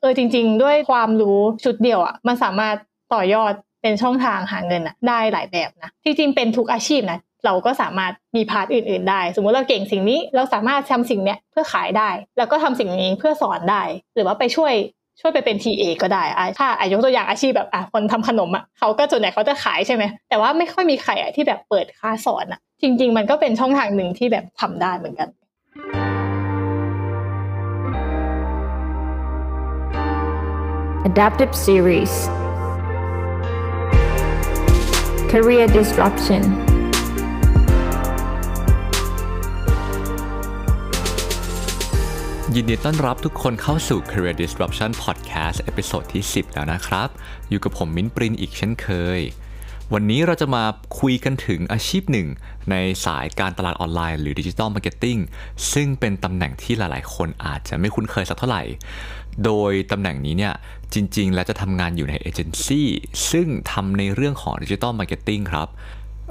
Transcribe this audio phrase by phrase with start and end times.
[0.00, 2.76] เออจริง ๆ ด้วยความรู้ชุดเดียวอะมันสามารถ
[3.14, 3.52] ต่อยอด
[3.82, 13.82] เป็นช่องทางหาเงินอะได้หลายแบบนะจริงๆเป็นทุกอาชีพนะเราก็สามารถมีพาร์ทอื่น ๆ ได้ สมมุติเราเก่งสิ่งนี้ เราสามารถทำสิ่งเนี้ยเพื่อขายได้ แล้วก็ทำสิ่งนี้เพื่อสอนได้
[14.14, 14.72] หรือว่าไปช่วย
[15.20, 25.28] ช่วยไปเป็น TA ก็ได้อะถ้าอายกตัวอย่างอาชีพแบบอะคนทำขนมอะเขาก็ส่วนใหญ่เขาจะขายใช่ไหมแต่ว่าไม่ค่อยมีใครอะที่แบบเปิดค่าสอนอะ จริง ๆ มันก็เป็นช่องทางหนึ่งที่แบบทำได้เหมือนกัน
[31.08, 32.14] Adaptive Series
[35.32, 36.42] Career Disruption
[42.54, 47.08] ยินดีต้อนรับทุกคนเข้าสู่ Career Disruption Podcast episode ที่ 10 แล้วนะครับ
[47.48, 48.88] อยู่กับผมมิ้นปรินอีกเช่นเค
[49.18, 49.20] ย
[49.94, 50.64] วันนี้เราจะมา
[51.00, 52.28] คุยกันถึงอาชีพหนึ่ง
[52.70, 52.74] ใน
[53.04, 55.16] สายการตลาดออนไลน์หรือดิจิ t a ลมาร์เก็ตติ้ง
[55.72, 58.62] ซึ่งเป็นตำแหน่งที่หลายๆ คนอาจจะไม่คุ้นเคยสักเท่าไหร่
[59.44, 60.54] โดยตำแหน่งนี้เนี่ย
[60.94, 62.88] จริง ๆ แล้วจะทำงานอยู่ในเอเจนซี่
[63.30, 65.68] ซึ่งทำในเรื่องของดิจิ t a ลมาร์เก็ตติ้งครับ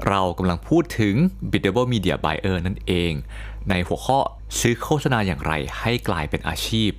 [0.08, 1.14] เรากำลังพูดถึง
[1.50, 3.12] Biddable Media Buyer นั่นเอง
[3.68, 4.18] ในหัวข้อ
[4.60, 6.90] ซื้อโฆษณาอย่างไรให้กลายเป็นอาชีพ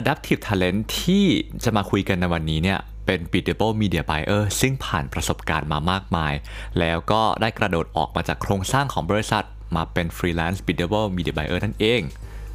[0.00, 1.26] Adaptive Talent ที่
[1.64, 6.34] จะมาคุยกันในวันนี้เนี่ยเป็น Biddable Media Buyer ซึ่งผ่านประสบการณ์มามากมาย
[6.78, 9.44] แล้วก็ได้กระโดดออกมาจากโครงสร้างของบริษัท
[9.76, 12.02] มาเป็น Freelance Biddable Media Buyer นั่นเอง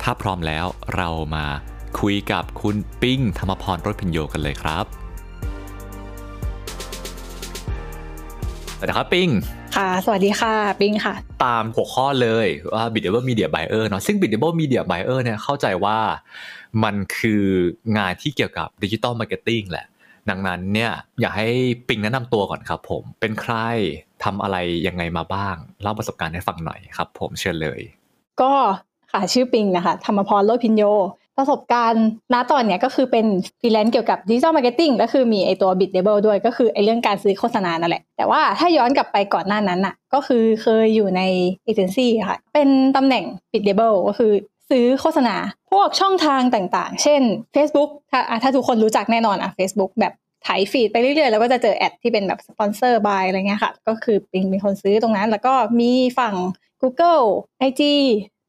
[0.02, 1.46] ถ้าพร้อมแล้วเรามา
[2.00, 4.86] คุยกับคุณปิงธรรมพรรถพิญโยกันเลยครับ
[8.78, 9.30] สวัสดีครับปิง
[9.76, 16.00] ค่ะ สวัสดีค่ะปิงค่ะ ตามหัวข้อเลยว่า Biddable Media Buyer เนาะซึ่ง Biddable Media Buyer เนี่ยเข้าใจว่า
[16.84, 17.44] มันคือ
[17.98, 19.86] งานที่เกี่ยวกับดิจิ t a ลมาร์เก็ตติ้งแหละ
[20.30, 20.92] ดังนั้นเนี่ย
[21.22, 21.50] อยากให้
[21.88, 23.56] ปิงแนะนำตัวก่อนครับผม เป็นใคร
[24.24, 24.58] ทำอะไร
[24.88, 27.82] ยังไงมาบ้าง เล่าประสบการณ์ให้ฟังหน่อยครับผมเชิญเลย
[28.42, 28.52] ก็
[29.12, 30.84] ค่ะชื่อปิงนะคะธรรมพรโลพินโย
[31.38, 33.26] ประสบการณ์ณตอนเนี้ยก็คือเป็น
[33.60, 41.22] ฟรีแลนซ์เกี่ยวกับดิจิทัล marketing ก็คือมีไอตัว Biddable ด้วยก็คือไอเรื่องการซื้อโฆษณานั่นแหละ แต่ว่าถ้าย้อนกลับไปก่อนหน้านั้นน่ะ ก็คือเคยอยู่ใน
[41.66, 44.32] เอเจนซี่ค่ะ เป็นตำแหน่ง Biddable ก็คือ
[44.70, 45.36] ซื้อโฆษณา
[45.72, 47.22] พวกช่องทางต่างๆ เช่น
[47.56, 50.14] Facebook ถ้าถ้าทุกคนรู้จักแน่นอนอะ Facebook แบบ
[50.48, 56.36] ไถ feed ไปเรื่อยๆ แล้วก็จะเจอ ad ที่เป็นแบบ sponsored by อะไรเงี้ยค่ะ ก็คือปิงเป็นคนซื้อตรงนั้น แล้วก็มีฝั่ง
[56.82, 57.26] Google
[57.68, 57.82] IG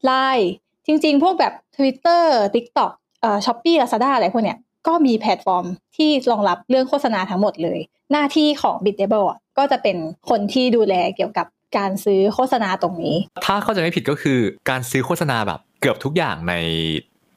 [0.09, 0.47] Line
[0.87, 2.23] จริง ๆ พวกแบบ Twitter
[2.55, 2.91] TikTok
[3.21, 4.57] เอ่อ Shopee Lazada อะไรพวกเนี้ย
[4.87, 5.65] ก็มีแพลตฟอร์ม
[5.97, 7.79] ที่รองรับเรื่องโฆษณาทั้งหมดเลย
[8.11, 9.97] หน้าที่ของ Biddable อะก็จะเป็น
[10.29, 11.47] คนที่ดูแลเกี่ยวกับ
[11.77, 13.15] การซื้อโฆษณาตรงนี้
[13.45, 16.53] ถ้าเข้าใจไม่ผิดก็คือการซื้อโฆษณาแบบเกือบทุกอย่างใน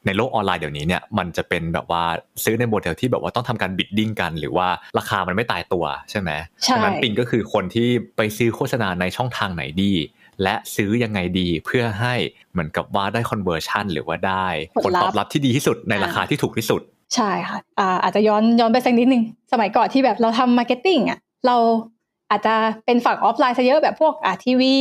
[0.05, 2.03] ในโลกออนไลน์เดี๋ยวนี้เนี่ยมันจะเป็นแบบว่า
[2.43, 4.67] ซื้อในโมเดลที่แบบว่าต้องทำการ bidding กัน หรือว่า
[4.97, 6.31] ราคามันไม่ตายตัวใช่ไหม
[6.63, 9.91] ใช่ดังนั้นปิงก็คือคนที่ไปซื้อโฆษณาในช่องทางไหนดี
[10.43, 12.13] และซื้อยังไงดีเพื่อให้
[12.51, 14.47] เหมือนกับว่าได้ conversion หรือว่าได้
[14.83, 16.81] ผลตอบรับที่ดีที่สุดในราคาที่ถูกที่สุด
[17.15, 21.55] ใช่ค่ะอ่าอาจจะย้อนย้อนไปสักนิดนึง สมัยก่อนที่แบบเราทำ marketing อะเรา
[22.31, 22.55] อาจจะ
[22.85, 24.73] เป็นฝั่งออฟไลน์ซะเยอะแบบพวกอ่าทีวี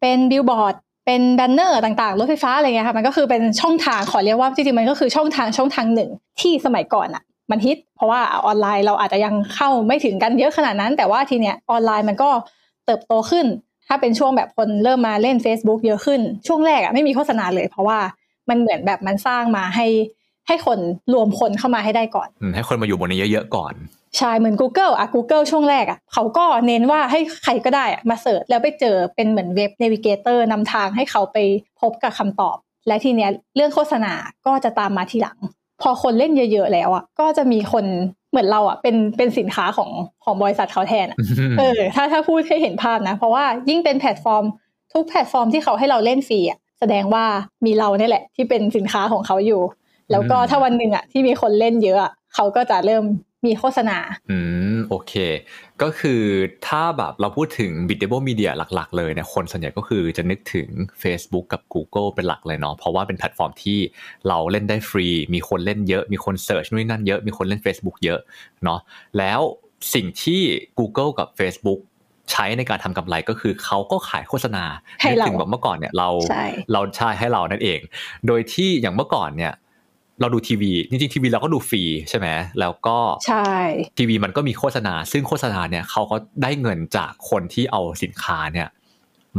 [0.00, 0.74] เป็นบิลบอร์ด
[1.06, 6.10] เป็น banner ต่างๆ รถไฟฟ้าอะไรเงี้ยค่ะมันก็คือเป็นช่องทางขอเรียกว่าจริงๆมันก็คือช่องทางช่องทางหนึ่ง
[6.40, 12.30] ที่สมัยก่อนอะมันฮิตเพราะว่าออนไลน์เราอาจจะยังเข้าไม่ถึงกันเยอะขนาดนั้น แต่ว่าทีเนี้ยออนไลน์มันก็
[12.86, 13.46] เติบโตขึ้น
[13.92, 17.98] ถ้าเป็นช่วงแบบคนเริ่มมาเล่น Facebook เยอะขึ้น ช่วงแรกอะไม่มีโฆษณาเลย เพราะว่า
[18.48, 19.86] มันเหมือนแบบมันสร้างมาให้
[20.48, 20.78] ให้คน
[21.12, 23.74] รวมคนเข้ามาให้ได้ก่อนอืมให้คนมาอยู่บนนี้เยอะๆก่อน
[24.18, 31.38] ใช่เหมือน Google อะ Google ช่วงแรกอะเขาก็เน้นว่าให้ใครก็ได้อะมาเสิร์ชแล้วไปเจอเป็นเหมือนเว็บ Navigator นำทางให้เขาไป
[31.80, 32.56] พบกับคำตอบ
[32.86, 34.12] และทีเนี้ยเรื่องโฆษณา
[34.46, 35.38] ก็จะตามมาทีหลัง
[35.82, 37.86] พอคนเล่นเยอะ ๆ แล้วอะก็จะมีคน
[38.30, 39.90] เหมือนเราอะเป็นเป็นสินค้าของ
[40.24, 41.18] ของบริษัทเขาแทนอะ
[41.58, 44.44] เออถ้าถ้าพูดให้เห็นภาพนะ เพราะว่ายิ่งเป็นแพลตฟอร์ม
[44.92, 47.24] ทุกแพลตฟอร์มที่เขาให้เราเล่นฟรีอะแสดงว่า
[47.66, 49.60] มีเราเนี่ยแหละ ที่เป็นสินค้าของเขาอยู่
[50.10, 53.04] แล้วก็อืมถ้าวันหนึ่งอะที่มีคนเล่นเยอะอะเขาก็จะเริ่ม
[53.46, 53.98] มีโฆษณา
[54.30, 54.38] อื
[54.76, 55.14] ม โอเค
[55.82, 56.22] ก็คือ
[56.66, 60.68] ถ้าแบบเราพูดถึง Biddable Media หลัก ๆ เลยเนี่ยคนส่วนใหญ่ก็คือจะนึกถึง
[61.02, 63.78] Facebook กับ Google เป็นหลักเลยเนาะเพราะว่าเป็นแพลตฟอร์มที่
[64.28, 68.20] เราเล่นได้ฟรี มีคนเล่นเยอะ มีคน search นู่นนนั่นเยอะ มีคนเล่น Facebook เยอะ
[68.64, 68.80] เนาะ
[69.18, 69.40] แล้ว
[69.94, 70.40] สิ่งที่
[70.78, 71.80] Google กับ Facebook
[72.30, 74.64] ใช้ในการทำกำไรก็คือเขาก็ขายโฆษณา
[75.00, 77.80] ให้นึกเราถึงแบบเมื่อก่อนเนี่ยเราใช่เราใช่ให้เรานั่นเอง
[78.26, 79.52] โดยที่อย่างเมื่อก่อนเนี่ย
[80.20, 82.28] เราดูทีวีจริงๆทีวีเราก็ดูฟรีใช่ไหม
[82.60, 83.50] แล้วก็ใช่
[83.98, 88.68] ทีวีมันก็มีโฆษณา ซึ่งโฆษณาเนี่ยเขาก็ได้เงินจากคนที่เอาสินค้าเนี่ย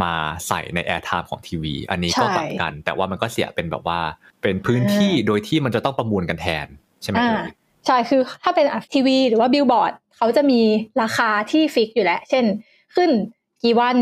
[0.04, 0.13] มา
[0.48, 4.00] ใส่ใน airtime ของทีวี อันนี้ก็ใช่ต่างกัน แต่ว่ามันก็เสียเป็นแบบว่า
[4.42, 6.68] เป็นพื้นที่โดยที่มันจะต้องประมูลกันแทน
[7.04, 7.51] ใช่ไหมอ่าเอ่ย
[7.88, 10.62] ใช่คือถ้าเป็นทีวีหรือว่าบิลบอร์ดเขาจะมี
[11.01, 12.45] ราคาที่ fix อยู่แล้ว เช่น
[12.95, 13.10] ขึ้น
[13.63, 13.98] กี่วัน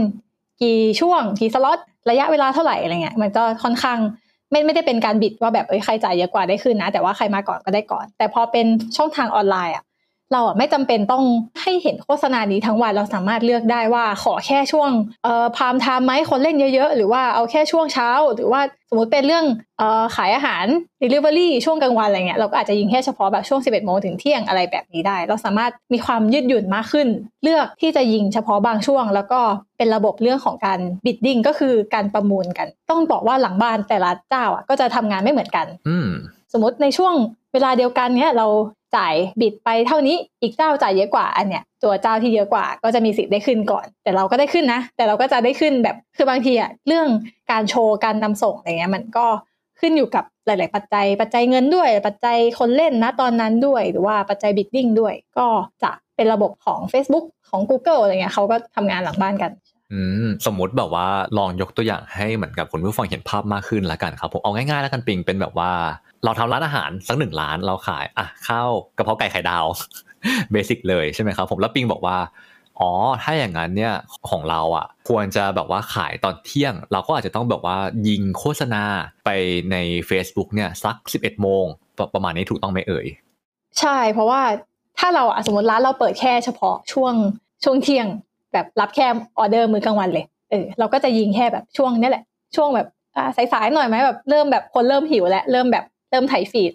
[0.62, 1.80] กี่ช่วง กี่สล็อต
[2.10, 4.00] ระยะเวลาเท่าไหร่อะไรเงี้ยมันก็ค่อนข้าง
[4.52, 8.66] ไม่ไม่ได้เป็นการ bid ว่าแบบเอ้ยใครจ่ายเยอะกว่าได้ขึ้นนะ แต่ว่าใครมาก่อนก็ได้ก่อน แต่พอเป็น
[8.98, 9.84] ช่องทางออนไลน์อะ
[10.34, 11.24] เราอะไม่จำเป็นต้อง
[11.62, 14.90] ให้เห็นโฆษณานี้ทั้งวันเราสามารถเลือกได้ว่าขอแค่ช่วง
[15.24, 19.46] เอ่อพามไทม์ไหมคนเล่นเยอะๆ หรือว่าเอาแค่ช่วงเช้า หรือว่าสมมติเป็นเรื่อง
[19.78, 20.66] เอ่อขายอาหาร
[21.02, 27.08] Delivery ช่วงกลางวันอะไรเงี้ยเราก็อาจจะยิงแค่เฉพาะแบบช่วง 11โมงถึงเที่ยงอะไรแบบนี้ได้ เราสามารถมีความยืดหยุ่นมากขึ้น
[27.44, 29.40] เลือกที่จะยิงเฉพาะบางช่วง แล้วก็
[29.78, 36.10] เป็นระบบเรื่องของการบิดดิ้งก็คือการประมูลกัน ต้องบอกว่าหลังบ้านแต่ละเจ้าอะก็จะทำงานไม่เหมือนกัน อืม
[36.54, 37.14] สมมติในช่วง
[37.54, 38.48] เวลาเดียวกันเนี้ยเรา
[38.96, 47.08] จ่ายบิดไปเท่านี้อีกเจ้าจ่ายเยอะกว่าอันเนี้ยตัวเจ้าที่เยอะกว่าก็จะมีสิทธิ์ได้ขึ้นก่อน แต่เราก็ได้ขึ้นนะ แต่เราก็จะได้ขึ้นแบบคือบางทีอะเรื่อง
[47.52, 49.26] การโชว์การนำส่งอะไรเงี้ยมันก็
[49.80, 55.48] ขึ้นอยู่กับหลาย ๆ ปัจจัย ปัจจัยเงินด้วย ปัจจัยคนเล่นนะตอนนั้นด้วย หรือว่าปัจจัยบิดดิ้งด้วย ก็
[55.84, 59.52] จะเป็นระบบของ Facebook ของ Google อะไรเงี้ยเขาก็ทำงานหลังบ้านกัน
[60.46, 61.08] สมมติแบบว่า
[61.38, 65.72] ลองยกตัวอย่างให้เหมือนกับคุณผู้ฟังเห็นภาพมากขึ้นละกันครับผมเอาง่ายๆแล้วกันปิงเป็นแบบว่า
[66.24, 69.66] เราทำร้านอาหารสักหนึ่งร้านเราขายอะข้าวกระเพราไก่ไข่ดาว
[70.52, 72.18] เบสิกเลยใช่ไหมครับผมแล้วปิงบอกว่า
[72.80, 72.92] อ๋อ
[73.24, 73.94] ถ้าอย่างนั้นเนี่ย
[74.30, 77.78] ของเราอะ ควรจะแบบว่าขายตอนเที่ยง เราก็อาจจะต้องแบบว่า
[78.08, 78.84] ยิงโฆษณา
[79.26, 79.30] ไป
[79.72, 79.78] ใน
[80.10, 81.66] Facebook เนี่ยสัก 11 โมง
[81.98, 83.08] ประประมาณนี้ถูกต้องไหมเอ่ย
[83.80, 84.42] ใช่เพราะว่า
[85.00, 87.14] ถ้าเราอะสมมติร้านเราเปิดแค่เฉพาะช่วง
[87.64, 88.08] ช่วงเที่ยง
[88.54, 89.08] แบบรับแค่
[89.40, 92.24] ออเดอร์มื้อกลางวันเลยเออเราก็จะยิงแค่แบบช่วงนี้แหละ
[92.56, 92.88] ช่วงแบบ
[93.54, 96.72] สายๆหน่อยไหมแบบเริ่มแบบคนเริ่มหิวแล้วเริ่มแบบเริ่มไถ feed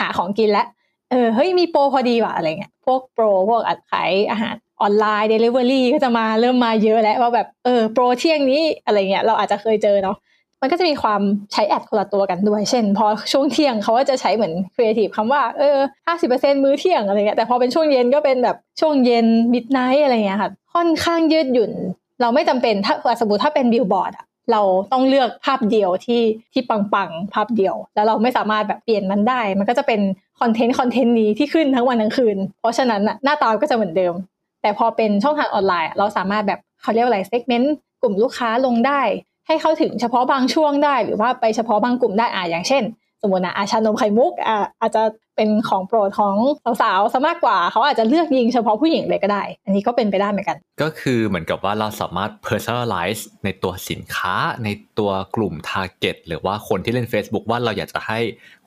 [0.00, 0.66] หาของกินแล้ว
[1.10, 10.16] เออเฮ้ยมีโปรพอดีว่ะอะไรเงี้ยพวกโปรพวก ad ขายอาหารออนไลน์เดลิเวอรี่ก็จะมาเริ่มมาเยอะแล้วว่าแบบเออโปรเที่ยงนี้อะไรเงี้ยเราอาจจะเคยเจอเนาะ
[10.62, 11.22] มันก็จะมีความ
[11.52, 21.72] ใช้ ad คนละตัวกันด้วย เช่น พอช่วงเที่ยงเขาก็จะใช้เหมือนครีเอทีฟคำว่าเออห้าสิบเปอร์เซ็นมื้อเที่ยงอะไรเงี้ยแต่พอเป็นช่วงเย็นก็เป็นแบบช่วงเย็น midnight อะไรเงี้ยค่ะค่อนข้างยืดหยุ่น
[22.20, 24.62] เราไม่จำเป็นถ้าสมมติถ้าเป็นบิลบอร์ดอะเรา
[24.92, 26.22] ต้องเลือกภาพเดียวที่
[26.52, 30.00] ที่ปังๆ ภาพเดียว แล้วเราไม่สามารถแบบเปลี่ยนมันได้ มันก็จะเป็น
[30.40, 34.14] content content นี้ที่ขึ้นทั้งวันทั้งคืน เพราะฉะนั้นอะหน้าตาก็จะเหมือนเดิม
[34.62, 39.00] แต่พอเป็นช่องทางออนไลน์ เราสามารถแบบเขาเรียกว่าอะไร segment กลุ่มลูกค้าลงได้
[39.46, 42.82] ให้เข้าถึงเฉพาะบางช่วงได้ หรือว่าไปเฉพาะบางกลุ่มได้อ่าอย่างเช่น
[43.22, 45.02] สมมตินะอาชานมไข่มุกอ่าอาจจะ
[45.36, 46.36] เป็นของโปรดของ
[46.82, 54.34] สาวๆซะมากกว่า เขาอาจจะเลือกยิงเฉพาะผู้หญิงเลยก็ได้ อันนี้ก็เป็นไปได้เหมือนกัน ก็คือเหมือนกับว่าเราสามารถ personalize ในตัวสินค้า
[54.64, 54.68] ใน
[54.98, 58.18] ตัวกลุ่ม target หรือว่าคนที่เล่น Facebook ว่าเราอยากจะให้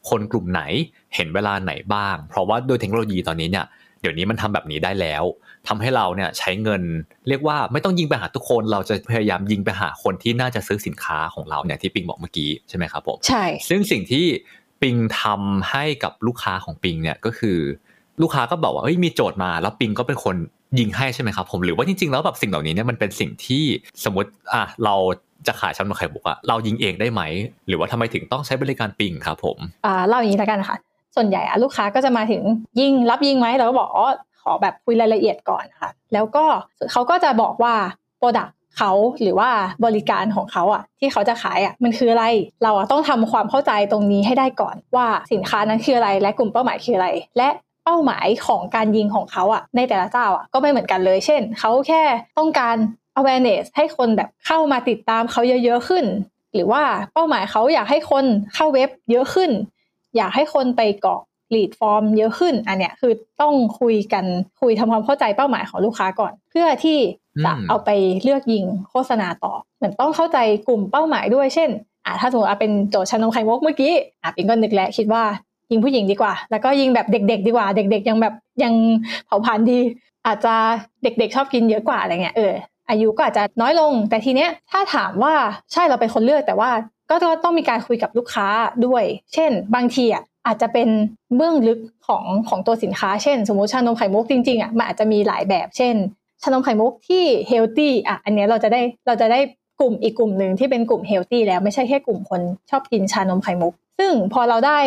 [0.10, 0.62] คนกลุ่มไหน
[1.16, 3.66] เห็นเวลาไหนบ้าง เพราะว่าโดยเทคโนโลยีตอนนี้เนี่ย
[4.01, 5.24] เดี๋ยวนี้มันทำแบบนี้ได้แล้ว
[5.67, 6.81] ทำให้เราเนี่ยใช้เงิน
[7.29, 14.25] เรียกว่าไม่ต้องยิงไปหาทุกคน เราจะพยายามยิงไปหาคนที่น่าจะซื้อสินค้าของเราเนี่ยที่ปิงบอกเมื่อกี้ใช่ไหมครับผมใช่ซึ่งสิ่งที่
[14.81, 17.57] ปิงทำให้กับลูกค้าของปิงเนี่ยก็คือ
[18.21, 20.35] ลูกค้าก็บอกว่าเอ้ยมีโจทย์มา แล้วปิงก็เป็นคน
[20.79, 23.63] ยิงให้ใช่ไหมครับผมหรือว่าจริงๆแล้วแบบสิ่งเหล่านี้เนี่ยมันเป็นสิ่งที่
[24.03, 24.95] สมมติอะเรา
[25.47, 27.21] จะขายชานมไข่มุกอะเรายิงเองได้ไหม
[27.67, 30.75] หรือว่าทำไมถึงต้องใช้บริการปิงครับผมอ่าเล่าอย่างนี้แล้วกันค่ะ
[31.15, 32.41] ส่วนใหญ่อะลูกค้าก็จะมาถึง
[32.79, 34.07] ยิงรับยิงไหมเราก็บอกอ๋อ
[34.45, 36.45] ขอแบบคุยรายละเอียดก่อนค่ะ แล้วก็
[36.92, 37.75] เขาก็จะบอกว่า
[38.19, 39.50] โปรดักเขาหรือว่า
[39.86, 42.25] บริการของเขาอะที่เขาจะขายอะมันคืออะไร
[42.63, 47.50] เราอะต้องทำความเข้าใจตรงนี้ให้ได้ก่อนว่าสินค้านั้นคืออะไร และกลุ่มเป้าหมายคืออะไร และ
[47.83, 52.03] เป้าหมายของการยิงของเขาอะในแต่ละเจ้าอะก็ไม่เหมือนกันเลย เช่นเขาแค่
[52.38, 52.75] ต้องการ
[53.19, 56.06] awareness ให้คนแบบเข้ามาติดตามเขาเยอะๆขึ้น
[56.53, 56.83] หรือว่า
[57.13, 58.25] เป้าหมายเขาอยากให้คน
[58.56, 59.51] เข้าเว็บเยอะขึ้น
[60.18, 61.21] อยากให้คนไปกรอก
[61.55, 64.25] lead form เยอะขึ้น อันเนี้ยคือต้องคุยกัน
[64.61, 66.97] คุยทำความเข้าใจเป้าหมายของลูกค้าก่อน เพื่อที่
[67.45, 67.89] จะอืมเอาไป
[68.24, 71.69] เลือกยิงโฆษณาต่อ เหมือนต้องเข้าใจกลุ่มเป้าหมายด้วยเช่น
[72.05, 73.93] อ่าถ้าสมมติว่าเป็นโจทย์ชานมไข่มุกเมื่อกี้
[74.24, 75.24] อะปิงก็นึกแล้วคิดว่า
[75.71, 78.33] ยิงผู้หญิงดีกว่า แล้วก็ยิงแบบเด็ก ๆ ดีกว่า เด็ก ๆ ยังแบบ
[78.63, 78.74] ยัง
[79.25, 79.79] เผาผลาญดี
[80.27, 80.55] อาจจะ
[81.03, 82.53] เด็ก ๆ ชอบกินเยอะกว่าอะไรเงี้ยเออ
[82.89, 85.33] อายุก็อาจจะน้อยลง แต่ทีเนี้ยถ้าถามว่า
[85.74, 86.69] ใช่เราเป็นคนเลือกแต่ว่า
[87.09, 88.47] ก็ต้องมีการคุยกับลูกค้า
[88.85, 90.89] ด้วย เช่น บางทีอะ อาจจะเป็น
[91.35, 95.95] เบื้องลึกของของตัวสินค้า เช่น สมมติชานมไข่มุกจริงๆอะมันอาจจะมีหลายแบบ เช่น
[96.41, 99.39] ชานมไข่มุกที่ healthy อะอันนี้เราจะได้เราจะได้
[99.79, 104.79] กลุ่มอีกกลุ่มหนึ่งที่เป็นกลุ่ม healthy แล้วไม่ใช่แค่กลุ่มคนชอบกินชานมไข่มุก ซึ่งพอเราได้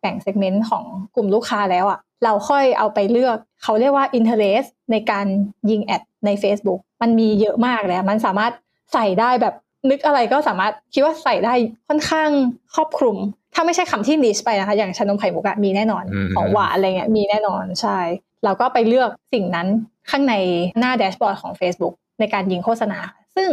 [0.00, 5.26] แบ่ง segment ของกลุ่มลูกค้าแล้วอะเราค่อยเอาไปเลือกเขาเรียกว่า interest ในการ
[5.70, 8.52] ยิง ad ใน Facebook มันมีเยอะมากเลยอะมันสามารถ
[8.92, 9.54] ใส่ได้แบบ
[9.90, 11.54] นึกอะไรก็สามารถคิดว่าใส่ได้
[11.88, 12.30] ค่อนข้าง
[12.74, 13.16] ครอบคลุม
[13.54, 17.98] ถ้าไม่ใช่คำที่ niche ไปนะคะ อย่างชานมไข่มุกอะมีแน่นอนอืมของหวานอะไรเงี้ยมีแน่นอนใช่
[18.44, 19.66] เราก็ไปเลือกสิ่งนั้น
[20.10, 20.34] ข้างใน
[20.78, 22.98] หน้า dashboard ของ Facebook ในการยิงโฆษณา
[23.36, 23.48] ซึ่ง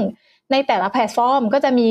[0.51, 1.89] ในแต่ละแพลตฟอร์มก็จะมี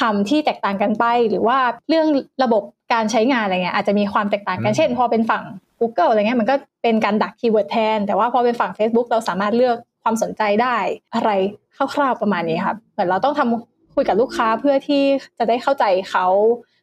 [0.00, 2.06] คำที่แตกต่างกันไป หรือว่าเรื่อง
[2.42, 2.62] ระบบ
[2.92, 5.44] การใช้งานอะไรเงี้ยอาจจะมีความแตกต่างกันอืมเช่น พอเป็นฝั่ง
[5.80, 10.76] Google อะไรเงี้ยมันก็เป็นการดัก keyword แทน แต่ว่าพอเป็นฝั่ง Facebook เราสามารถเลือกความสนใจได้
[11.14, 11.30] อะไร
[11.76, 15.02] คร่าวๆประมาณนี้ครับเหมือนเราต้องทำคุยกับลูกค้าเพื่อที่
[15.38, 16.26] จะได้เข้าใจเขา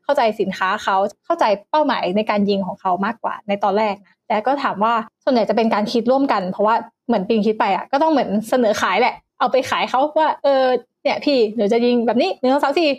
[0.05, 4.93] เข้าใจสินค้าเขาเข้าใจเป้าหมายในการยิงของเขามากกว่าในตอนแรกนะแต่ก็ถามว่า
[5.23, 6.75] ส่วนใหญ่จะเป็นการคิดร่วมกัน เพราะว่า
[7.07, 10.63] เหมือนปิงคิดไปอะก็ต้องเหมือนเสนอขายแหละ เอาไปขายเขาว่าเออ
[11.03, 12.89] เนี่ยพี่เดี๋ยวจะยิงแบบนี้หนึ่งสองสามสี่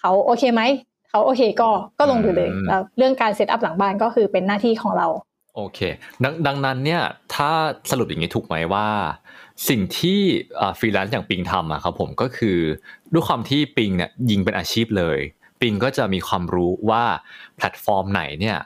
[0.00, 0.62] เขาโอเคไหม
[1.08, 5.06] เขาโอเคก็ก็ลงไปเลยอืมแล้วเรื่องการเซตอัพหลังบ้านก็คือเป็นหน้าที่ของเรา
[5.56, 5.78] โอเค
[6.24, 7.02] ดังดังนั้นเนี่ย
[7.34, 7.50] ถ้า
[7.90, 8.86] สรุปอย่างนี้ถูกไหมว่า
[9.68, 10.20] สิ่งที่
[10.78, 12.58] ฟรีแลนซ์อย่างปิงทำอะครับผมก็คือ
[13.12, 15.18] ด้วยความที่ปิงเนี่ยยิงเป็นอาชีพเลย
[15.62, 17.02] ปิงก็จะมีความรู้ว่า
[17.56, 18.58] แพลตฟอร์มไหนเนี่ย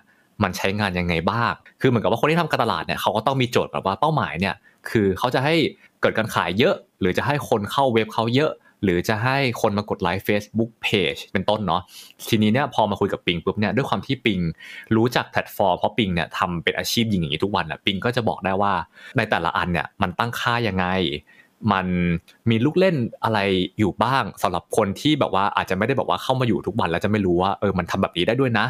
[0.43, 4.55] มันใช้งานยังไงบ้าง คือเหมือนกับว่าคนที่ทำการตลาดเนี่ยเขาก็ต้องมีโจทย์แบบว่าเป้าหมายเนี่ย
[4.91, 5.55] คือเขาจะให้
[6.01, 11.83] เกิดการขายเยอะ หรือจะให้คนเข้าเว็บเขาเยอะ หรือจะให้คนมากด like Facebook Page เป็นต้นเนาะ
[12.29, 14.41] ทีนี้เนี่ยพอมาคุยกับปิงปุ๊บเนี่ยด้วยความที่ปิง
[14.97, 18.73] รู้จักแพลตฟอร์มเพราะปิงเนี่ยทำเป็นอาชีพยิงอย่างนี้ทุกวันอะปิงก็จะบอกได้ว่า
[19.17, 20.87] ในแต่ละอันเนี่ยมันตั้งค่ายังไง
[21.73, 21.87] มัน
[22.51, 23.39] มีลูกเล่นอะไร
[23.79, 28.67] อยู่บ้างสำหรับคนที่แบบว่าอาจจะไม่ได้แบบว่าเข้ามาอยู่ทุกวันแล้วจะไม่รู้ว่าเออมันทำแบบนี้ได้ด้วยนะ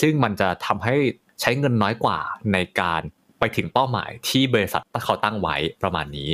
[0.00, 0.94] ซึ่งมันจะทำให้
[1.40, 2.18] ใช้เงินน้อยกว่า
[2.52, 3.00] ในการ
[3.38, 6.28] ไปถึงเป้าหมายที่บริษัทเขาตั้งไว้ประมาณนี้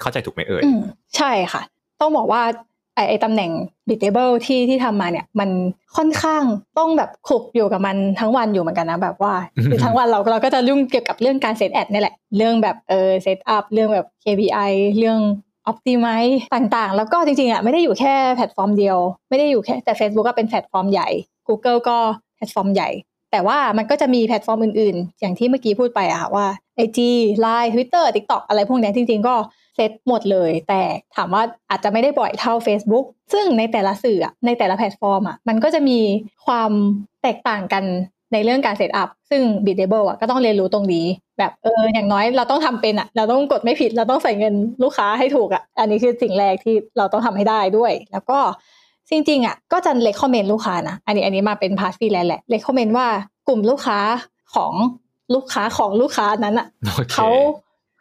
[0.00, 0.62] เข้าใจถูกไหมเอ่ย
[1.16, 1.62] ใช่ค่ะ
[2.00, 2.42] ต้องบอกว่า
[2.94, 3.50] ไอไอตำแหน่ง
[3.88, 5.50] Biddable ที่ที่ทำมาเนี่ย มัน
[5.96, 6.42] ค่อนข้าง
[6.78, 15.18] ต้องแบบคลุกอยู่กับมันทั้งวันอยู่เหมือนกันนะ แบบว่าอืมคือทั้งวันเราเราก็จะยุ่งเกี่ยวกับเรื่องการ set ad นี่แหละ เรื่องแบบเออ set up เรื่องแบบ KPI เรื่อง
[15.70, 21.08] optimize ต่างๆ แล้วก็จริงๆอะไม่ได้อยู่แค่แพลตฟอร์มเดียว ไม่ได้อยู่แค่แต่ Facebook ก็เป็นแพลตฟอร์มใหญ่
[21.48, 21.98] Google ก็
[22.36, 22.88] แพลตฟอร์มใหญ่
[23.32, 26.46] แต่ว่ามันก็จะมีแพลตฟอร์มอื่นๆ อย่างที่เมื่อกี้พูดไปอะค่ะว่า
[26.84, 26.98] IG
[27.44, 29.34] Line Twitter TikTok อะไรพวกเนี้ยจริง ๆ ก็
[29.74, 30.82] เซตหมดเลย แต่
[31.16, 35.98] ถามว่าอาจจะไม่ได้บ่อยเท่า Facebook ซึ่งในแต่ละสื่ออะในแต่ละแพลตฟอร์มอะมันก็จะมี
[36.46, 36.70] ความ
[37.22, 37.84] แตกต่างกัน
[38.32, 41.06] ในเรื่องการ set up ซึ่ง Bidable อะก็ต้องเรียนรู้ตรงนี้
[41.38, 48.38] แบบเอออย่างน้อยเราต้องทำเป็นอะเราต้องกดไม่ผิดเราต้องใส่เงินลูกค้าให้ถูกอะอันนี้คือสิ่งแรกที่เราต้องทำให้ได้ด้วย แล้วก็
[49.10, 53.06] จริงๆอะก็จะเล c คอมเมนต์ลูกค้านะ อันนี้อันนี้มาเป็น part ฟรีแลนซ์แหละเล c คอมเมนต์ว่า
[53.48, 53.98] กลุ่มลูกค้า
[54.54, 54.72] ของ
[55.34, 57.28] ลูกค้าของลูกค้านั้นอะโอเคเขา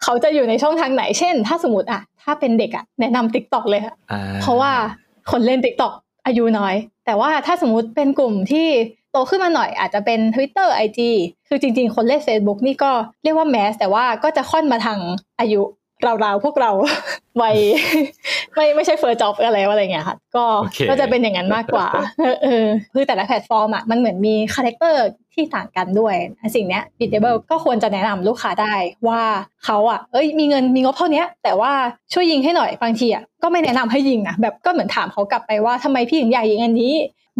[0.04, 4.72] เขาจะอยู่ในช่องทางไหน เช่น ถ้าสมมติอะถ้าเป็นเด็กอะแนะนำ t ิ k t o k เลยค่ะอ่เพราะว่า
[5.32, 5.94] คนเล่น TikTok
[6.26, 8.68] อายุน้อย แต่ว่าถ้าสมมติเป็นกลุ่มที่
[9.12, 11.00] โตขึ้นมาหน่อยอาจจะเป็น Twitter IG
[11.48, 12.92] คือจริง ๆ คนเล่น Facebook นี่ก็
[13.24, 15.00] เรียกว่า mass แต่ว่าก็จะค่อนมาทาง
[15.40, 15.62] อายุ
[16.08, 16.72] ราวๆพวกเรา
[17.42, 17.56] วัย
[18.56, 21.88] ไม่ไม่ใช่ first job อะไรอะไรเงี้ยค่ะ ก็โอเคก็จะเป็นอย่างนั้นมากกว่า
[22.20, 26.16] เออเออคือแต่ละแพลตฟอร์มอะมันเหมือนมี character ที่ต่างกันด้วย
[26.56, 28.74] สิ่งเนี้ย Biddable ก็ควรจะแนะนำลูกค้าได้
[29.08, 29.22] ว่า
[29.66, 31.72] เขาอะเอ้ยมีเงินมีงบเท่าเนี้ยแต่ว่า
[32.14, 36.94] ช่วยยิงให้หน่อยบางทีอะก็ไม่แนะนำให้ยิงนะแบบก็เหมือนถามเขากลับไปว่าทำไมพี่ถึงอยากยิงอันนี้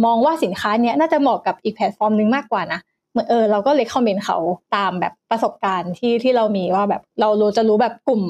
[0.04, 2.80] มองว่าสินค้าเนี้ยน่าจะเหมาะกับอีกแพลตฟอร์มหนึ่งมากกว่านะ
[3.12, 4.36] เหมือนเออเราก็เลยคอมเมนต์เขา
[4.76, 8.22] ตามแบบประสบการณ์ที่ที่เรามีว่าแบบเรารู้จะรู้แบบกลุ่ม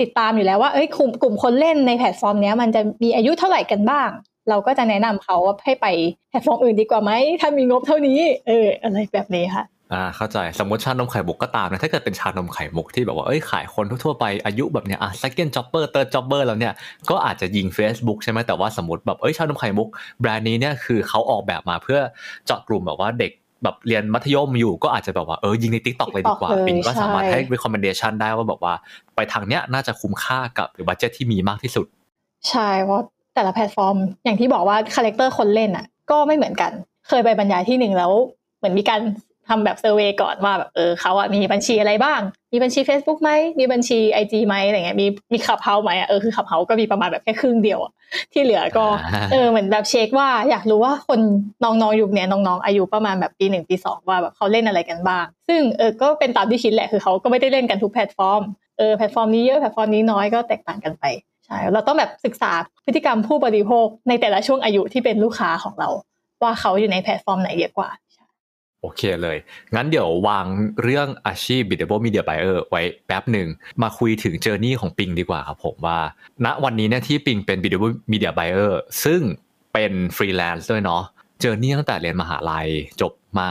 [0.00, 4.08] ติดตามอยู่แล้วว่าเอ้ยกลุ่มกลุ่มคนเล่นในแพลตฟอร์มนี้มันจะมีอายุเท่าไหร่กันบ้าง
[4.48, 5.86] เราก็จะแนะนำเขาว่าให้ไป
[6.30, 9.64] แพลตฟอร์มอื่นดีกว่าไหมถ้ามีงบเท่านี้ เออ อะไรแบบนี้ค่ะ
[9.94, 16.72] อ่าเข้าใจสมมติชานมไข่มุกก็ตามนะถ้าเกิดเป็นชานมไข่มุกที่แบบว่าเอ้ยขายคนทั่วๆไปอายุแบบเนี้ยอะ second jobber third jobber แล้วเนี่ย
[17.10, 19.88] ก็อาจจะยิง Facebook ใช่ไหมแต่ว่าสมมติแบบเอ้ยชานมไข่มุก
[20.20, 22.00] แบรนด์นี้เนี่ยคือเขาออกแบบมาเพื่อ
[22.46, 28.74] เจาะกลุ่มแบบว่าเด็ก แบบเรียนมัธยมอยู่ก็อาจจะแบบว่าเออยิงใน TikTok เลยดีกว่า TikTok เลยปิงก็สามารถใช่ให้ recommendation ได้ว่าแบบว่า
[29.16, 31.86] ไปทางเนี้ยน่าจะคุ้มค่ากับหรือ budget ที่มีมากที่สุด
[32.48, 33.02] ใช่เพราะ
[33.34, 36.72] แต่ละแพลตฟอร์ม อย่างที่บอกว่า character คนเล่นอะ ก็ไม่เหมือนกัน
[37.08, 38.12] เคยไปบรรยายที่หนึ่งแล้ว
[38.58, 39.00] เหมือนมีการ
[39.48, 42.20] ทำแบบ survey ก่อนว่าแบบเออเขาอะมีบัญชีอะไรบ้าง
[42.52, 47.92] มีบัญชี Facebook ไหมมีบัญชี IG ไหมอะไรเงี้ยมีมี Clubhouse ไหมอะเออคือ Clubhouse ก็มีประมาณแบบแค่ครึ่งเดียวอะ
[48.32, 51.20] ที่เหลือก็อ่าเออเหมือนแบบเช็คว่าอยากรู้ว่าคน
[51.64, 58.42] น้องๆยุคเนี้ยน้องๆอายุประมาณแบบปีหนึ่งปีสองว่าแบบเขาเล่นอะไรกันบ้าง ซึ่งเออก็เป็นตามที่คิดแหละคือเขาก็ไม่ได้เล่นกันทุกแพลตฟอร์ม
[58.78, 61.04] เออแพลตฟอร์มนี้เยอะแพลตฟอร์มนี้น้อยก็แตกต่างกันไป
[61.46, 62.52] ใช่เราต้องแบบศึกษา
[62.84, 65.88] พฤติกรรมผู้บริโภคในแต่ละช่วงอายุที่เป็นลูกค้าของเรา
[66.42, 67.88] ว่าเขาอยู่ในแพลตฟอร์มไหนเยอะกว่า
[68.80, 69.36] โอเคเลย
[69.74, 70.46] งั้นเดี๋ยววาง
[70.82, 73.48] เรื่องอาชีพ b i d a b l e Media Buyer ไว้แป๊บหนึ่ง
[73.82, 75.98] มาคุยถึง journey ของปิงดีกว่าครับผมว่า
[76.44, 78.72] ณวันนี้เนี่ยที่ปิงเป็น b i d a b l e Media Buyer
[79.04, 79.20] ซึ่ง
[79.72, 81.02] เป็นฟรีแลนซ์ด้วยเนาะ
[81.40, 82.68] journey ตั้งแต่เรียนมหาลัย
[83.00, 83.50] จบมา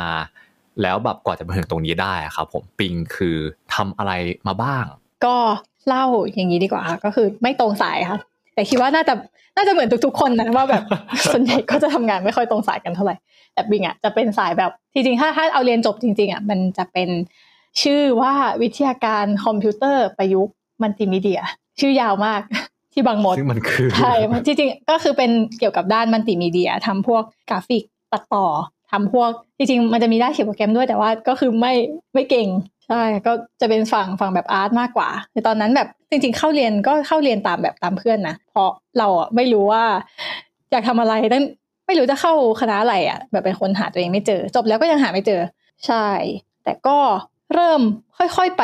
[0.81, 3.37] แล้วแบบกว่าจะมาถึงตรงนี้ได้ครับผมปิงคือ
[3.73, 4.11] ทำอะไร
[4.47, 4.85] มาบ้าง
[5.25, 5.35] ก็
[5.87, 8.19] เล่าอย่างนี้ดีกว่าก็คือไม่ตรงสายค่ะ
[8.57, 9.13] แต่คิดว่าน่าจะ
[9.55, 10.83] น่าจะเหมือนทุกๆคนนะว่าแบบ
[11.27, 13.15] ส่วนใหญ่ก็จะทำงานไม่ค่อยตรงสายกันเท่าไหร่
[13.53, 17.09] แต่ปิงอะจะเป็นสายแบบจริงๆถ้าถ้าเอาเรียนจบจริงๆอะมันจะเป็น
[17.81, 21.41] ชื่อว่าวิทยาการคอมพิวเตอร์ประยุกต์มัลติมีเดีย
[21.79, 22.41] ชื่อยาวมาก
[22.93, 27.83] ที่บางมดซึ่งมันคือใช่มันจริงๆก็คือเป็นเกี่ยวกับด้านมัลติมีเดียทำพวกกราฟิก
[28.13, 28.45] ตัดต่อ
[28.91, 31.73] ทำพวกจริงๆมันจะมีด้านเขียนโปรแกรมด้วยแต่ว่าก็คือไม่
[32.13, 32.47] ไม่เก่ง
[32.87, 39.83] ใช่ก็จะเป็นฝั่งฝั่งแบบ art มากกว่าในตอนนั้นแบบจริง ๆ เข้าเรียนก็เข้าเรียนตามแบบตามเพื่อนนะเพราะเราอะไม่รู้ว่า
[40.71, 41.43] อยากทำอะไรตั้ง
[41.87, 45.41] ไม่รู้จะเข้าคณะอะไรอะ แบบเป็นคนหาตัวเองไม่เจอ จบแล้วก็ยังหาไม่เจอ
[45.85, 46.07] ใช่
[46.63, 46.97] แต่ก็
[47.53, 47.81] เริ่ม
[48.17, 48.63] ค่อยๆไป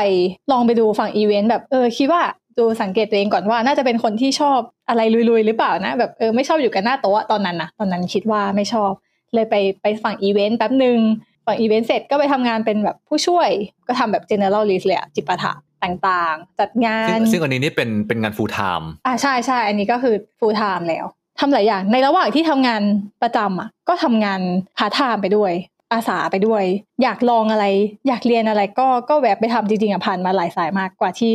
[0.51, 2.21] ลองไปดูฝั่งอีเวนต์แบบเออคิดว่า
[2.59, 8.91] ดูสังเกตตัวเองก่อนว่าน่าจะเป็นคนที่ชอบอะไรลุยๆหรือเปล่านะ แบบเออไม่ชอบอยู่กันหน้าโต๊ะตอนนั้นนะตอนนั้นคิดว่าไม่ชอบ
[9.33, 10.97] เลยไปไปฝั่งอีเวนต์แป๊บหนึ่ง
[11.45, 13.49] ฝั่งอีเวนต์เสร็จก็ไปทำงานเป็นแบบผู้ช่วย
[13.87, 21.05] ก็ทำแบบ generalist เลยอะจิปาถะต่างๆ จัดงานซึ่งซึ่งอันนี้นี่เป็นเป็นงาน full time อ่าใช่ใช่อันนี้ก็คือ full time แล้ว
[21.39, 22.81] ทำหลายอย่างในระหว่างที่ทำงาน
[23.21, 24.41] ประจำอะก็ทำงาน
[24.77, 25.51] part time ไปด้วย
[25.93, 26.63] อาสาไปด้วย
[27.03, 27.65] อยากลองอะไร
[28.07, 31.33] อยากเรียนอะไรก็ก็แวบไปทำจริงๆอะผ่านมาหลายสายมากกว่าที่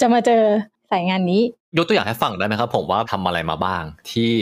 [0.00, 0.42] จะมาเจอ
[0.90, 1.42] สายงานนี้
[1.76, 4.32] ยกตัวอย่างให้ฟังได้ไหมครับ ผมว่าทำอะไรมาบ้างที่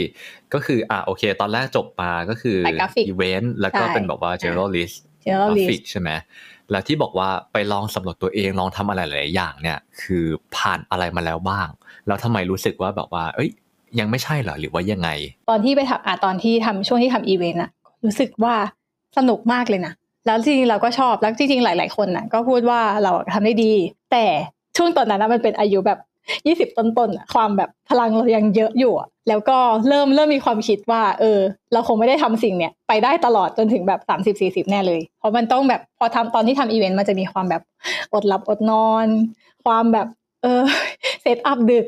[0.57, 6.11] ก็คืออะโอเค ตอนแรกจบมาก็คือสายกราฟิกอีเวนต์แล้วก็ใช่เป็นแบบว่า generalist กรา generalist ฟิกใช่ไหม
[6.71, 10.25] แล้วที่บอกว่าไปลองสำรวจตัวเองลองทำอะไรหลายๆอย่างเนี่ย คือ
[10.57, 11.69] ผ่านอะไรมาแล้วบ้าง
[12.07, 13.51] แล้วทำไมรู้สึกว่าแบบว่า เอ้ย
[13.99, 15.09] ยังไม่ใช่เหรอหรือว่ายังไง
[15.51, 17.71] ตอนที่ไปทำอะตอนที่ทำช่วงที่ทำอีเวนต์อะ
[18.05, 18.55] รู้สึกว่า
[19.17, 19.93] สนุกมากเลยนะ
[20.27, 23.73] แล้วจริงๆเราก็ชอบแล้วจริงๆหลาย ๆคนน่ะก็พูดว่าเราทำได้ดี
[24.13, 24.27] แต่
[24.77, 25.99] ช่วงตอนนั้นนะมันเป็นอายุแบบ
[26.47, 31.39] ยี่สิบต้นๆอะความแบบพลังเรายังเยอะอยู่อะแล้วก็เริ่มเริ่มมีความคิดว่า เออ
[31.73, 37.63] เราคงไม่ได้ทำสิ่งเนี้ยไปได้ตลอดจนถึงแบบสามสิบสี่สิบแน่เลย เพราะมันต้องแบบพอทำตอนที่ทำอีเวนต์มันจะมีความแบบ
[38.15, 39.07] อดหลับอดนอน
[39.65, 40.09] ความแบบ
[40.43, 40.63] เออ
[41.23, 41.87] set up ดึก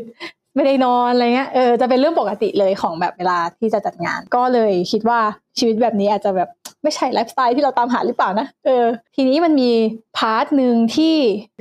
[0.54, 5.20] ไม่ได้นอนอะไรเงี้ยเออจะเป็นเรื่องปกติเลยของแบบเวลาที่จะจัดงาน ก็เลยคิดว่า
[5.58, 6.48] ชีวิตแบบนี้อาจจะแบบ
[6.82, 9.70] ไม่ใช่ไลฟ์สไตล์ที่เราตามหาหรือเปล่านะเออทีนี้มันมี
[10.18, 11.14] part หนึ่งที่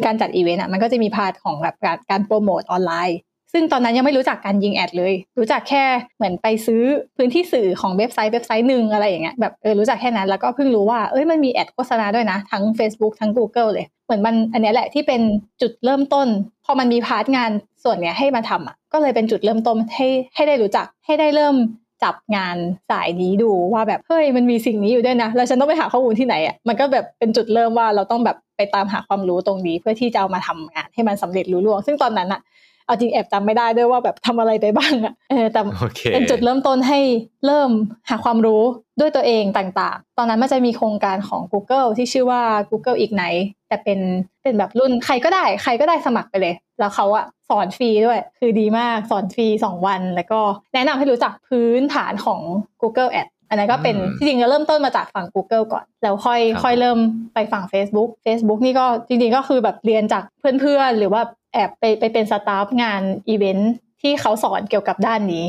[0.05, 3.19] การจัดอีเวนต์อะมันก็จะมี part ของแบบการการโปรโมทออนไลน์
[3.53, 5.83] ซึ่งตอนนั้นยังไม่รู้จักการยิง ad เลย รู้จักแค่
[6.17, 6.81] เหมือนไปซื้อ
[7.17, 15.21] พื้นที่สื่อของเว็บไซต์เว็บไซต์หนึ่งอะไรอย่างเงี้ยแบบเออรู้จักแค่นั้นแล้วก็เพิ่งรู้ว่าเอ้ยมันมี ad โฆษณาด้วยนะ ทั้ง Facebook ทั้ง Google เลย เหมือนมันอันนี้แหละที่เป็น
[15.61, 16.27] จุดเริ่มต้น
[16.65, 17.51] พอมันมี part งาน
[17.83, 21.55] ส่วนเนี้ยให้มาทำอะก็เลยเป็นจุดเริ่มต้นให้ให้ได้รู้จักให้ได้เริ่ม
[22.03, 22.57] จับงาน
[22.89, 32.41] สายนี้ดูว่าแบบเฮ้ยมันมีสิ่งนี้อยู่ด้วยนะ แล้วฉันต้องไปหาข้อมูลที่ไหนอะมันก็แบบเป็นจุดเริ่มว่าเราต้องแบบไปตามหาความรู้ตรงนี้ เพื่อที่จะเอามาทำงานให้มันสำเร็จลุล่วง ซึ่งตอนนั้นอะ
[32.87, 36.99] เอาจริงแอบจำไม่ได้ด้วยว่าแบบทำอะไรไปบ้างอะเออแต่โอเคเป็นจุดเริ่มต้นให้
[37.45, 37.71] เริ่ม
[38.09, 38.61] หาความรู้
[38.99, 43.99] ด้วยตัวเองต่างๆ ตอนนั้นมันจะมีโครงการของ Google ที่ชื่อว่า Google Ignite แต่เป็น
[44.43, 50.39] เป็นแบบรุ่นใครก็ได้ ใครก็ได้สมัครไปเลย แล้วเขาอะสอนฟรีด้วย คือดีมากสอนฟรี 2 วัน แล้วก็
[50.73, 52.41] แนะนำให้รู้จักพื้นฐานของ
[52.81, 56.97] Google Ad อันนั้นก็เป็นอืมที่จริงก็เริ่มต้นมาจากฝั่ง Google ก่อน แล้วค่อยครับค่อยเริ่ม
[57.33, 61.21] ไปฝั่ง Facebook Facebook นี่ก็จริงๆก็คือแบบเรียนจากเพื่อนๆ หรือว่า
[61.53, 65.45] แอบไปไปเป็น staff งานอีเวนต์ที่เขาสอนเกี่ยวกับด้านนี้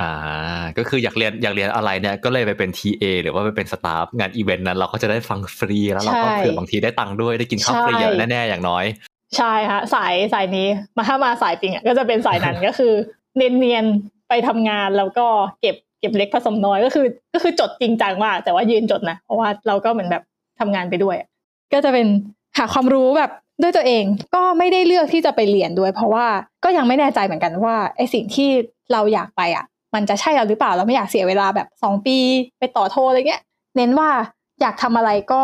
[0.00, 0.12] อ่า
[0.78, 8.84] ก็คืออยากเรียนอยากเรียนอะไรเนี่ยก็เลยไปเป็น TA หรือว่าไปเป็น staff งานอีเวนต์นั้นเราก็จะได้ฟังฟรีแล้วเราก็ใช่เผื่อบางทีได้ตังค์ด้วยได้กินข้าวฟรีใช่อะแน่ๆอย่างน้อย
[9.36, 12.92] ใช่ค่ะสายสายนี้มาถ้ามาสายปิงอะก็จะเป็นสายนั้นก็คือ
[13.36, 15.26] เนียนเนียนๆไปทำงานแล้วก็
[15.60, 20.22] เก็บเก็บเล็กผสมน้อยก็คือ ก็คือจดจริงจังมากแต่ว่ายืนจดนะเพราะว่าเราก็เหมือนแบบ
[20.60, 21.28] ทำงานไปด้วยอะ
[21.72, 22.06] ก็จะเป็น
[22.58, 23.30] หาความรู้แบบ
[23.62, 26.26] ด้วยตัวเองก็ไม่ได้เลือกที่จะไปเรียนด้วย เพราะว่า
[26.64, 28.50] ก็ยังไม่แน่ใจเหมือนกันว่าไอสิ่งที่
[28.92, 29.64] เราอยากไปอะ
[29.94, 32.18] มันจะใช่เราหรือเปล่าเราไม่อยากเสียเวลาแบบสองปี
[32.58, 33.42] ไปต่อโทอะไรเงี้ย
[33.76, 34.10] เน้นว่า
[34.60, 35.42] อยากทำอะไรก็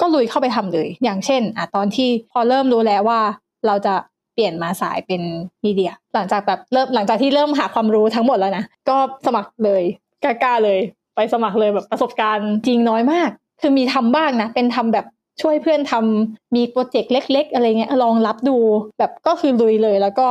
[0.00, 3.20] ก็ลุยเข้าไปทำเลย อย่างเช่นอะตอนที่พอเริ่มรู้แล้วว่า
[3.66, 3.94] เราจะ
[4.34, 5.22] เปลี่ยนมาสายเป็น
[5.64, 9.82] มีเดีย หลังจากแบบเริ่มหลังจากที่เริ่มหาความรู้ทั้งหมดแล้วนะก็สมัครเลย
[10.24, 10.78] กล้าๆเลย
[11.14, 15.06] ไปสมัครเลยแบบประสบการณ์จริงน้อยมาก คือมีทำบ้างนะเป็นทำแบบ
[15.40, 18.56] ช่วยเพื่อนทำมีโปรเจกต์เล็ก ๆ อะไรเงี้ยลองรับดู
[18.98, 20.26] แบบก็คือลุยเลย แล้วก็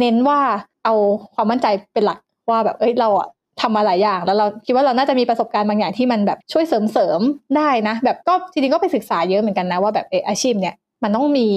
[0.00, 0.40] เน้นว่า
[0.84, 0.94] เอา
[1.34, 2.18] ความมั่นใจเป็นหลัก
[2.50, 3.28] ว่าแบบเอ้ยเราอะ
[3.60, 11.48] ทำมาหลายอย่างแล้วเราคิดว่าเราน่าจะมีประสบการณ์บางอย่างที่มันแบบช่วยเสริมเสริมๆได้นะ แบบก็จริงๆก็ไปศึกษาเยอะเหมือนกันนะว่าแบบเอออาชีพเนี่ย มันต้องมี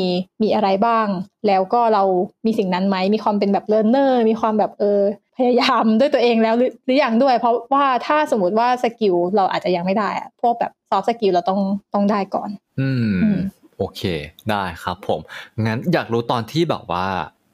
[0.44, 1.08] มีอะไรบ้าง
[1.48, 2.04] แล้วก็เรา
[2.46, 5.02] มีสิ่งนั้นไหมมีความเป็นแบบ learner มีความแบบเออ
[5.38, 11.62] พยายามด้วยตัวเองแล้วหรือหรืออย่างด้วย เพราะว่าถ้าสมมติว่า skill เราอาจจะยังไม่ได้อะพวกแบบ soft skill เราต้อง
[11.94, 12.50] ต้องได้ก่อน
[12.80, 13.40] อืมอืม
[13.78, 14.02] โอเค
[14.50, 15.20] ได้ครับผม
[15.66, 17.06] งั้นอยากรู้ตอนที่แบบว่า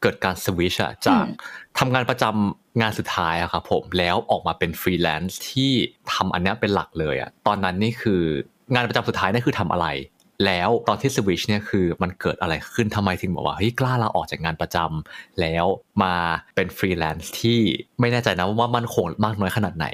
[0.01, 1.35] เกิดการสวิชอะจากอืม
[1.79, 5.71] ทำงานประจำงานสุดท้ายอะครับผมแล้วออกมาเป็นฟรีแลนซ์ที่
[6.13, 8.21] ทำอันเนี้ยเป็นหลักเลยอะตอนนั้นนี่คือ
[8.73, 9.87] งานประจำสุดท้ายนี่คือทำอะไร
[10.45, 15.65] แล้วตอนที่สวิชเนี่ยคือมันเกิดอะไรขึ้นทำไมถึงบอกว่าเฮ้ยกล้าลาออกจากงานประจำแล้ว
[16.03, 16.15] มา
[16.55, 17.59] เป็นฟรีแลนซ์ที่
[17.99, 19.87] ไม่แน่ใจนะว่ามั่นคงมากน้อยขนาดไหน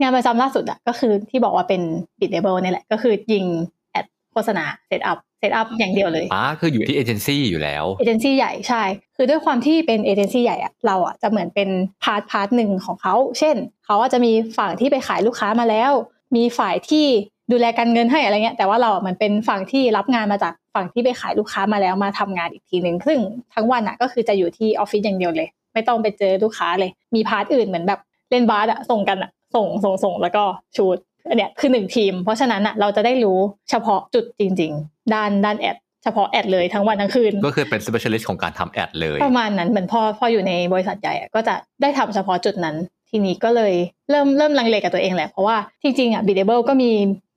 [0.00, 1.82] งานประจำล่าสุดอะก็คือที่บอกว่าเป็น
[2.20, 3.44] Biddable นี่แหละ ก็คือยิง
[3.92, 8.82] แอดโฆษณา set up set up อย่างเดียวเลยอ่าคืออยู่ที่เอเจนซี่อยู่แล้วเอเจนซี่ใหญ่ใช่
[9.16, 11.68] คือด้วยความที่เป็นเอเจนซี่ใหญ่อะเราอะจะเหมือนเป็น
[12.04, 15.92] part part หนึ่งของเขา เช่น เขาอาจจะมีฝั่งที่ไปขายลูกค้ามาแล้ว
[16.36, 17.06] มีฝ่ายที่
[17.52, 23.18] ดูแลการเงินให้อะไรเงี้ย แต่ว่าเราอะเหมือนเป็นฝั่งที่รับงานมาจากฝั่งที่ไปขายลูกค้ามาแล้วมาทำงานอีกทีหนึ่งซึ่ง
[23.54, 30.44] ทั้งวันอะก็คือจะอยู่ที่ออฟฟิศอย่างเดียวเลย ไม่ต้องไปเจอลูกค้าเลย มี part อื่นเหมือนแบบเล่นบาสอะส่งกันอะส่งส่งส่งแล้วก็
[30.76, 30.96] shoot
[31.28, 33.38] อันเนี้ยคือหนึ่งทีม เพราะฉะนั้นอะเราจะได้รู้
[33.70, 42.76] เฉพาะจุดจริง ๆ ด้านด้านแอดเฉพาะแอดเลยทั้งวันทั้งคืน ก็คือเป็น specialist ของการทำแอดเลย ประมาณนั้นเหมือนพอพออยู่ในบริษัทใหญ่อะก็จะได้ทำเฉพาะจุดนั้น
[43.16, 43.74] ทีนี้ก็เลย
[44.10, 46.90] เริ่มเริ่มลังเลกับตัวเองแหละ เพราะว่าจริงๆอะ Biddable ก็มี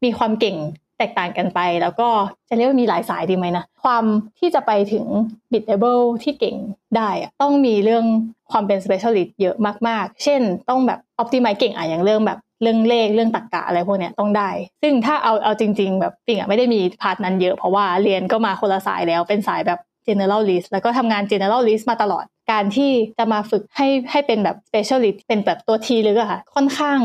[0.03, 0.57] มีความเก่ง
[0.97, 2.07] แตกต่างกันไป แล้วก็
[2.49, 4.03] จะเรียกว่ามีหลายสายดีไหมนะ ความ
[4.39, 5.05] ที่จะไปถึง
[5.51, 6.55] Biddable ที่เก่ง
[6.97, 8.05] ได้อะต้องมีเรื่อง
[8.51, 9.55] ความเป็น specialist เยอะ
[9.87, 14.49] มากๆ เช่นต้องแบบ optimize เก่งอะอย่างเรื่องแบบเรื่องเลขเรื่องตรรกะอะไรพวกเนี้ยต้องได้
[14.81, 26.99] ซึ่งถ้าเอาเอาจริง ๆ แบบปิงอะไม่ได้มีพาร์ทนั้นเยอะเพราะว่าเรียนก็มาคนละสายแล้วเป็นสายแบบ generalist แล้วก็ทำงาน generalist มาตลอด การที่จะมาฝึกให้ให้เป็นแบบ specialist เป็นแบบตัวทีลึกอะค่ะ ค่อนข้าง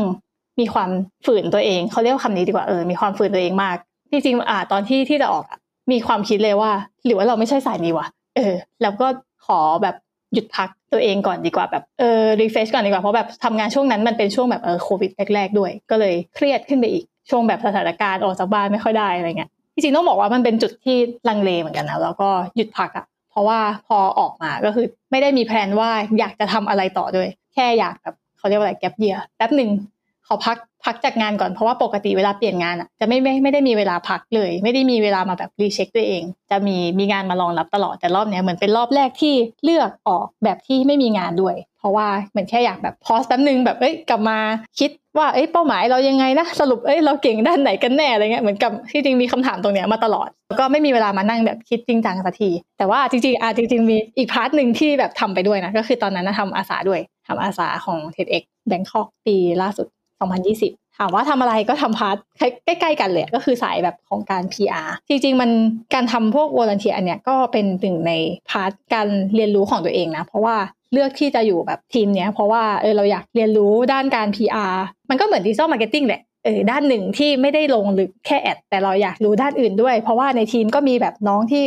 [0.59, 0.89] มีความ
[1.25, 3.77] ฝืนตัวเอง เขาเรียกว่าคำนี้ดีกว่าเออ มีความฝืนตัวเองมาก
[4.11, 5.59] จริงๆอ่าตอนที่ที่จะออกอะ
[5.91, 6.71] มีความคิดเลยว่า
[7.05, 9.07] หรือว่าเราไม่ใช่สายนี้วะเออ แล้วก็
[9.45, 9.95] ขอแบบ
[10.33, 20.97] หยุดพักตัวเองก่อนดีกว่าแบบเออรีเฟชก่อนดีกว่าเพราะแบบทำงานช่วงนั้นมันเป็นช่วงแบบเออโควิดแรกๆด้วย ก็เลยเครียดขึ้นไปอีกช่วงแบบสถานการณ์ออกจากบ้านไม่ค่อยได้อะไรเงี้ย จริงต้องบอกว่ามันเป็นจุดที่
[21.29, 29.69] ลังเลเหมือนกันนะแล้วก็หยุดพักอะเพราะว่าพอออกมาก็คือไม่ได้มีแพลนว่าอยากจะทำอะไรต่อด้วย แค่อยากแบบเขาเรียกว่าอะไรแกปเยียแป๊บหนึ่ง
[30.27, 44.37] ขอพักพักจากงานก่อนเพราะว่าปกติเวลาเปลี่ยนงานอะจะไม่ไม่ไม่ได้มีเวลาพักเลย ไม่ได้มีเวลามาแบบรีเช็คตัวเอง จะมีมีงานมารองรับตลอดแต่รอบเนี้ยเหมือนเป็นรอบแรกที่เลือกออกแบบที่ไม่มีงานด้วย เพราะว่าเหมือนแค่อยากแบบพอสแป๊บนึงแบบเอ้ยกลับมา
[44.79, 62.17] คิด ว่าเอ้ยเป้าหมายเรายังไงนะสรุปเอ้ยเราเก่งด้านไหนกันแน่อะไรเงี้ยเหมือนกับที่จริงมีคำถามตรงเนี้ยมาตลอดแล้วก็ไม่มีเวลามานั่งแบบคิดจริงจังสักที แต่ว่าจริงๆอะจริง ๆ มีอีก part หนึ่งที่แบบทำไปด้วยนะ ก็คือตอนนั้นนะทำอาสาด้วยทำอาสาของ TEDx Bangkok ปีล่าสุด 2020 ถามว่าทำอะไรก็ทำ part
[62.65, 65.51] ใกล้ๆกันเลยก็คือสายแบบของการ PR จริง ๆ มัน
[65.93, 68.13] การทำพวก volunteer อันเนี้ยก็เป็นหนึ่งใน
[68.49, 70.55] part การเรียนรู้ของตัวเองนะ เพราะว่า
[70.93, 74.73] เลือกที่จะอยู่แบบทีมเนี้ยเพราะว่าเออเราอยากเรียนรู้ด้านการ PR
[75.09, 81.65] มันก็เหมือน digital marketing แหละเออด้านหนึ่งที่ไม่ได้ลงลึกแค่แอดแต่เราอยากรู้ด้านอื่นด้วย เพราะว่าในทีมก็มีแบบน้องที่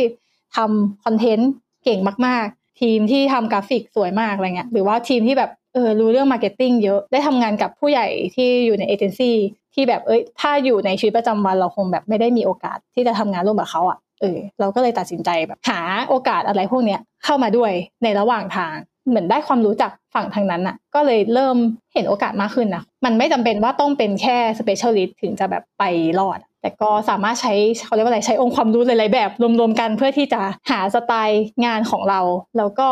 [0.55, 1.51] ทำคอนเทนต์
[1.85, 9.35] เก่งมาก ๆ ทีมที่ทำกราฟิกสวยมากอะไรเงี้ยหรือว่าทีมที่แบบเออรู้เรื่อง marketing เยอะได้ทำงานกับผู้ใหญ่ที่อยู่ในเอเจนซี่
[9.73, 17.71] ที่แบบเอ้ยถ้าอยู่ในชีวิตประจำวันเราคงแบบไม่ได้มีโอกาสที่จะทำงานร่วมกับเขาอะเออเราก็เลยตัดสินใจแบบหาโอกาสอะไรพวกเนี้ยเข้ามาด้วย
[18.03, 18.75] ในระหว่างทาง
[19.07, 21.57] เหมือนได้ความรู้จากฝั่งทางนั้นอะก็เลยเริ่ม
[21.93, 25.83] เห็นโอกาสมากขึ้นนะมันไม่จำเป็นว่าต้องเป็นแค่ specialist ถึงจะแบบไป
[26.19, 27.53] รอด แต่ก็สามารถใช้
[27.85, 30.41] เขาเรียกว่าอะไรใช้องค์ความรู้หลายๆแบบ รวมๆกันเพื่อที่จะ
[30.71, 32.19] หาสไตล์งานของเรา
[32.57, 32.87] แล้วก็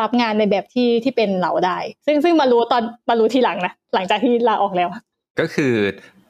[0.00, 4.88] รับงานในแบบที่ที่เป็นเราได้ ซึ่งซึ่งมารู้ตอนมารู้ทีหลังนะหลังจากที่ลาออกแล้ว
[5.40, 5.72] ก็คือ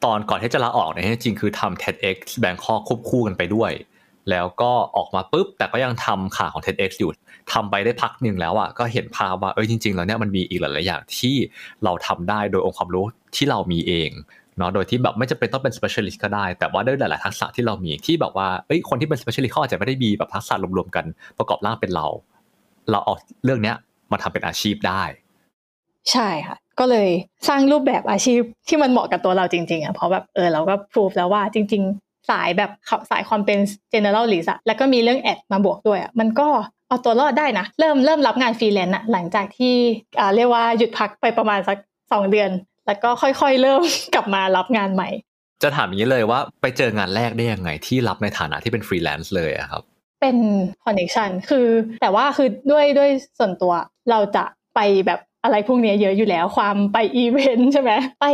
[0.03, 3.71] ตอนก่อนที่จะลาออกเนี่ยจริงๆคือทำ TEDx Bangkok ควบคู่กันไปด้วย
[4.29, 7.11] แล้วก็ออกมาปุ๊บ แต่ก็ยังทำข่าวของ TEDx อยู่
[7.53, 11.35] ทำไปได้พักหนึ่งแล้วอะก็เห็นภาพว่าเอ้ยจริง ๆ แล้วเนี่ยมันมีอีกหลายๆอย่างที่
[11.83, 14.11] เราทำได้โดยองค์ความรู้ที่เรามีเอง
[14.57, 21.05] เนาะโดยที่แบบไม่จำเป็นต้องเป็น specialist ก็ได้ แต่ว่าด้วยหลาย ๆ ทักษะที่เรามีที่แบบว่าเอ้ยคนที่เป็น specialist เขาอาจจะไม่ได้มีแบบทักษะรวม ๆ กัน
[21.37, 22.07] ประกอบร่างเป็นเรา
[22.91, 23.13] เราเอา
[23.43, 23.75] เรื่องเนี้ย
[24.11, 25.03] มาทำเป็นอาชีพได้
[26.11, 27.09] ใช่ค่ะก็เลย
[27.47, 32.71] สร้างรูปแบบอาชีพที่มันเหมาะกับตัวเราจริงๆอะเพราะแบบเออเราก็พูดแล้วว่าจริงๆ สายแบบ
[33.11, 33.57] สายความเป็น
[33.93, 36.47] generalist อะแล้วก็มีเรื่องแอดมาบวกด้วยอะมันก็
[36.87, 39.75] เอาตัวรอดได้นะ เริ่มเริ่มรับงานฟรีแลนซ์อะหลังจากที่
[40.19, 41.77] อ่าเรียกว่าหยุดพักไปประมาณสัก
[42.11, 42.49] สองเดือน
[42.87, 43.81] แล้วก็ค่อยๆ เริ่ม
[44.13, 45.09] กลับมารับงานใหม่
[45.63, 49.83] จะถามอย่างนี้เลยว่าไปเจองานแรกได้ยังไงที่รับในฐานะที่เป็นฟรีแลนซ์เลยอะครับ
[50.21, 50.37] เป็น
[50.83, 51.67] คอนเน c t ชันคือ
[52.01, 53.09] แต่ว่าคือด้วยด้วย
[53.39, 53.73] ส่วนตัว
[54.11, 54.43] เราจะ
[54.75, 58.25] ไปแบบอะไรพวกนี้เยอะอยู่แล้วความไปอีเวนต์ใช่ไหมไป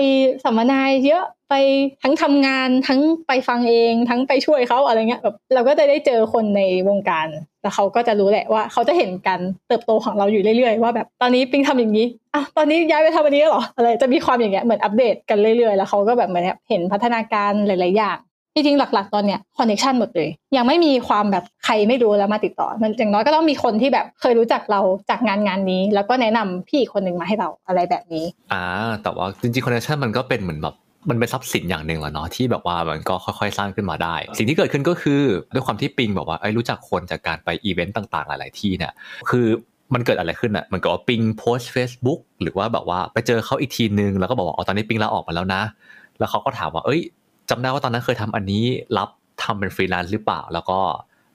[0.43, 1.23] สัมมนาเยอะ
[1.53, 1.65] ไป
[2.03, 7.27] ทั้งทำงานทั้งไปฟังเอง ทั้งไปช่วยเขาอะไรเงี้ยแบบเราก็จะได้เจอคนในวงการ
[7.61, 18.17] แล้วเขาก็จะรู้แหละว่าเขาจะเห็นการเติบโตของเราอยู่เรื่อยๆ ว่าแบบตอนนี้ปิงทำอย่างนี้อะตอนนี้ย้ายไปทำอันนี้หรออะไรจะมีความอย่างเงี้ยเหมือนอัปเดตกันเรื่อยๆ แล้วเขาก็แบบเหมือนเห็นพัฒนาการหลายๆอย่าง
[18.55, 28.63] จริงๆหลัก ๆ ตอนเนี้ยคอนเนคชันหมดเลย ยังไม่มีความแบบใครไม่รู้แล้วมาติดต่อ มันอย่างน้อยก็ต้องมีคนที่แบบเคยรู้จักเราจากงานงานนี้ แล้วก็แนะนำพี่อีกคนหนึ่งมาให้เราอะไรแบบนี้อ่า
[29.03, 30.75] แต่ว่าจริงๆคอนเนคชันมันก็เป็นเหมือนแบบ
[31.09, 35.21] มันเป็นทรัพย์สินอย่างหนึ่งแหละเนาะที่แบบว่ามันก็ค่อยๆ สร้างขึ้นมาได้ สิ่งที่เกิดขึ้นก็คือ
[35.53, 38.93] ด้วยความที่ปิงบอกว่าไอ้รู้จักคนจากการไปอีเวนต์ต่างๆ หลาย ๆที่เนี่ย
[39.29, 39.45] คือ
[39.93, 45.61] มันเกิดอะไรขึ้นอะมันก็ว่าปิงโพสต์ Facebook หรือว่าแบบว่าไปเจอเขาอีกทีนึง แล้วก็บอกว่าอ๋อตอนนี้ปิงลาออกมาแล้วนะ
[46.19, 47.01] แล้วเขาก็ถามว่า เอ้ย
[47.49, 48.63] จำได้ว่าตอนนั้นเคยทำอันนี้
[48.97, 49.09] รับ
[49.43, 50.79] ทำเป็นฟรีแลนซ์หรือเปล่าแล้วก็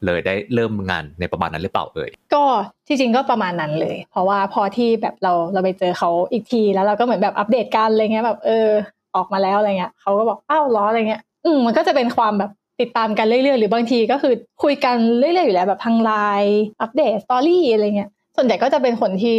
[0.07, 2.44] เลยได้เริ่มงานในประมาณนั้นหรือเปล่าเอ่ยก็
[2.88, 8.68] ที่จริงก็ประมาณนั้นเลย เพราะว่าพอที่แบบเราเราไปเจอเขาอีกทีแล้วเราก็เหมือนแบบอัปเดตกันอะไรเงี้ยแบบเออ
[9.16, 19.34] ออกมาแล้วอะไรเงี้ยเขาก็บอกอ้าวเหรออะไรเงี้ย อืมมันก็จะเป็นความแบบติดตามกันเรื่อยๆ หรือบางทีก็คือคุยกันเรื่อยๆอยู่แล้วแบบทางไลน์อัปเดต story อะไรเงี้ย ส่วนใหญ่ก็จะเป็นคนที่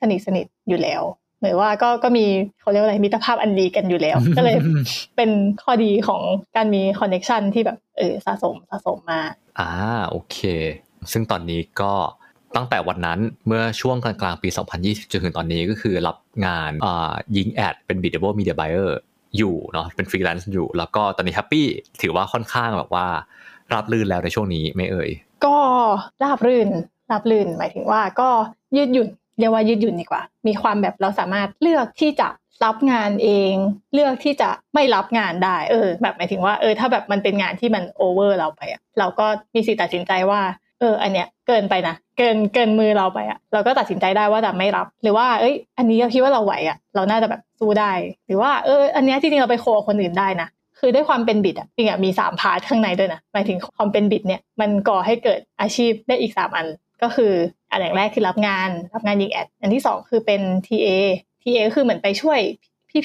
[0.00, 1.02] สนิทสนิทอยู่แล้ว
[1.42, 2.26] หรือว่าก็ก็มี
[2.60, 4.56] เขาเรียกว่าอะไรมิตรภาพอันดีกันอยู่แล้ว ก็เลย
[5.16, 5.30] เป็น
[5.62, 6.22] ข้อดีของ
[6.56, 9.20] การมี connection ที่แบบเออสะสมสะสมมา
[9.58, 9.70] อ่า
[10.10, 10.38] โอเค
[11.12, 11.92] ซึ่งตอนนี้ก็
[12.56, 14.48] ตั้งแต่วันนั้นเมื่อช่วงกลางๆปี
[14.80, 18.90] 2020 จนถึงตอนนี้ก็คือรับงานอ่ายิงแอดเป็น b i d a b l e Media Buyer
[19.38, 21.66] อยู่เนาะเป็นฟรีแลนซ์อยู่ แล้วก็ตอนนี้ happy
[22.02, 23.06] ถือว่าค่อนข้างแบบว่า
[23.74, 25.10] รับลื่นแล้วในช่วงนี้ไม่เอ่ย
[25.44, 25.56] ก็
[26.22, 26.68] ราบรื่น
[27.10, 28.28] ราบรื่นหมายถึงว่าก็
[28.76, 32.28] ยืดหยุ่นเรียกว่ายืดหยุ่นดีกว่า มีความแบบเราสามารถเลือกที่จะ
[32.64, 33.54] รับงานเอง
[33.94, 40.40] เลือกที่จะไม่รับงานได้เออ แบบหมายถึงว่าเออถ้าแบบมันเป็นงานที่มัน over เราไปอะเราก็มีสิทธิ์ตัดสินใจว่า
[40.84, 47.92] ออ อันเนี้ยเกินไปนะเกินเกินมือเราไปอะเราก็ตัดสินใจได้ว่าจะไม่รับ หรือว่า เอ้ย อันนี้เราคิดว่าเราไหวอะเราน่าจะแบบสู้ได้
[48.26, 56.66] หรือว่าเออ อันเนี้ยจริงๆเราไปโค้ชคนอื่นได้นะคือด้วยความเป็น Biddable จริงอะมีสาม part ข้างในด้วยนะหมายถึงความเป็น bid เนี่ยมันก่อให้เกิดอาชีพได้อีกสามอัน
[57.02, 57.32] ก็คือ
[57.70, 60.88] อันอย่างแรกคือรับงานรับงานยิงแอดอันที่สองคือเป็น TA
[61.42, 62.38] TA ก็คือเหมือนไปช่วย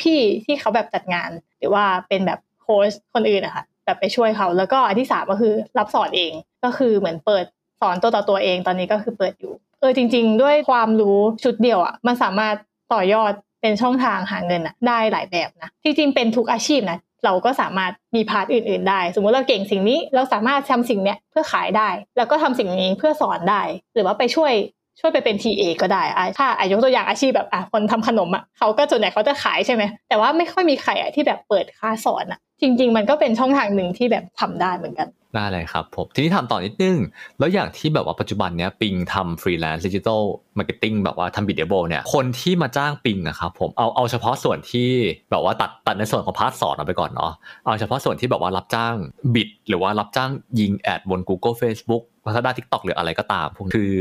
[0.04, 6.32] พี่ๆที่เขาแบบจัดงาน หรือว่าเป็นแบบโค้ชคนอื่นนะคะแบบไปช่วยเขา แล้วก็อันที่สามก็คือรับสอนเอง
[6.64, 7.46] ก็คือเหมือนเปิด
[7.82, 12.56] สอนตัวต่อตัวเองตอนนี้ก็คือเปิดอยู่ เออจริง ๆ ด้วยความรู้ชุดเดียวอะมันสามารถ
[12.94, 23.62] ต่อยอดเป็นช่องทางหาเงินอะได้หลายแบบนะจริงๆเป็นทุกอาชีพนะเราก็สามารถมีพาร์ทอื่น ๆ ได้ สมมติเราเก่งสิ่งนี้เราสามารถทำสิ่งเนี้ยเพื่อขายได้ แล้วก็ทำสิ่งนี้เพื่อสอนได้
[23.94, 24.54] หรือว่าไปช่วย
[25.00, 36.98] ช่วยไปเป็น TA ก็ได้อะถ้าอายกตัวอย่างอาชีพแบบอะคนทำขนมอะเขาก็ส่วนใหญ่เขาจะขายใช่ไหมแต่ว่าไม่ค่อยมีใครอะที่แบบเปิดคลาสสอนอะ จริง ๆ มันก็เป็นช่องทางหนึ่งที่แบบทำได้เหมือนกัน ได้เลยครับผมทีนี้ถามต่อนิดนึง
[37.40, 40.22] แล้วอย่างที่แบบว่าปัจจุบันเนี้ยปิงทำฟรีแลนซ์ digital
[40.58, 44.90] marketing แบบว่าทำ Biddable เนี่ยคนที่มาจ้างปิงอะครับผมเอาเอาเฉพาะส่วนที่
[45.32, 47.34] แบบว่าตัดตัดในส่วนของ part สอนออกไปก่อนเนาะ
[47.66, 48.96] เอาเฉพาะส่วนที่แบบว่ารับจ้าง
[49.36, 53.92] bid หรือว่ารับจ้างยิงแอดบน Google Facebook พัฒนา TikTok หรืออะไรก็ตามพวกคือ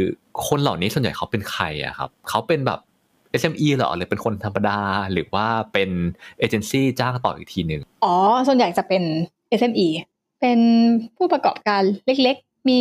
[0.49, 2.81] คนเหล่านี้ส่วนใหญ่เขาเป็นใครอะครับเขาเป็นแบบ
[3.41, 4.79] SME เหรอหรือเป็นคนธรรมดา
[5.12, 5.91] หรือว่าเป็น
[6.38, 8.14] เอเจนซี่จ้างต่ออีกทีหนึ่งอ๋อ
[8.47, 9.03] ส่วนใหญ่จะเป็น
[9.61, 9.88] SME
[10.40, 10.59] เป็น
[11.16, 12.81] ผู้ประกอบการเล็กๆ มี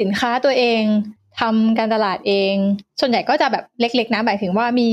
[0.00, 0.82] สินค้าตัวเอง
[1.40, 2.54] ทำการตลาดเอง
[3.00, 4.88] ส่วนใหญ่ก็จะแบบเล็กๆนะหมายถึงว่ามี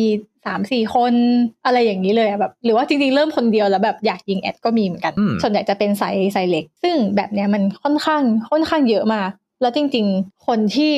[0.45, 1.13] สามสี่คน
[1.65, 9.29] อะไรอย่างนี้เลยอะแบบหรือว่าจริงๆ เริ่มคนเดียวแล้วแบบอยากยิงแอดก็มีเหมือนกันอืมส่วนใหญ่จะเป็นไซส์ไซส์เล็ก ซึ่งแบบเนี้ยมันค่อนข้างค่อนข้างเยอะมาก
[9.61, 10.93] แล้วจริง ๆ คนที่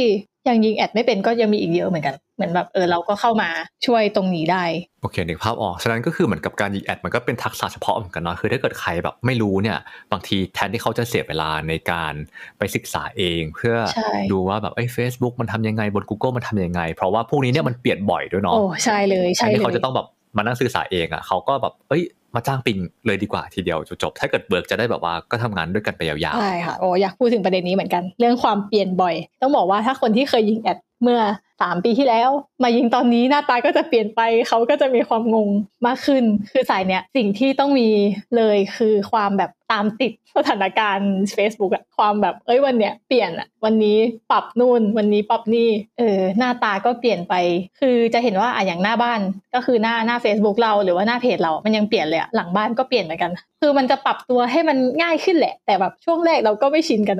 [0.48, 3.50] ยังยิงแอดไม่เป็นก็ยังมีอีกเยอะเหมือนกันเหมือนแบบเออเราก็เข้ามา
[3.86, 4.64] ช่วยตรงนี้ได้
[5.02, 9.78] โอเคนึกภาพออกฉะนั้นก็คือเหมือนกับการยิงแอดมันก็เป็นทักษะเฉพาะเหมือนกันเนาะคือถ้าเกิดใครแบบไม่รู้เนี่ย
[10.12, 12.14] บางทีแทนที่เขาจะเสียเวลาในการ
[12.58, 22.04] ไปศึกษาเอง เพื่อใช่ดูว่าแบบไอ้เฟซบุ๊กมันทำยังไงบน Google มันทำยังไง เพราะว่าพวกนี้เนี่ยมันเปลี่ยนบ่อยด้วยเนาะโอ้ใช่เลยแทใช่นเลที่ยเขาจะต้องแบบมานั่งศึกษาเองอะเขาก็แบบเอ้ย
[22.36, 31.22] มาจ้างปิงเลยดีกว่าทีเดียวจบถ้าเกิดเบิร์กจะได้แบบว่าก็ทำงานด้วยกันไปยาวๆใช่ค่ะโอ้อยากพูดถึงประเด็นนี้เหมือนกัน เรื่องความเปลี่ยนบ่อย ต้องบอกว่าถ้าคนที่เคยยิงแอด เมื่อ
[31.62, 32.30] สามปีที่แล้ว
[32.64, 35.50] มายิงตอนนี้หน้าตาก็จะเปลี่ยนไปเขาก็จะมีความงง
[35.86, 37.90] มากขึ้น คือสายเนี้ยสิ่งที่ต้องมี
[38.38, 43.98] เลยคือความแบบตามติดสถานการณ์ Facebook อะความแบบเอ้ยวันเนี้ยเปลี่ยนอะวันนี้
[44.32, 47.34] ปรับนู่น วันนี้ปรับนี่เออหน้าตาก็เปลี่ยนไป
[47.80, 49.20] คือจะเห็นว่าอะอย่างหน้าบ้าน
[49.56, 57.18] ก็คือหน้าหน้า Facebook เราหรือว่าหน้าเพจเรา มันยังเปลี่ยนเลยอะหลังบ้านก็เปลี่ยนเหมือนกัน คือมันจะปรับตัวให้มันง่ายขึ้นแหละ แต่แบบช่วงแรกเราก็ไม่ชินกัน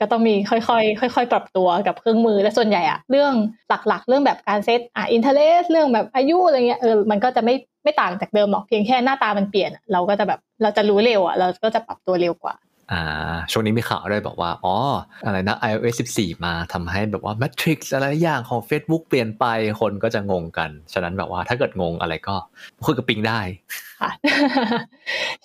[0.00, 3.32] ก็ต้องมีค่อยๆค่อยๆ ปรับตัวกับเครื่องมือและส่วนใหญ่อะเรื่อง
[3.88, 7.54] หลักๆ เรื่องแบบการเซตอะอินเทอร์เเรื่องแบบอายุอะไรเงี้ยเออมันก็จะไม่
[7.84, 13.02] ไม่ต่างจากเดิมหรอกเพียงแค่หน้าตามันเปลี่ยนอะเราก็จะแบบเราจะรู้เร็วอะเราก็จะปรับตัวเร็วกว่าๆอ่า
[13.52, 14.74] ช่วงนี้มีข่าวด้วยบอกว่า อ๋อ
[15.24, 19.44] อะไรนะ iOS 14 มาทำให้แบบว่า Matrix อะไรอย่างของ Facebook เปลี่ยนไป
[19.80, 22.36] คนก็จะงงกัน ฉะนั้นแบบว่าถ้าเกิดงงอะไรก็
[22.84, 23.40] คุยกับปิงได้
[24.00, 24.10] ค่ะ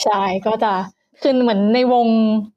[0.04, 0.74] ใช่ ก็จะ
[1.22, 2.08] คือเหมือนในวง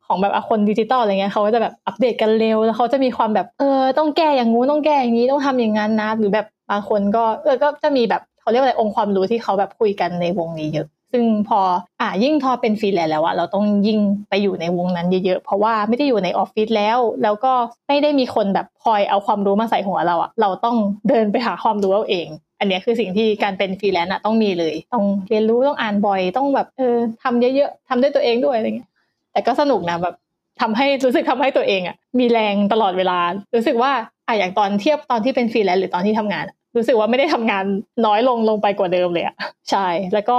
[0.06, 11.60] ของแบบคนดิจิตอลอะไรเงี้ยเขาก็จะแบบอัปเดตกันเร็ว แล้วเขาจะมีความแบบเออต้องแก้อย่างงู้นต้องแก้อย่างนี้ต้องทำอย่างนั้นนะ หรือแบบบางคนก็เออก็จะมีแบบเขาเรียกว่าอะไรองค์ความรู้ที่เขาแบบคุยกันในวงนี้เยอะ ซึ่งพอ
[12.00, 13.98] อะยิ่งพอเป็นฟรีแลนซ์แล้วอะเราต้องยิ่ง
[14.28, 17.52] ไปอยู่ในวงนั้นเยอะๆเพราะว่าไม่ได้อยู่ในออฟฟิศแล้ว แล้วก็
[17.88, 20.76] ไม่ได้มีคนแบบคอยเอาความรู้มาใส่หัวเราอะเราต้อง
[21.08, 28.90] เดินไปหาความรู้เอาเองอันเนี้ยคือสิ่งที่การเป็นฟรีแลนซ์อะต้องมีเลย ต้องเรียนรู้ต้องอ่านบ่อยต้องแบบเออทำเยอะๆทำด้วยตัวเองด้วยอะไรเงี้ย
[29.32, 30.14] แต่ก็สนุกนะแบบ
[30.60, 33.18] ทำให้รู้สึกทำให้ตัวเองอะมีแรงตลอดเวลา
[33.54, 33.92] รู้สึกว่า
[34.26, 36.44] อะอย่างตอนเทียบตอนที่เป็นฟรีแลนซ์หรือตอนที่ทำงาน
[36.76, 37.64] รู้สึกว่าไม่ได้ทำงาน
[38.06, 39.36] น้อยลงลงไปกว่าเดิมเลยอะ
[39.70, 40.38] ใช่แล้วก็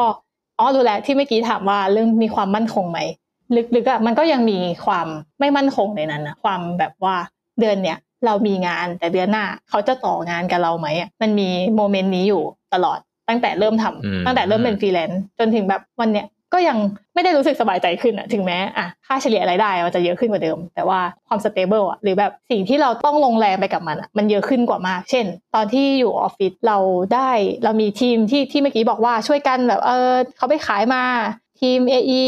[0.60, 3.00] อ๋อรู้แล้วที่เมื่อกี้ถามว่าเรื่องมีความมั่นคงไหม
[3.76, 5.08] ลึกๆอะมันก็ยังมีความ
[5.40, 7.16] ไม่มั่นคงในนั้นนะความแบบว่า
[7.60, 16.78] เดือนเนี้ย เรามีงานแต่เดือนหน้าเขาจะต่องานกับเราไหมอะมันมี moment นี้อยู่ตลอดตั้งแต่เริ่มทำอืมตั้งแต่เริ่มเป็นฟรีแลนซ์จนถึงแบบวันเนี้ยก็ยัง
[17.14, 26.78] ไม่ได้รู้สึกสบายใจขึ้นอะถึงแม้อะค่าเฉลี่ยรายได้มันจะเยอะขึ้นกว่าเดิม แต่ว่าความ stable อะหรือแบบสิ่งที่เราต้องลงแรงไปกับมันอะมันเยอะขึ้นกว่ามาก เช่น ตอนที่อยู่ออฟฟิศเรา
[27.14, 27.32] ได้
[27.64, 31.04] เรามีทีมที่ที่เมื่อกี้บอกว่าช่วยกันแบบเออเขาไปขายมา
[31.60, 32.24] ทีม AE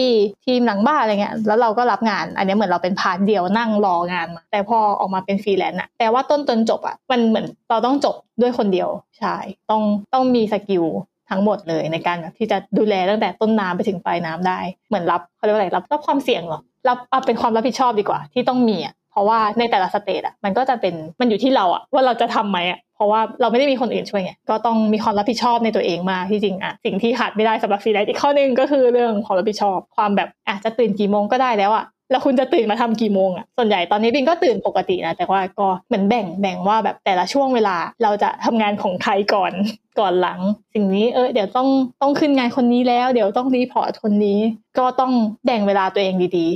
[0.46, 9.36] ทีมหลังบ้านอะไรเงี้ยแล้วเราก็รับงาน อันนี้เหมือนเราเป็น part เดียวนั่งรองานมา แต่พอออกมาเป็นฟรีแลนซ์อะแต่ว่าต้นจนจบอะมันเหมือนเราต้องจบด้วยคนเดียวใช่
[9.70, 9.82] ต้อง
[10.14, 10.86] ต้องมี skill
[11.30, 39.52] ทั้งหมดเลยในการแบบที่จะดูแลตั้งแต่ต้นน้ำไปถึงปลายน้ำได้ เหมือนรับเขาเรียกว่าอะไรรับรับความเสี่ยงหรอรับเอาเป็นความรับผิดชอบดีกว่าที่ต้องมีอะ เพราะว่าในแต่ละ stage อะมันก็จะเป็นมันอยู่ที่เราอะว่าเราจะทำไหมอะเพราะว่าเราไม่ได้มีคนอื่นช่วยไงก็ต้องมีความรับผิดชอบในตัวเองมากที่จริงอะสิ่งที่ขาดไม่ได้สำหรับฟรีแลนซ์อีกข้อหนึงก็คือเรื่องความรับผิดชอบ ความแบบอาจจะตื่นกี่โมงก็ได้แล้วอะแล้วคุณจะตื่นมาทำกี่โมงอะส่วนใหญ่ตอนนี้ปิงก็ตื่นปกตินะแต่ว่าก็เหมือนแบ่งแบ่งว่าแบบแต่ละช่วงเวลาเราจะทำงานของใครก่อน
[40.00, 40.40] ก่อนหลัง
[40.74, 41.68] สิ่งนี้เออเดี๋ยวต้อง
[42.02, 44.40] ต้องขึ้นงานคนนี้แล้ว เดี๋ยวต้อง report คนนี้
[44.78, 45.12] ก็ต้อง
[45.46, 46.48] แบ่งเวลาตัวเองดี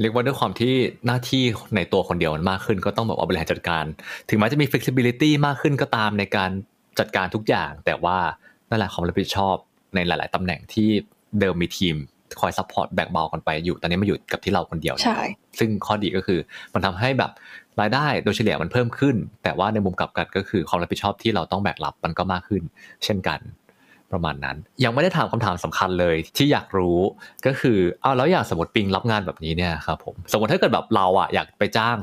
[0.00, 0.74] เรียกว่าด้วยความที่
[1.06, 1.44] หน้าที่
[1.76, 3.84] ในตัวคนเดียวมันมากขึ้น ก็ต้องแบบว่าบริหารจัดการ
[4.28, 6.50] ถึงแม้จะมี flexibility มากขึ้นก็ตามในการ
[6.98, 8.18] จัดการทุกอย่าง แต่ว่า
[8.70, 9.54] นั่นแหละความรับผิดชอบ
[9.94, 10.88] ในหลาย ๆตำแหน่งที่
[11.40, 11.96] เดิมมีทีม
[12.40, 15.20] คอย support แบ่งเบากันไปอยู่ตอนนี้มาอยู่กับที่เราคนเดียวๆใช่
[15.58, 16.38] ซึ่งข้อดีก็คือ
[16.74, 17.30] มันทำให้แบบ
[17.80, 22.62] รายได้โดยเฉลี่ยมันเพิ่มขึ้น แต่ว่าในมุมกลับกันก็คือความรับผิดชอบที่เราต้องแบกรับมันก็มากขึ้น
[23.04, 23.40] เช่นกัน
[24.16, 26.98] ประมาณนั้น ยังไม่ได้ถามคำถามสำคัญเลยที่อยากรู้
[27.46, 31.96] ก็คือเอาแล้วอย่างสมมติปิงรับงานแบบนี้เนี่ยครับผมสมมติถ้าเกิดแบบเราอะอยากไปจ้าง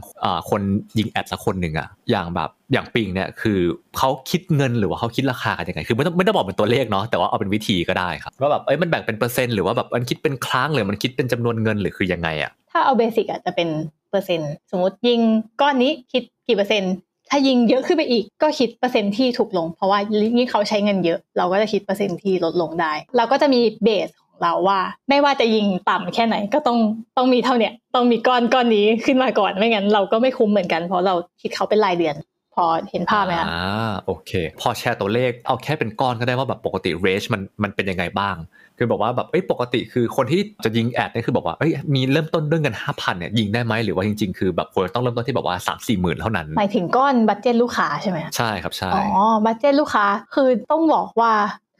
[0.49, 0.61] คน
[0.97, 3.59] ยิง ad สักคนหนึ่งอะอย่างแบบอย่างปิงเนี่ยคือ
[3.97, 13.69] เขาคิดเงินหรือว่าเขาคิดราคากันยังไงคือไม่ต้องไม่ได้บอกเป็นตัวเลขเนาะแต่ว่าเอาเป็นวิธีก็ได้ครับว่าแบบเอ้ยมันแบ่งเป็นเปอร์เซ็นต์หรือว่าแบบมันคิดเป็นครั้งหรือมันคิดเป็นจำนวนเงินหรือคือยังไงอะถ้าเอาเบสิกอะจะเป็น
[14.09, 15.19] เปอร์เซ็นต์สมมติยิง
[15.61, 16.93] ก้อนนี้คิดกี่เปอร์เซ็นต์
[17.35, 19.99] ถ้ายิงเยอะขึ้นไปอีกก็คิดเปอร์เซ็นที่ถูกลง เพราะว่า
[20.37, 26.77] ยิ่งเขาใช้เงินเยอะ เราก็จะคิดเปอร์เซ็นที่ลดลงได้ เราก็จะมีเบสของเราว่า ไม่ว่าจะยิงต่ำแค่ไหนก็ต้อง
[27.17, 32.15] ต้องมีเท่าเนี้ยต้องมีก้อนก้อนนี้ขึ้นมาก่อนไม่งั้นเราก็ไม่คุ้มเหมือนกันเพราะเราคิดเขาเป็นรายเดือน
[32.55, 38.35] พอเห็นภาพไหมคะอ่าโอเค พอแชร์ตัวเลขเอาแค่เป็นก้อนก็ได้ว่าแบบปกติ rate มันมันเป็นยังไงบ้าง
[38.77, 49.03] คือบอกว่าแบบเอ้ยปกติคือคนที่จะยิง ad เนี่ยคือบอกว่าเอ้ยมีเริ่มต้นด้วยเงินห้าพันเนี่ยยิงได้ไหมหรือว่าจริงๆ คือแบบควรต้องเริ่มต้นที่แบบว่าสามสี่หมื่นเท่านั้นหมายถึงก้อน budget ลูกค้าใช่ไหมคะใช่ครับใช่อ๋อ
[49.45, 51.31] budget ลูกค้าคือต้องบอกว่า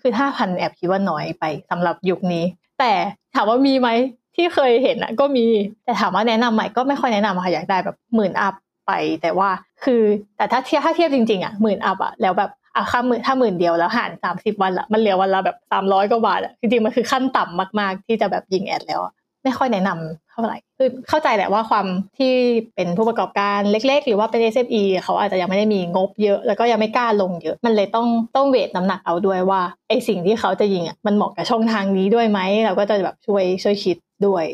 [0.02, 2.44] คือห้าพันแอบคิดว่าน้อยไปสำหรับยุคนี้
[2.80, 2.92] แต่
[3.36, 3.90] ถามว่ามีไหม
[4.36, 5.46] ที่เคยเห็นอะก็มี
[5.86, 8.54] แต่ถามว่าแนะนำไหมก็ไม่ค่อยแนะนำค่ะอยากได้แบบหมื่นอัพ
[8.88, 8.92] ไป
[9.22, 9.50] แต่ว่า
[9.84, 10.02] คือ
[10.38, 19.02] แต่ถ้าเทียบถ้าเทียบจริงๆอะหมื่นอัพอะแล้วแบบอะค่าหมื่นถ้าหมื่นเดียวแล้วหารสามสิบวันละมันเหลือวันละแบบสามร้อยกว่าบาทอะจริงๆมันคือขั้นต่ำมากๆ ที่จะแบบยิงแอดแล้ว
[19.44, 21.86] ไม่ค่อยแนะนำเท่าไหร่คือเข้าใจแหละว่าความ
[22.18, 22.34] ที่
[22.76, 34.46] เป็นผู้ประกอบการเล็ก ๆ หรือว่าเป็น SME เขาอาจจะยังไม่ได้มีงบเยอะ แล้วก็ยังไม่กล้าลงเยอะ มันเลยต้องต้องเวทน้ำหนักเอาด้วยว่าไอสิ่งที่เขาจะยิงอะมันเหมาะกับช่องทางนี้ด้วยไหมเราก็จะแบบช่วยช่วยคิดด้วย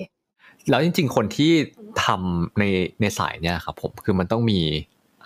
[0.69, 1.51] แล้วจริง ๆ คนที่
[2.05, 2.63] ทำใน
[3.01, 4.59] ในสายเนี่ยครับผมคือมันต้องมี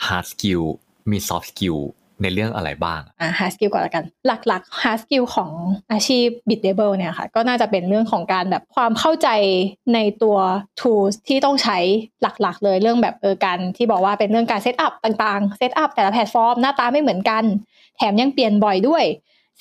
[0.06, 0.64] hard skill
[1.12, 1.80] มี soft skill
[2.22, 5.52] ในเรื่องอะไรบ้าง อ่า hard skill ก่อนละกัน หลักๆ hard skill ของ
[5.92, 9.30] อาชีพ biddable เนี่ยค่ะ ก็น่าจะเป็นเรื่องของการแบบความเข้าใจ
[9.94, 10.38] ในตัว
[10.80, 11.78] tools ที่ต้องใช้
[12.22, 17.44] หลักๆ เลยเรื่องแบบเออการที่บอกว่าเป็นเรื่องการ setup ต่างๆ setup แต่ละแพลตฟอร์มหน้าตาไม่เหมือนกัน
[17.98, 19.04] แถมยังเปลี่ยนบ่อยด้วย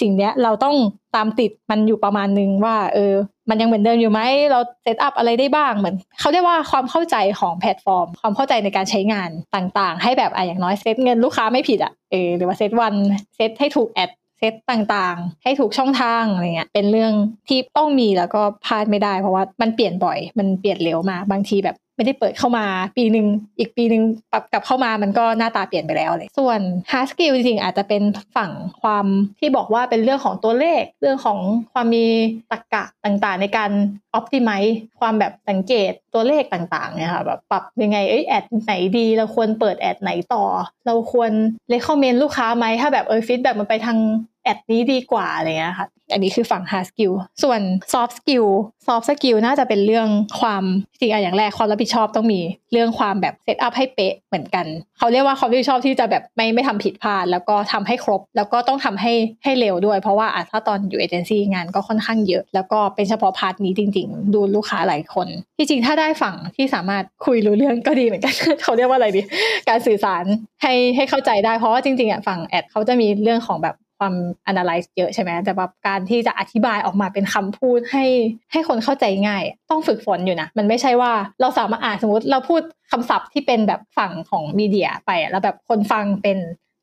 [0.01, 0.77] สิ่งเนี้ยเราต้อง
[1.17, 3.15] ตามติดมันอยู่ประมาณนึงว่าเออ
[3.49, 12.95] มันยังเหมือนเดิมอยู่ไหม เรา setup อะไรได้บ้างเหมือนเขาเรียกว่าความเข้าใจของแพลตฟอร์ม ความเข้าใจในการใช้งานต่างๆ ให้แบบอะอย่างน้อยเซตเงินลูกค้าไม่ผิดอะเออหรือว่าเซตวัน
[13.37, 17.13] เซตให้ถูก ad set ต่างๆ ให้ถูกช่องทางอะไรเงี้ยเป็นเรื่อง
[17.49, 23.27] ที่ต้องมีแล้วก็พลาดไม่ได้ เพราะว่ามันเปลี่ยนบ่อย มันเปลี่ยนเร็วมากบางทีแบบ ไม่ได้เปิดเข้ามาปีหนึ่ง
[23.59, 24.03] อีกปีหนึ่ง
[24.33, 28.03] ปรับกลับเข้ามามันก็หน้าตาเปลี่ยนไปแล้วเลย ส่วน hard skill จริงๆอาจจะเป็น
[28.37, 28.53] ฝั่ง
[28.83, 29.07] ความ
[29.41, 31.39] ที่บอกว่าเป็นเรื่องของตัวเลข เรื่องของ
[31.73, 32.07] ความมี
[32.51, 33.71] ตรรกะต่างๆ ในการ
[34.19, 40.45] optimize ความแบบสังเกตตัวเลขต่างๆเนี่ยค่ะแบบปรับยังไงเอ้ยแอดไหนดีเราควรเปิดแอดไหนต่อ
[40.87, 41.31] เราควร
[41.69, 43.99] เลคคอมเมนต์ลูกค้าไหมถ้าแบบเออฟีดแบบมันไปทาง
[44.45, 47.61] แอดนี้ดีกว่าอะไรเงี้ยค่ะ อันนี้คือฝั่ง hard skill ส่วน
[47.93, 48.49] soft skill
[48.87, 50.09] soft skill น่าจะเป็นเรื่อง
[50.41, 50.65] ความ
[51.01, 52.41] จริงอะอย่างแรกความรับผิดชอบต้องมี
[52.73, 54.67] เรื่องความแบบ setup ให้เป๊ะเหมือนกัน
[54.99, 59.13] เขาเรียกว่าความรับผิดชอบที่จะแบบไม่ไม่ทำผิดพลาด แล้วก็ทำให้ครบ แล้วก็ต้องทำให้
[59.45, 69.23] ให้เร็วด้วย เพราะว่าอะถ้าตอนอยู่เอเจนซี่งานก็ค่อนข้างเยอะ แล้วก็เป็นเฉพาะ part นี้จริง ๆ ดูลูกค้าหลายคน ที่จริงถ้าได้ฝั่งที่สามารถคุยรู้เรื่องก็ดีเหมือนกัน เขาเรียกว่าอะไรดี
[69.69, 70.25] การสื่อสาร
[70.63, 78.05] ให้ให้เข้าใจได้เพราะว่าจริงๆอะฝั่ง ad เขาจะมีเรื่องของแบบ ความ analyze เยอะใช่ไหมแต่แบบการที่จะอธิบายออกมาเป็นคำพูดให้
[78.53, 86.39] ให้คนเข้าใจง่าย ต้องฝึกฝนอยู่นะ มันไม่ใช่ว่าเราสามารถอ่านสมมติเราพูดคำศัพท์ที่เป็นแบบฝั่งของ media ไปแล้วแบบคนฟังเป็น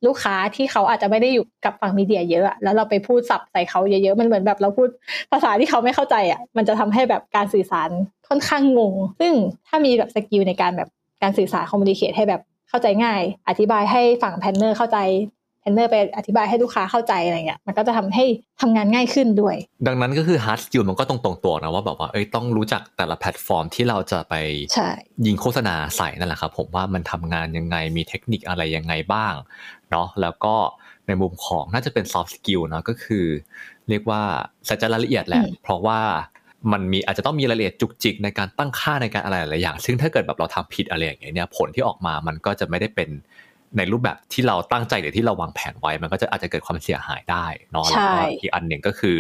[0.06, 4.90] ลูกค้าที่เขาอาจจะไม่ได้อยู่กับฝั่ง media เยอะ แล้วเราไปพูดศัพท์ใส่เขาเยอะๆ มันเหมือนแบบเราพูด
[5.32, 7.90] ภาษาที่เขาไม่เข้าใจอะ มันจะทำให้แบบการสื่อสาร
[8.28, 9.34] ค่อนข้างงง ซึ่ง
[9.68, 10.90] ถ้ามีแบบ skill ในการแบบ
[11.24, 14.98] การสื่อสาร communication ให้แบบเข้าใจง่าย อธิบายให้ฝั่ง planner เข้าใจ
[15.62, 18.26] planner ไปอธิบายให้ลูกค้าเข้าใจอะไรเงี้ยมันก็จะทำให้
[18.62, 19.56] ทำงานง่ายขึ้นด้วย
[19.88, 24.36] ดังนั้นก็คือ hard skill มันก็ตรงตรงตัวนะว่าแบบว่าเอ้ยต้องรู้จักแต่ละแพลตฟอร์มที่เราจะไป
[24.74, 24.90] ใช่
[25.26, 29.34] ยิงโฆษณาใส่นั่นแหละครับผมว่ามันทำงานยังไงมีเทคนิคอะไรยังไงบ้าง
[29.92, 30.56] เนาะแล้วก็
[31.08, 33.26] ในมุมของน่าจะเป็น soft skill เนาะก็คือ
[33.90, 34.22] เรียกว่า
[34.66, 36.00] ใส่ใจรายละเอียดแหละเพราะว่า
[36.72, 43.10] มันมีอาจจะต้องมีรายละเอียดจุกจิกในการตั้งค่าในการอะไรหลายอย่าง ซึ่งถ้าเกิดแบบเราทำผิดอะไรอย่างเงี้ยเนี่ยผลที่ออกมามันก็จะไม่ได้เป็น
[43.78, 49.18] ในรูปแบบที่เราตั้งใจหรือที่เราวางแผนไว้ มันก็จะอาจจะเกิดความเสียหายได้เนาะแล้วก็อีกอันหนึ่งก็คือ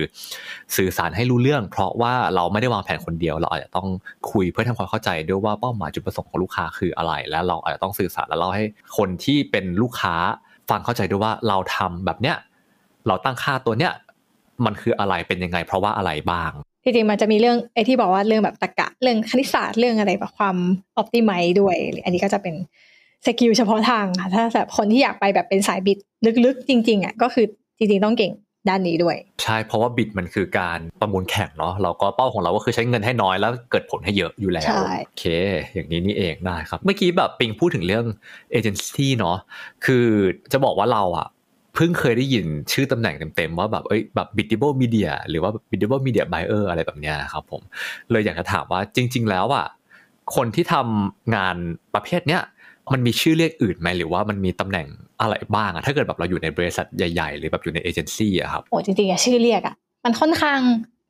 [0.76, 3.88] สื่อสารให้รู้เรื่อง เพราะว่าเราไม่ได้วางแผนคนเดียว เราอาจจะต้อง
[4.32, 8.64] คุยเพื่อทำความเข้าใจด้วยว่าเป้าหมายจุดประสงค์ของลูกค้าคืออะไร และเราอาจจะต้องสื่อสารและเล่าให้
[8.98, 10.16] คนที่เป็นลูกค้า
[10.70, 12.38] ฟังเข้าใจด้วยว่าเราทำแบบเนี้ย
[13.08, 13.94] เราตั้งค่าตัวเนี้ย
[14.66, 16.52] มันคืออะไรเป็นยังไง เพราะว่าอะไรบ้าง
[16.84, 20.58] จริงๆมันจะมีเรื่องไอ้ที่บอกว่าเรื่องแบบตรรกะเรื่องคณิตศาสตร์เรื่องอะไรแบบความ
[20.98, 22.56] optimize ด้วย อันนี้ก็จะเป็น
[23.26, 25.98] skill เฉพาะทางค่ะถ้าแบบคนที่อยากไปแบบเป็นสาย bid
[26.46, 27.46] ลึกๆ จริงๆอะก็คือ
[27.78, 28.34] จริงๆต้องเก่ง
[28.70, 35.26] ด้านนี้ด้วย ใช่เพราะว่า bid มันคือการประมูลแข่งเนาะเราก็เป้าของเราก็คือใช้เงินให้น้อยแล้วเกิดผลให้เยอะอยู่แล้วใช่โอเค
[35.74, 38.06] อย่างนี้นี่เองได้ครับ เมื่อกี้แบบปิงพูดถึงเรื่อง
[38.52, 39.38] เอเจนซี่เนาะ
[39.86, 40.06] คือ
[40.52, 41.28] จะบอกว่าเราอะ
[41.76, 47.62] เพิ่งเคยได้ยินชื่อตำแหน่งเต็มๆว่าแบบเอ้ยแบบ biddable media หรือว่า biddable media buyer อะไรแบบเนี้ยครับผม
[48.12, 49.66] เลยอยากจะถามว่าจริง ๆ แล้วอะ
[50.36, 51.56] คนที่ทำงาน
[51.94, 52.44] ประเภทเนี้ย
[52.94, 54.88] มันมีชื่อเรียกอื่นไหมหรือว่ามันมีตำแหน่ง
[55.22, 59.76] อะไรบ้างอะถ้าเกิดแบบเราอยู่ในบริษัทใหญ่ๆ หรือแบบอยู่ในเอเจนซี่อะครับโอ้จริงๆอะชื่อเรียกอะ
[60.06, 60.60] มันค่อนข้าง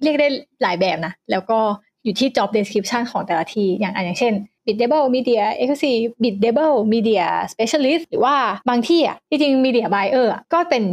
[0.04, 0.28] เรียกได้
[0.64, 1.60] หลายแบบนะ แล้วก็
[2.04, 4.34] อยู่ที่ job description ของแต่ละที่อย่างอันอย่างเช่น
[4.66, 8.36] biddable media exclusive biddable media specialist หรือว่า
[8.70, 10.84] บางที่อะจริงๆ media buyer อะก็เป็น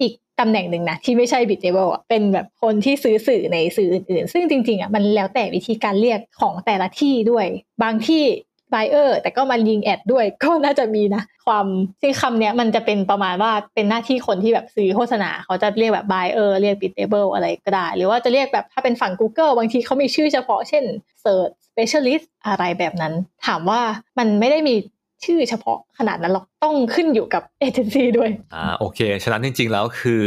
[0.00, 7.46] อีกตำแหน่งหนึ่งนะ ที่ไม่ใช่ biddable เป็นแบบคนที่ซื้อสื่อในสื่ออื่นๆ ซึ่งจริงๆอะมันแล้วแต่วิธีการเรียกของแต่ละที่ด้วย
[7.82, 8.22] บางที่
[8.72, 11.66] buyer แต่ก็มาลิงแอดด้วยก็น่าจะมีนะ ความ
[12.00, 20.84] ซึ่งคำเนี้ยมันจะเป็นประมาณว่าเป็นหน้าที่คนที่แบบซื้อโฆษณา เขาจะเรียกแบบ buyer เรียก biddable อะไรก็ได้ หรือว่าจะเรียกแบบถ้าเป็นฝั่ง Google บางทีเขามีชื่อเฉพาะเช่น
[21.22, 23.12] search specialist อะไรแบบนั้น
[23.46, 23.80] ถามว่า
[24.18, 24.74] มันไม่ได้มี
[25.24, 30.22] ชื่อเฉพาะขนาดนั้นหรอกต้องขึ้นอยู่กับเอเจนซี่ด้วยอ่าโอเค ฉะนั้นจริง ๆ แล้วคือ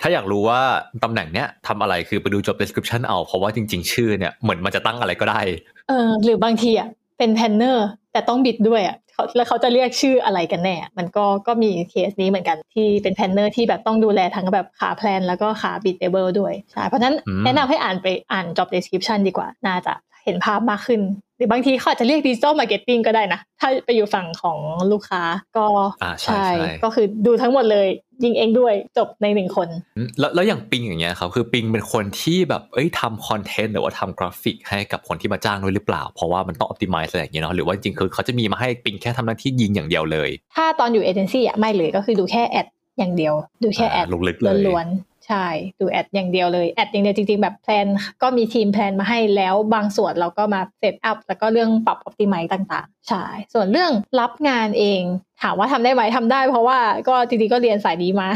[0.00, 0.60] ถ้าอยากรู้ว่า
[1.04, 5.40] ตำแหน่งเนี้ยทำอะไรคือไปดู job description เอา เพราะว่าจริง ๆ ชื่อเนี่ยเหมือนมันจะตั้งอะไรก็ได้
[5.88, 19.18] เออหรือบางทีอะ เป็น planner แต่ต้อง bid ด้วยอะเขาแล้วเขาจะเรียกชื่ออะไรกันแน่ มันก็ก็มีเคสนี้เหมือนกันที่เป็น planner ที่แบบต้องดูแลทั้งแบบขา plan แล้วก็ขา biddable ด้วยใช่เพราะฉะนั้นอืมแนะนำให้อ่านไปอ่าน job description
[19.28, 19.92] ดีกว่า น่าจะ
[20.24, 21.02] เห็นภาพมากขึ้น
[21.36, 24.58] หรือบางทีเขาอาจจะเรียกดิจิ t a ลมาร์เก็ตติ้งก็ได้นะ ถ้าไปอยู่ฝั่งของ
[24.92, 25.22] ลูกค้า
[25.56, 25.66] ก็
[26.02, 27.88] อ่าใช่ใช่ ก็คือดูทั้งหมดเลย
[28.24, 42.66] ยิงเองด้วยจบในหนึ่งคนอืมแล้วแล้วอย่างปิงอย่างเงี้ยครับคือปิงเป็นคนที่แบบเอ้ยทำ content หรือว่าทำกราฟิกให้กับคนที่มาจ้างด้วยหรือเปล่า เพราะว่ามันต้อง optimize อะไรอย่างเงี้ยเนาะหรือว่าจริงๆคือเขาจะมีมาให้ปิงแค่ทำหน้าที่ยิงอย่างเดียวเลย ถ้าตอนอยู่เอเจนซี่อะไม่เลยก็คือดูแค่ ad
[42.98, 45.46] อย่างเดียว ดูแค่ ad อ่าลงลึกเลยล้วนๆ ใช่
[45.80, 47.86] ดู ad อย่างเดียวเลย ad อย่างเดียวจริงๆแบบ plan
[48.22, 53.24] ก็มีทีม plan มาให้แล้วบางส่วนเราก็มา setup แล้วก็เรื่องปรับ o p t i m i z e ต่างๆ ใช่
[53.54, 55.02] ส่วนเรื่องรับงานเอง
[55.42, 58.28] ถามว่าทำได้ไหมทำได้ เพราะว่าก็จริงๆก็เรียนสายนี้มา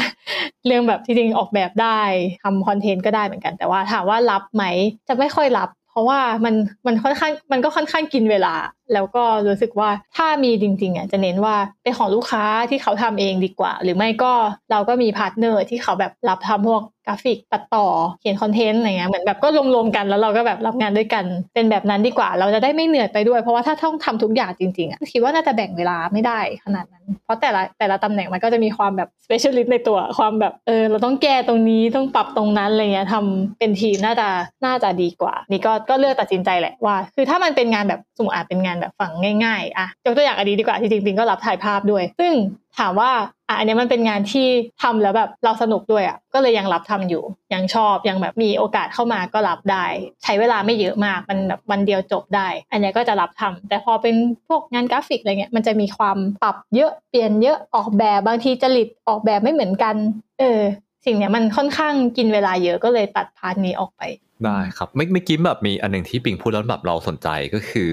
[0.66, 2.00] เรื่องแบบจริงๆออกแบบได้
[2.42, 4.64] ทำ content ก็ได้เหมือนกัน แต่ว่าถามว่ารับไหม
[5.08, 6.54] จะไม่ค่อยรับ เพราะว่ามัน
[6.86, 8.54] มันค่อนข้างมันก็ค่อนข้างกินเวลา
[8.92, 14.32] แล้วก็รู้สึกว่าถ้ามีจริงๆอะจะเน้นว่าเป็นของลูกค้าที่เขาทำเองดีกว่า หรือไม่ก็
[14.70, 17.86] เราก็มี partner ที่เขาแบบรับทำพวก กราฟิกตัดต่อ
[18.20, 21.24] เขียน content อะไรเงี้ยเหมือนแบบก็รวมๆกันแล้วเราก็แบบรับงานด้วยกัน
[21.54, 34.28] เป็นแบบนั้นดีกว่า เราจะได้ไม่เหนื่อยไปด้วย เพราะว่าถ้าต้องทำทุกอย่างจริงๆอะคิดว่าน่าจะแบ่งเวลาไม่ได้ขนาดนั้น เพราะแต่ละแต่ละตำแหน่งมันก็จะมีความแบบ specialist ในตัวความแบบเออเราต้องแก้ตรงนี้ต้องปรับตรงนั้นอะไรเงี้ยทำเป็นทีมน่าจะ
[34.64, 39.12] น่าจะดีกว่า นี่ก็ก็เลือกตัดสินใจแหละว่า คือถ้ามันเป็นงานแบบสมมติอาจเป็นงานแบบฝั่ง
[39.44, 42.32] ง่ายๆอะยกตัวอย่างอันนี้ดีกว่าที่จริงๆก็รับถ่ายภาพด้วย ซึ่ง
[42.78, 43.10] ถามว่า
[43.48, 44.46] อะอันเนี้ยมันเป็นงานที่
[44.82, 47.22] ทำแล้วแบบเราสนุกด้วยอะก็เลยยังรับทำอยู่
[47.54, 49.84] ยังชอบยังแบบมีโอกาสเข้ามาก็รับได้
[50.22, 54.14] ใช้เวลาไม่เยอะมากมันแบบวันเดียวจบได้ อันเนี้ยก็จะรับทำแต่พอเป็น
[54.48, 59.94] พวกงานกราฟิกอะไรเงี้ยมันจะมีความปรับเยอะเปลี่ยนเยอะออกแบบบางทีจริตออกแบบไม่เหมือนกัน
[60.40, 60.60] เออ
[61.06, 64.02] สิ่งเนี้ยมันค่อนข้างกินเวลาเยอะก็เลยตัด part นี้ออกไป
[64.44, 67.92] ได้ครับไม่ไม่อกี้แบบมีอันหนึ่งที่ปิงพูดแล้วแบบเราสนใจก็คือ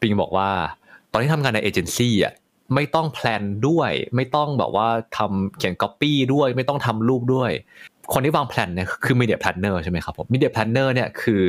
[0.00, 0.48] ปิงบอกว่า
[1.12, 2.32] ตอนที่ทำงานในเอเจนซี่อะ
[2.74, 7.50] ไม่ต้อง plan ด้วย ไม่ต้องแบบว่าทำเขียนก๊อปปี้ด้วย ไม่ต้องทำรูปด้วย
[8.12, 11.42] คนที่วางแผนเนี่ยคือ media planner ใช่ไหมครับผม media planner เนี่ยคือ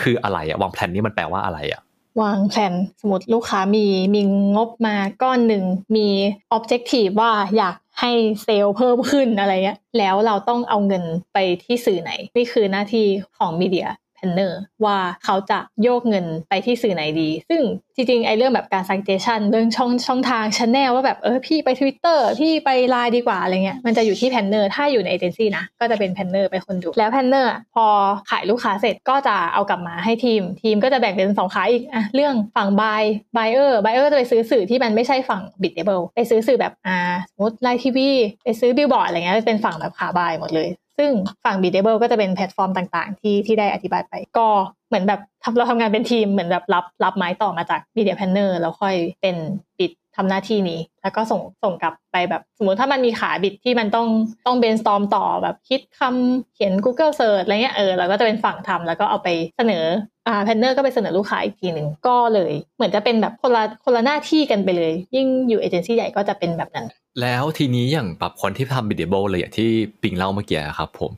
[0.00, 1.80] คืออะไรอะวางแผนนี้มันแปลว่าอะไรอะ
[2.22, 4.20] วางแผนสมมติลูกค้ามีมี
[4.56, 5.64] งบมาก้อนหนึ่ง
[5.96, 6.08] มี
[6.56, 8.12] objective ว่าอยากให้
[8.44, 13.06] เซลล์เพิ่มขึ้นอะไรเงี้ยแล้วเราต้องเอาเงินไปที่สื่อไหน นี่คือหน้าที่
[13.36, 17.62] ของ media planner ว่าเขาจะโยกเงินไปที่สื่อไหนดี ซึ่ง
[17.96, 27.86] จริงๆไอ้เรื่องแบบการ suggestion เรื่องช่องช่องทาง channel ว่าแบบเออพี่ไป Twitter พี่ไปไลน์ดีกว่าอะไรเงี้ยมันจะอยู่ที่ planner ถ้าอยู่ในเอเจนซี่นะก็จะเป็น planner เป็นคนดู แล้ว planner พอ
[28.30, 33.02] ขายลูกค้าเสร็จก็จะเอากลับมาให้ทีม ทีมก็จะแบ่งเป็นสองขาอีกอะเรื่องฝั่ง buy
[33.36, 36.96] buyer buyer จะไปซื้อสื่อที่มันไม่ใช่ฝั่ง biddable ไปซื้อสื่อแบบอ่า
[37.30, 38.10] สมมติไลน์ทีวี
[38.44, 40.68] ไปซื้อบิลบอร์ดอะไรเงี้ยเป็นฝั่งแบบขา buy หมดเลย
[41.00, 41.12] ซึ่ง
[41.44, 44.46] ฝั่ง biddable ก็จะเป็นแพลตฟอร์มต่างๆ ที่ที่ได้อธิบายไป ก็
[44.88, 45.20] เหมือนแบบ
[45.56, 49.36] เราทำงานเป็นทีมเหมือนแบบรับรับไม้ต่อมาจาก Media Planner แล้วค่อยเป็น
[49.78, 49.90] bid
[50.20, 54.06] ทำหน้าที่นี้ แล้วก็ส่งส่งกลับไปแบบสมมติถ้ามันมีขา bid ที่มันต้อง
[54.46, 59.84] ต้อง brainstorm ต่อแบบคิดคำเขียน Google Search อะไรเงี้ยเออเราก็จะเป็นฝั่งทำแล้วก็เอาไปเสนอ
[60.26, 66.86] อ่า planner ก็ไปเสนอลูกค้าอีกทีหนึ่งก็เลย เหมือนจะเป็นแบบคนละคนละหน้าที่กันไปเลย ยิ่งอยู่เอเจนซี่ใหญ่ก็จะเป็นแบบนั้น
[67.20, 69.70] แล้วทีนี้อย่างแบบคนที่ทำ biddable เลยอย่างที่
[70.02, 71.10] ปิงเล่าเมื่อกี้ครับผม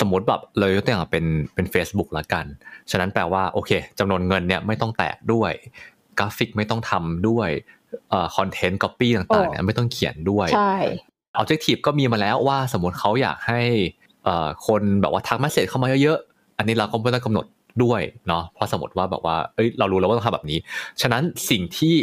[0.00, 1.24] สมมติแบบเลยยกตัวอย่างเป็น
[1.54, 2.44] เป็น Facebook ละกัน
[2.90, 5.52] ฉะนั้นแปลว่าโอเคจำนวนเงินเนี่ยไม่ต้องแตะด้วย
[6.18, 7.48] กราฟิกไม่ต้องทำด้วย
[8.36, 10.74] content copy ต่างๆเนี่ยไม่ต้องเขียนด้วยใช่
[11.40, 13.60] objective ก็มีมาแล้วว่าสมมติเขาอยากให้
[14.24, 17.46] เอ่อคนแบบว่าทักมาเสร็จเข้ามาเยอะๆ อันนี้เราก็ไม่ต้องกำหนด
[17.82, 20.58] ด้วยเนาะเพราะสมมติว่าแบบว่าเอ้ยเรารู้แล้วว่าต้องทำแบบนี้
[21.00, 21.94] ฉะนั้นสิ่งที่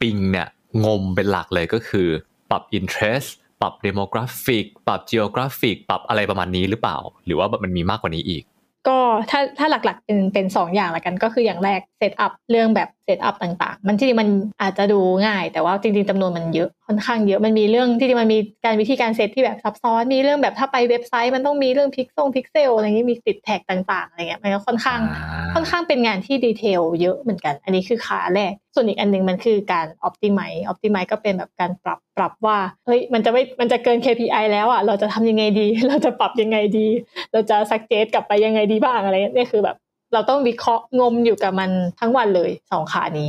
[0.00, 0.48] ปิงเนี่ย
[0.84, 2.08] งมเป็นหลักเลยก็คือ
[2.50, 3.28] ปรับ interest
[3.60, 8.42] ปรับ demographic ปรับ geographic ปรับอะไรประมาณนี้หรือเปล่า หรือว่าแบบมันมีมากกว่านี้อีก
[8.88, 8.98] ก็
[9.30, 14.28] ถ้าถ้าหลักๆเป็นเป็นสองอย่างละกันก็คืออย่างแรก setup เรื่องแบบ setup ต่างๆ มันจริงๆมัน
[14.62, 36.86] อาจจะดูง่าย แต่ว่าจริงๆจำนวนมันเยอะ ค่อนข้างเยอะมันมีเรื่องที่จริงมันมีการวิธีการเซตที่แบบซับซ้อนมีเรื่องแบบถ้าไปเว็บไซต์มันต้องมีเรื่องพิกซงพิกเซลอะไรเงี้ยมีติด tag ต่างๆอะไรเงี้ยมันก็ค่อนข้างอ่าค่อนข้างเป็นงานที่ detail เยอะเหมือนกัน อันนี้คือขาแรก ส่วนอีกอันหนึงมันคือการ optimize optimize ก็เป็นแบบการปรับปรับว่าเฮ้ยมันจะไม่มันจะเกิน KPI แล้วอะเราจะทำยังไงดี เราจะปรับยังไงดี
[37.32, 39.76] เราจะ suggest กลับไปยังไงดีบ้างอะไรเงี้ยนี่คือแบบ
[40.14, 41.70] เราต้องวิเคราะห์งมอยู่กับมัน
[42.00, 43.28] ทั้งวันเลยสองขานี้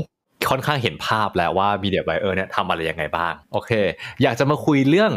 [0.50, 3.72] ค่อนข้างเห็นภาพแล้วว่า media buyer เนี่ยทำอะไรยังไงบ้าง โอเค
[4.24, 5.12] อยากจะมาคุยเรื่อง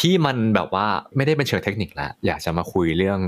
[0.00, 0.86] ที่มันแบบว่า
[1.16, 3.18] ไม่ได้เป็นเชิงเทคนิคแล้ว อยากจะมาคุยเรื่อง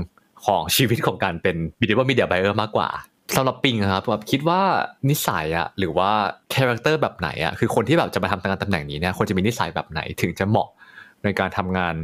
[0.45, 2.89] ของชีวิตของการเป็น media media buyer มากกว่า
[3.35, 4.61] สำหรับปิงครับแบบคิดว่า
[5.09, 6.11] นิสัยอะหรือว่า
[6.53, 10.69] character แบบไหนอะคือคนที่แบบจะมาทำงานตำแหน่งนี้เนี่ยควรจะมีนิสัยแบบไหนถึงจะเหมาะ
[11.23, 11.95] ในการทำงาน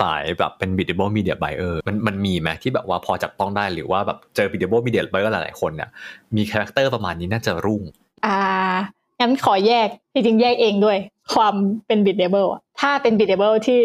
[0.00, 5.90] สายแบบเป็น biddable media buyer มันมันมีไหมที่แบบว่าพอจับต้องได้หรือว่าแบบเจอ biddable media buyer หลายๆคนเนี่ย
[6.36, 7.82] มี character ประมาณนี้น่าจะรุ่ง
[8.24, 8.36] อ่า
[9.20, 10.98] งั้นขอแยกจริงๆแยกเองด้วย
[11.34, 11.54] ความ
[11.86, 13.80] เป็น biddable อะถ้าเป็น biddable ที่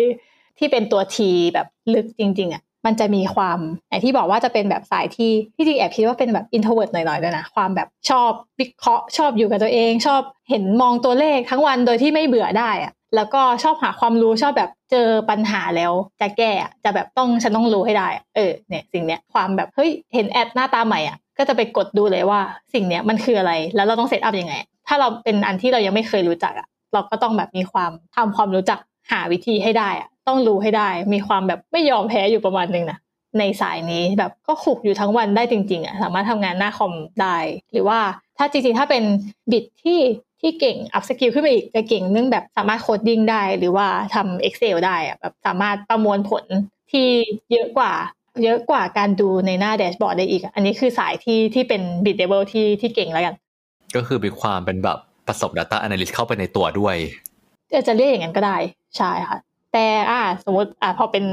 [0.58, 1.18] ที่เป็นตัว T
[1.54, 3.60] แบบลึกจริง ๆอะมันจะมีความ
[3.90, 22.40] อย่างที่บอกว่าจะเป็นแบบสายที่ที่จริงแอบคิดว่าเป็นแบบ introvert หน่อยๆด้วยนะ ความแบบชอบวิเคราะห์ชอบอยู่กับตัวเอง ชอบเห็นมองตัวเลขทั้งวันโดยที่ไม่เบื่อได้อะแล้วก็ชอบหาความรู้ชอบแบบเจอปัญหาแล้ว จะแก้อะจะแบบต้องฉันต้องรู้ให้ได้อะเออเนี่ยสิ่งเนี้ยความแบบเฮ้ยเห็น ad หน้าตาใหม่อะ ก็จะไปกดดูเลยว่า
[22.74, 24.56] สิ่งเนี้ยมันคืออะไร แล้วเราต้อง set up ยังไง
[24.88, 28.80] ถ้าเราเป็นอันที่เรายังไม่เคยรู้จักอะเราก็ต้องแบบมีความทำความรู้จัก
[29.12, 33.00] หาวิธีให้ได้อะต้องรู้ให้ได้ มีความแบบไม่ยอมแพ้อยู่ประมาณนึงนะ
[33.40, 37.38] ในสายนี้แบบก็คลุกอยู่ทั้งวันได้จริงๆอะสามารถทำงานหน้าคอมได้
[37.72, 38.00] หรือว่า
[38.38, 39.04] ถ้าจริงๆถ้าเป็น
[39.52, 40.00] biddable
[40.42, 46.46] ที่เก่ง upskill ขึ้นไปอีกจะเก่งเรื่องแบบสามารถ coding ได้ หรือว่าทำ Excel ได้อะแบบสามารถประมวลผล
[46.92, 47.08] ที่
[47.52, 47.94] เยอะกว่า
[48.44, 53.36] เยอะกว่าการดูในหน้า dashboard ได้อีกอะอันนี้คือสายที่ที่เป็น biddable ที่ที่เก่งแล้วกัน
[53.96, 56.96] ก็คือมีความเป็นแบบประสบ Data Analyst เข้าไปในตัวด้วย
[57.70, 58.58] เออจะเรียกอย่างนั้นก็ได้
[58.98, 59.38] ใช่ค่ะ
[59.74, 61.24] แต่อ่าสมมติอ่าพอเป็น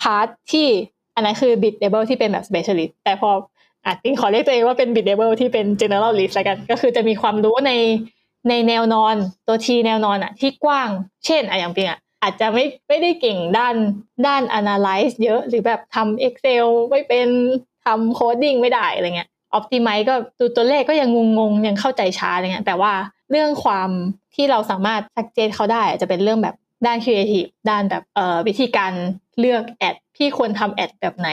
[0.00, 0.66] part ที่
[1.14, 3.30] อันนั้นคือ biddable ที่เป็นแบบ specialist แต่พอ
[3.86, 7.72] อะปิงขอเรียกตัวเองว่าเป็น biddable ที่เป็น generalist แล้วกัน ก็คือจะมีความรู้ใน
[8.48, 9.16] ในแนวนอน
[9.48, 10.88] ตัว T แนวนอนอะที่กว้าง
[11.26, 13.74] เช่นอะอย่างปิงอะ อาจจะไม่ไม่ได้เก่งด้าน
[14.26, 17.28] ด้าน analyze เยอะหรือแบบทำ Excel ไม่เป็น
[17.84, 21.08] ทำ coding ไม่ได้อะไรเงี้ย optimize ก็ดูตัวเลขก็ยัง
[21.38, 22.92] งงๆ ยังเข้าใจช้าอะไรเงี้ยแต่ว่า
[23.30, 23.90] เรื่องความ
[24.34, 26.54] ที่เราสามารถ suggest เขาได้จะเป็นเรื่องแบบ
[26.86, 28.92] ด้าน creative ด้านแบบเอ่อวิธีการ
[29.38, 31.30] เลือกแอดพี่ควรทำแอดแบบไหน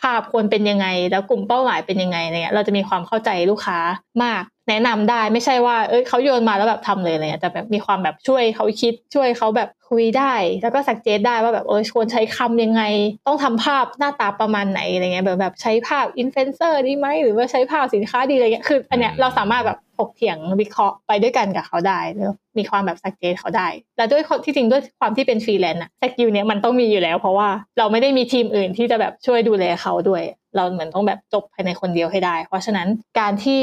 [0.00, 3.78] ภาพควรเป็นยังไง แล้วกลุ่มเป้าหมายเป็นยังไงอะไรเงี้ยเราจะมีความเข้าใจลูกค้า
[4.22, 12.82] มาก แนะนำได้ไม่ใช่ว่า เอ้ยเขาโยนมาแล้วแบบทำเลยอะไรเงี้ยแต่แบบมีความแบบช่วยเขาคิดช่วยเขาแบบคุยได้ แล้วก็ suggest ได้ว่าแบบเออควรใช้คำยังไง
[13.26, 27.48] ต้องทำภาพหน้าตาประมาณไหนอะไรเงี้ยแบบแบบใช้ภาพอินฟลูเอนเซอร์ดีไหมหรือว่าใช้ภาพสินค้าดีอะไรเงี้ยคือ อันเนี้ยเราสามารถแบบถกเถียงวิเคราะห์ไปด้วยกันกับเขาได้แล้วมีความแบบ suggest เขาได้ แล้วด้วยความที่จริงด้วยความที่เป็นฟรีแลนซ์อะ skill เนี้ยมันต้องมีอยู่แล้ว เพราะว่า
[27.78, 30.22] เราไม่ได้มีทีมอื่นที่จะแบบช่วยดูแลเขาด้วย
[30.56, 32.88] เราเหมือนต้องแบบจบภายในคนเดียวให้ได้ เพราะฉะนั้น
[33.18, 33.60] การที่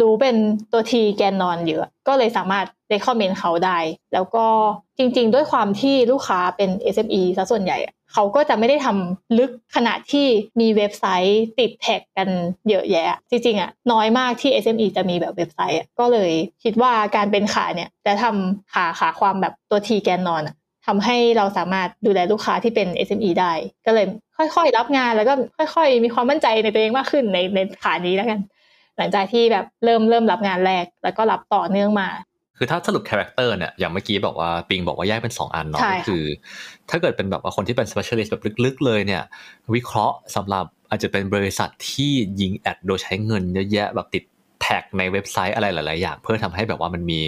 [0.00, 0.36] รู้เป็น
[0.72, 3.78] ตัว T แกนนอนเยอะ ก็เลยสามารถเ e คอมเมนต์เขาได้
[4.12, 4.46] แล้วก็
[4.98, 7.78] จริง ๆ ด้วยความที่ลูกค้าเป็น SME ซะส่วนใหญ่
[8.12, 10.26] เขาก็จะไม่ได้ทำลึกขนาดที่
[10.60, 12.28] มีเว็บไซต์ติดแท็กกัน
[12.68, 16.30] เยอะแยะ จริงๆอะน้อยมากที่ SME จะมีแบบเว็บไซต์อะก็เลย
[16.62, 20.54] คิดว่าการเป็นขาเนี่ยจะทำขาขาความแบบตัวทีแกนนอนอะ
[20.86, 23.52] ทำให้เราสามารถดูแลลูกค้าที่เป็น SME ได้
[23.86, 28.40] ก็เลยค่อยๆ รับงานแล้วก็ค่อย ๆ มีความมั่นใจในตัวเองมากขึ้นในในขานี้แล้วกัน
[29.00, 32.08] หลังจากที่แบบเริ่มเริ่มรับงานแรก แล้วก็รับต่อเนื่องมา
[32.58, 36.24] คือถ้าสรุป character เนี่ยอย่างเมื่อกี้บอกว่าปิงบอกว่าแยกเป็น 2 อันเนาะใช่ก็คือ
[36.90, 39.22] ถ้าเกิดเป็นแบบว่าคนที่เป็น specialist แบบลึกๆ เลยเนี่ย
[39.74, 44.24] วิเคราะห์สำหรับอาจจะเป็นบริษัทที่ยิง ad โดยใช้เงินเยอะแยะแบบติด
[44.60, 47.20] tag ในเว็บไซต์อะไรหลาย ๆ อย่าง เพื่อทำให้แบบว่ามันมี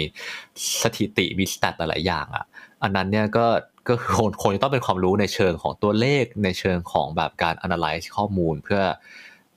[0.81, 2.45] สถิติมี stat หลาย ๆ อย่างอะ
[2.83, 3.45] อันนั้นเนี่ยก็
[3.89, 8.81] ก็คือคนคนจะต้องเป็นความรู้ในเชิงของตัวเลขในเชิงของแบบการ analyze ข้อมูลเพื่อ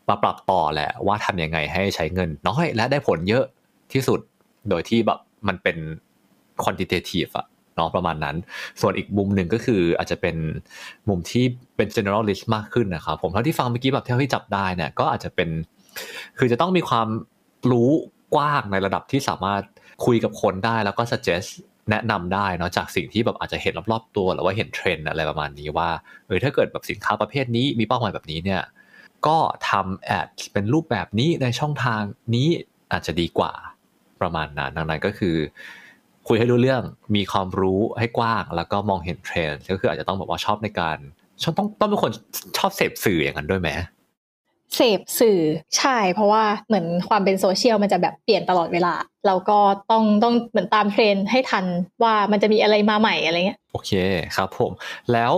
[0.08, 3.44] มาปรับต่อแหละว่าทำยังไงให้ใช้เงินน้อย และได้ผลเยอะ
[3.92, 4.20] ที่สุด
[4.70, 5.76] โดยที่แบบมันเป็น
[6.62, 7.46] quantitative อะ
[7.76, 8.36] เนาะประมาณนั้น
[8.80, 10.36] ส่วนอีกมุมหนึ่งก็คืออาจจะเป็น
[11.08, 11.44] มุมที่
[11.76, 15.48] เป็น generalist มากขึ้นนะครับผมเท่าที่ฟังเมื่อกี้แบบเท่าที่จับได้เนี่ยก็อาจจะเป็น
[16.38, 17.08] คือจะต้องมีความ
[17.72, 17.90] รู้
[18.34, 19.62] กว้างในระดับที่สามารถ
[20.04, 21.48] คุยกับคนได้แล้วก็ suggest
[21.90, 25.88] แนะนำได้เนาะจากสิ่งที่แบบอาจจะเห็นรอบๆตัวหรือว่าเห็นเทรนด์อะไรประมาณนี้ว่า
[26.26, 28.60] เออถ้าเกิดแบบสินค้าประเภทนี้มีเป้าหมายแบบนี้เนี่ย
[29.28, 29.38] ก็
[29.70, 32.02] ทำ ad เป็นรูปแบบนี้ในช่องทาง
[32.34, 32.48] นี้
[32.92, 33.52] อาจจะดีกว่า
[34.20, 35.36] ประมาณนั้นดังนั้นก็คือ
[36.28, 36.82] คุยให้รู้เรื่อง
[37.16, 40.98] มีความรู้ให้กว้าง แล้วก็มองเห็นเทรนด์ก็คืออาจจะต้องแบบว่าชอบในการ
[41.42, 42.12] ชอบต้องต้องเป็นคน
[42.58, 43.68] ชอบเสพสื่ออย่างนั้นด้วยไหม
[44.76, 45.40] เสพสื่อ
[45.78, 48.94] ใช่เพราะว่าเหมือนความเป็นโซเชียลมันจะแบบเปลี่ยนตลอดเวลา
[49.26, 49.58] เราก็
[49.90, 51.64] ต้องต้องเหมือนตามเทรนด์ให้ทัน
[52.02, 53.92] ว่ามันจะมีอะไรมาใหม่อะไรเงี้ยโอเค
[54.36, 54.72] ครับผม
[55.12, 55.32] แล้ว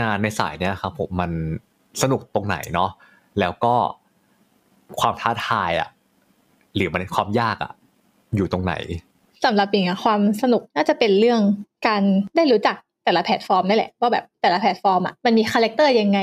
[0.00, 1.30] งานในสายเนี่ยครับผมมัน
[2.02, 2.90] สนุกตรงไหนเนาะ
[3.40, 3.74] แล้วก็
[5.00, 5.88] ความท้าทายอะ
[6.74, 7.72] หรือมันความยากอะ
[8.36, 8.74] อยู่ตรงไหน
[9.44, 11.40] สำหรับปิงอะความสนุกน่าจะเป็นเรื่อง
[11.86, 12.02] การ
[12.36, 16.18] ได้รู้จักแต่ละแพลตฟอร์มนี่แหละว่าแบบแต่ละแพลตฟอร์มอะมันมี character ยังไง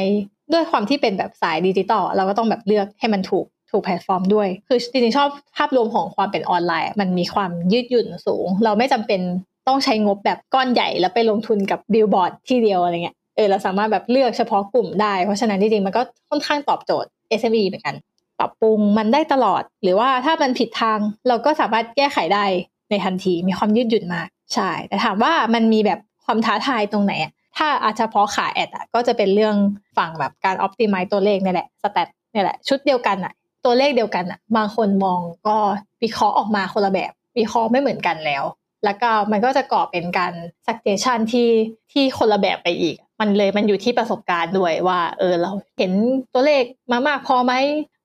[0.54, 9.22] ด้วยความที่เป็นแบบสายดิจิตอลเราก็ต้องแบบเลือกให้มันถูกถูกแพลตฟอร์มด้วย คือจริงๆชอบภาพรวมของความเป็นออนไลน์ มันมีความยืดหยุ่นสูง เราไม่จำเป็น
[9.68, 17.96] ต้องใช้งบแบบก้อนใหญ่แล้วไปลงทุนกับบิลบอร์ดที่เดียวอะไรเงี้ย ออเราสามารถแบบเลือกเฉพาะกลุ่มได้ เพราะฉะนั้นจริงๆมันก็ค่อนข้างตอบโจทย์ SME เหมือนกัน
[18.40, 22.46] ปรับปรุงมันได้ตลอด หรือว่าถ้ามันผิดทางเราก็สามารถแก้ไขได้
[22.90, 29.56] ในทันที มีความยืดหยุ่นมาก ใช่ แต่ถามว่ามันมีแบบความท้าทายตรงไหนอะถ้าอาจจะเฉพาะขาแอดอะก็จะเป็นเรื่อง
[29.98, 33.34] ฝั่งแบบการ optimize ตัวเลขนี่แหละสแตทนี่แหละ ชุดเดียวกันอะ
[33.66, 35.58] ตัวเลขเดียวกันอะบางคนมองก็
[36.04, 38.44] วิเคราะห์ออกมาคนละแบบวิเคราะห์ไม่เหมือนกันแล้ว
[38.86, 40.34] แล้วก็มันก็จะก่อเป็นการ
[40.66, 41.50] suggestion ที่
[41.92, 45.92] ที่คนละแบบไปอีก มันเลยมันอยู่ที่ประสบการณ์ด้วยว่า เออเราเห็น
[46.34, 47.54] ตัวเลขมามากพอไหม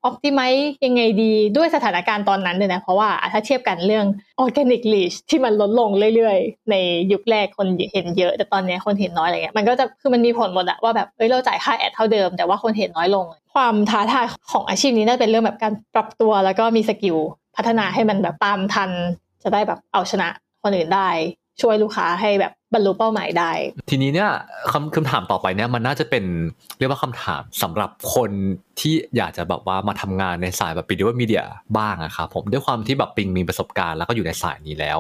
[0.08, 4.06] optimize ยังไงดีด้วยสถานการณ์ตอนนั้นเลยนะ เพราะว่าถ้าเทียบกันเรื่อง
[4.42, 6.74] organic reach ที่มันลดลงเรื่อยๆ ใน
[7.12, 17.16] ยุคแรกคนเห็นเยอะ แต่ตอนนี้คนเห็นน้อยอะไรเงี้ยมันก็จะคือมันมีผลหมดอะว่าแบบเอ้ยเราจ่ายค่าแอดเท่าเดิม แต่ว่าคนเห็นน้อยลง ความท้าทายของอาชีพนี้น่าจะเป็นเรื่องแบบการปรับตัวแล้วก็มี skill
[17.56, 18.90] พัฒนาให้มันแบบตามทัน
[19.42, 20.28] จะได้แบบเอาชนะ
[20.62, 21.08] คนอื่นได้
[21.62, 23.50] ช่วยลูกค้าให้แบบบรรลุเป้าหมายได้
[23.90, 24.30] ทีนี้เนี่ย
[24.72, 26.24] คำคำถามต่อไปเนี่ยมันน่าจะเป็น
[26.78, 28.30] เรียกว่าคำถามสำหรับคน
[28.80, 31.44] ที่อยากจะแบบว่ามาทำงานในสายแบบ biddable media
[31.78, 34.98] บ้างอะครับผมด้วยความที่แบบปิงมีประสบการณ์แล้วก็อยู่ในสายนี้แล้ว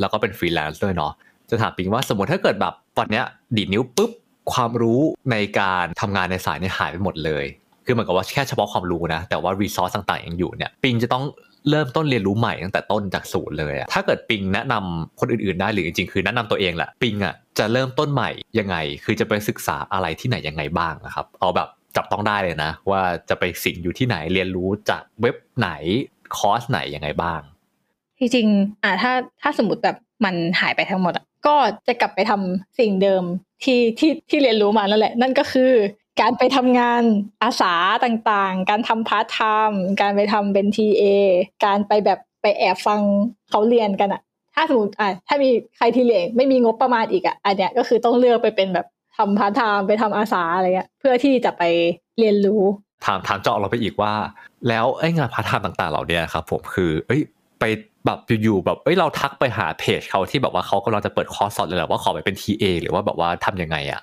[0.00, 1.12] แล้วก็เป็นฟรีแลนซ์ด้วยเนาะ
[1.50, 3.24] จะถามปิงว่าสมมติถ้าเกิดแบบตอนเนี้ย
[3.56, 4.10] ดีดนิ้วปุ๊บ
[4.52, 5.00] ความรู้
[5.32, 7.44] ในการทำงานในสายเนี่ยหายไปหมดเลย
[7.86, 11.24] คือเหมือนกับว่าแค่เฉพาะความรู้นะ แต่ว่ารีซอสต่างๆยังอยู่เนี่ย ปิงจะต้อง
[11.70, 25.70] เริ่มต้นเรียนรู้ใหม่ตั้งแต่ต้นจากศูนย์เลยอะถ้าเกิดปิงแนะนำคนอื่นๆได้หรือจริงๆ คือแนะนำตัวเองแหละปิงอะจะเริ่มต้นใหม่ยังไง คือจะไปศึกษาอะไรที่ไหนยังไงบ้างนะครับ เอาแบบจับต้องได้เลยนะ ว่าจะไปสิงอยู่ที่ไหนเรียนรู้จากเว็บไหน
[26.36, 27.40] คอร์สไหนยังไงบ้าง
[28.18, 29.12] จริงๆอ่าถ้า
[29.42, 31.54] ถ้าสมมติแบบมันหายไปทั้งหมดอะก็
[31.86, 33.22] จะกลับไปทำสิ่งเดิม
[33.64, 35.72] ที่ที่ที่เรียนรู้มานั่นแหละ นั่นก็คือ
[36.20, 37.02] การไปทำงาน
[37.42, 37.72] อาสา
[38.04, 39.40] ต่างๆ การทำพาร์ทไท
[39.70, 41.04] ม์การไปทำเป็น TA
[41.64, 43.00] การไปแบบไปแอบฟัง
[43.50, 44.22] เขาเรียนกันอะ
[44.54, 48.86] ถ้าสมมติอะถ้ามีใครที่เรียนไม่มีงบประมาณอีกอะอันเนี้ยก็คือต้องเลือกไปเป็นแบบ
[49.16, 51.62] ทำพาร์ทไทม์ไปทำอาสาอะไรเงี้ยเพื่อที่จะไป
[52.18, 52.62] เรียนรู้
[53.04, 54.12] ถามถามเจาะเราไปอีกว่า
[54.68, 57.22] แล้วไอ้งานพาร์ทไทม์ต่างๆ เหล่านี้ครับผมคือ เอ้ย
[57.60, 57.64] ไป
[58.06, 64.00] แบบอยู่ๆแบบเอ้ยเราทักไปหาเพจเขาที่แบบว่าเขากำลังจะเปิดคอร์สสอนเลยแหละว่าขอไปเป็น TA หรือว่าแบบว่าทำยังไงอะ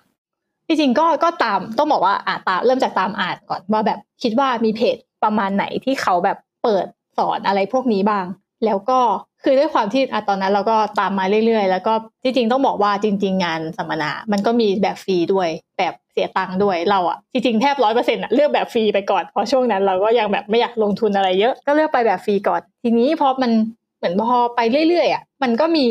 [0.79, 6.85] จริงก็ก็ตามต้องบอกว่าอ่าตามเริ่มจากตามอ่านก่อนว่าแบบคิดว่ามีเพจประมาณไหนที่เขาแบบเปิด
[7.17, 8.25] สอนอะไรพวกนี้บ้าง
[8.65, 8.99] แล้วก็
[9.43, 11.93] คือด้วยความที่อะตอนนั้นเราก็ตามมาเรื่อยๆ แล้วก็
[12.23, 23.51] จริงๆต้องบอกว่าจริง ๆ งานสัมมนา มันก็มีแบบฟรีด้วยแบบเสียตังค์ด้วยเราอะจริงๆแทบร้อยเปอร์เซ็นต์อะเลือกแบบฟรีไปก่อนเพราะช่วงนั้นเราก็ยังแบบไม่อยากลงทุนอะไรเยอะก็เลือกไปแบบฟรีก่อน ทีนี้พอมัน
[23.97, 24.59] เหมือนพอไป
[24.89, 25.87] เรื่อยๆอะมันก็มี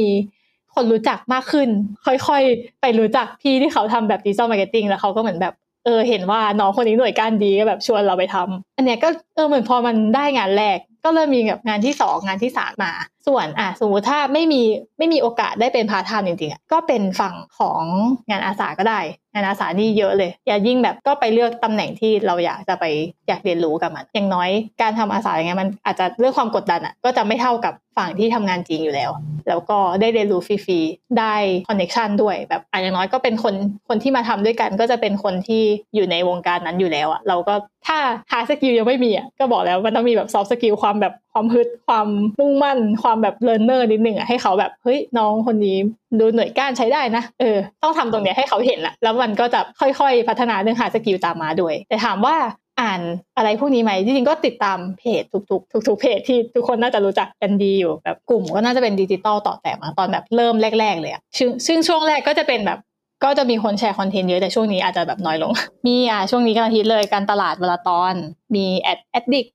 [0.75, 1.69] คนรู้จักมากขึ้น
[2.07, 5.55] ค่อยๆ ไปรู้จักพี่ที่เขาทำแบบ digital marketing แล้วเขาก็เหมือนแบบ
[5.85, 12.93] เออเห็นว่าน้องคนนี้หน่วยก้านดีก็แบบชวนเราไปทำอันเนี้ยก็เออเหมือนพอมันได้งานแรก ก็เริ่มมีแบบงานที่สองงานที่สามมา
[13.27, 14.63] ส่วนอะสมมติถ้าไม่มี
[14.99, 17.83] ไม่มีโอกาสได้เป็นพาร์ทไทม์จริงๆก็เป็นฝั่งของ
[18.31, 19.01] งานอาสาก็ได้
[19.35, 22.85] งานอาสานี่เยอะเลย อย่ายิ่งแบบก็ไปเลือกตำแหน่งที่เราอยากจะไป
[23.29, 24.51] อยากเรียนรู้กับมัน อย่างน้อย
[24.83, 29.11] การทำอาสาอย่างเงี้ยมันอาจจะเรื่องความกดดันอะก็จะไม่เท่ากับฝั่งที่ทำงานจริงอยู่แล้ว
[29.49, 31.35] แล้วก็ได้เรียนรู้ฟรีๆ ได้
[31.69, 33.55] connection ด้วยแบบอะอย่างน้อยก็เป็นคน
[33.89, 35.63] คนที่มาทำด้วยกัน ก็จะเป็นคนที่
[35.95, 37.55] อยู่ในวงการนั้นอยู่แล้วอะเราก็
[37.87, 37.99] ถ้า
[38.33, 42.09] hard skill ยังไม่มีอะก็บอกแล้วมันต้องมีแบบ soft skill ความแบบความฮึดความ
[42.39, 45.77] มุ่งมั่น ความแบบ learner นิดนึงอะให้เขาแบบเฮ้ยน้องคนนี้
[46.19, 52.37] ดูหน่วยก้านใช้ได้นะเออต้องทำตรงเนี้ยให้เขาเห็นละแล้วมันก็จะค่อยๆ พัฒนาเรื่อง hard skill ตามมาด้วย แต่ถามว่า
[52.81, 53.01] อ่าน
[53.37, 62.79] อะไรพวกนี้ไหมจริงๆก็ติดตามเพจทุกๆทุกๆเพจที่ทุกคนน่าจะรู้จักกันดีอยู่แบบกลุ่มก็น่าจะเป็นดิจิตอลต่อแต่มาตอนแบบเริ่มแรก ๆ เลยอะซึ่งซึ่งช่วงแรกก็จะเป็นแบบ
[63.25, 65.53] ก็จะมีคนแชร์ content เยอะแต่ช่วงนี้อาจจะแบบน้อยลง
[65.87, 68.15] มีอะช่วงนี้กำลังฮิตเลยการตลาดวันละตอน
[68.55, 69.47] มี Ad Addict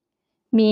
[0.59, 0.71] มี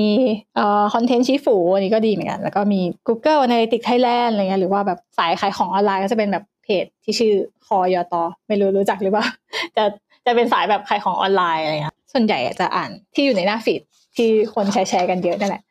[0.55, 7.33] เอ่อ Content Shifu อันนี้ก็ดีเหมือนกัน แล้วก็มี Google Analytics Thailand อะไรเงี้ยหรือว่าแบบสายขายของออนไลน์ก็จะเป็นแบบ เพจที่ชื่อ
[7.67, 9.25] คอยตอไม่รู้รู้จักหรือเปล่า
[9.75, 9.83] จะ
[10.25, 13.81] จะเป็นสายแบบขายของออนไลน์อะไรเงี้ยส่วนใหญ่จะอ่านที่อยู่ในหน้า feed
[14.15, 15.63] ที่คนแชร์แชร์กันเยอะนั่นแหละ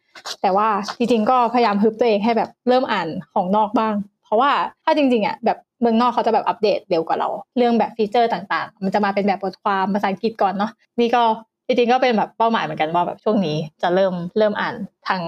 [0.43, 0.69] แต่ว่า
[0.99, 4.51] จริงๆก็พยายามฮึบตัวเองให้แบบเริ่มอ่านของนอกบ้าง เพราะว่า
[4.85, 10.71] ถ้าจริงๆอะแบบเมืองนอกเขาจะแบบอัปเดตเร็วกว่าเรา เรื่องแบบฟีเจอร์ต่างๆ มันจะมาเป็นแบบบทความภาษาอังกฤษก่อนเนาะ
[11.01, 11.23] นี่ก็
[11.67, 14.75] จริงๆก็เป็นแบบเป้าหมายเหมือนกันว่าแบบช่วงนี้จะเริ่มเริ่มอ่าน
[15.09, 15.23] ทาง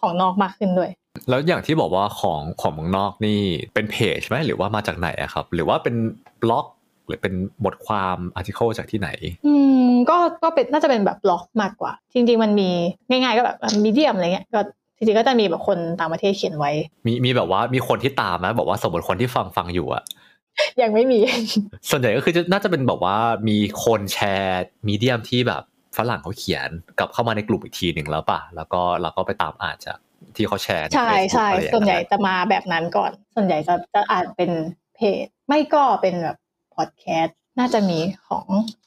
[0.00, 0.90] ของนอกมากขึ้นด้วย
[1.28, 3.40] แล้วอย่างที่บอกว่าของของเมืองนอกนี่
[3.74, 5.94] เป็นเพจไหมหรือว่ามาจากไหนอะครับ หรือว่าเป็น
[6.42, 6.66] บล็อก
[7.06, 9.08] หรือเป็นบทความอาร์ติเคิลจากที่ไหน
[9.46, 9.54] อื
[9.86, 12.70] มก็ก็เป็นน่าจะเป็นแบบบล็อกมากกว่า จริง ๆ มันมี
[13.08, 14.60] ง่ายๆก็แบบมีเดียมอะไรเงี้ยก็
[14.96, 16.72] จริงๆก็จะมีแบบคนต่างประเทศเขียนไว้
[17.06, 20.04] มีมีแบบว่ามีคนที่ตามไหมบอกว่าสมมติคนที่ฟังฟังอยู่อะ
[20.82, 21.20] ยังไม่มี
[21.90, 23.16] ส่วนใหญ่ก็คือจะน่าจะเป็นแบบว่า
[23.48, 25.62] มีคนแชร์ Medium ที่แบบ
[25.96, 29.98] ฝรั่งเขาเขียนกลับเข้ามาในกลุ่มอีกทีหนึ่งแล้วป่ะ แล้วก็เราก็ไปตามอ่านจาก
[30.36, 34.50] ที่เขาแชร์ใช่ Facebook ใช่อะไรอย่างส่วนใหญ่เงี้ยจะมาแบบนั้นก่อน ส่วนใหญ่จะจะอ่านเป็น
[34.96, 36.36] เพจ ไม่ก็เป็นแบบ
[36.74, 37.98] พอดแคสต์น่าจะมี
[38.28, 38.46] ของ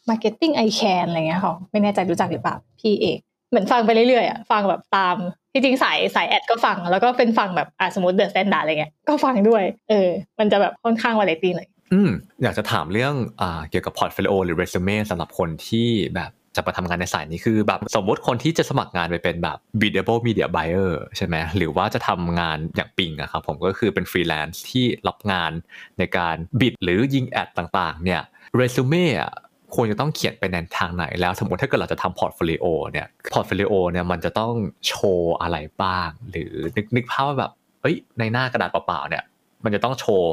[0.09, 3.19] Marketing I Can อะไรเงี้ยของไม่แน่ใจรู้จักหรือเปล่าพี่เอก
[3.49, 5.15] เหมือนฟังไปเรื่อยๆอะฟังแบบตาม
[5.53, 10.09] จริงๆสายสายแอดก็ฟัง แล้วก็เป็นฟังแบบอะสมมติ The Standard อะไรเงี้ยก็ฟังด้วย เออ
[10.39, 12.09] มันจะแบบค่อนข้างวาไรตี้หน่อยอืม
[12.43, 25.51] อยากจะถามเรื่องอ่าเกี่ยวกับพอร์ตโฟลิโอหรือเรซูเม่สำหรับคนที่แบบ จะมาทำงานในสายนี้คือแบบสมมติคนที่จะสมัครงานไปเป็นแบบ biddable media buyer ใช่ไหมหรือว่าจะทำงานอย่างปิงอะครับผมก็คือเป็นฟรีแลนซ์ที่รับงาน
[25.99, 28.21] ในการ bid หรือยิงแอดต่างๆเนี่ย
[28.55, 29.33] เรซูเม่อะ
[29.75, 34.53] ควรจะต้องเขียนไปในทางไหนแล้วสมมติถ้าเกิดเราจะทำพอร์ตโฟลิโอเนี่ยพอร์ตโฟลิโอเนี่ยมันจะต้อง
[34.87, 37.51] โชว์อะไรบ้าง หรือนึกนึกภาพว่าแบบ
[37.81, 39.23] เฮ้ยในหน้ากระดาษเปล่าๆเนี่ย
[39.63, 40.31] มันจะต้องโชว์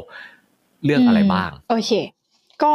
[0.83, 1.91] เรื่องอะไรบ้าง โอเค
[2.63, 2.73] ก็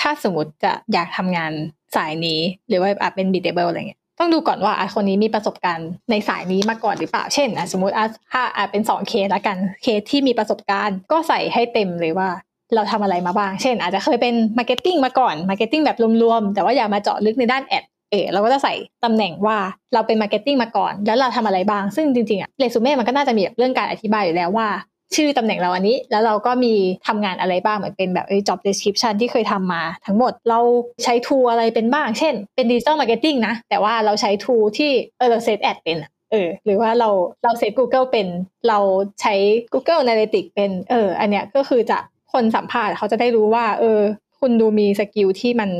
[0.00, 1.52] ถ้าสมมติจะอยากทำงาน
[1.96, 12.28] สายนี้ หรือว่าอาจเป็น biddable อะไรเงี้ยต้องดูก่อนว่าอะคนนี้มีประสบการณ์ในสายนี้มาก่อนหรือเปล่า เช่นอะสมมติอะถ้าอาจเป็น2เคสละกันเคสที่มีประสบการณ์ ก็ใส่ให้เต็มเลยว่า
[12.74, 18.74] เราทำอะไรมาบ้าง เช่น อาจจะเคยเป็นมาร์เก็ตติ้งมาก่อนมาร์เก็ตติ้งแบบรวมๆแต่ว่าอย่ามาเจาะลึกในด้านแอดเออเราก็จะใส่
[19.04, 19.56] ตำแหน่งว่า
[19.94, 24.68] เราเป็นมาร์เก็ตติ้งมาก่อน แล้วเราทำอะไรบ้าง ซึ่งจริงๆอะเรซูเม่มันก็น่าจะมีเรื่องการอธิบายอยู่แล้วว่า
[25.16, 26.74] ชื่อตำแหน่งเราอันนี้ แล้วเราก็มี
[27.06, 30.60] ทำงานอะไรบ้างเหมือนเป็นแบบ job description ที่เคยทำมา ทั้งหมดเรา
[31.04, 37.08] ใช้ tool อะไรเป็นบ้าง เช่น เป็น digital marketing นะ แต่ว่าเราใช้ tool ที่เออเราเซตแอดเป็นอะเออหรือว่าเรา
[37.44, 38.26] เราเซต Google เป็น
[38.68, 38.78] เรา
[39.20, 39.34] ใช้
[39.72, 41.98] Google Analytics เป็นเอออันเนี้ยก็คือจะ
[42.32, 44.00] คนสัมภาษณ์เขาจะได้รู้ว่า เออ
[44.40, 45.70] คุณดูมีสกิลที่มัน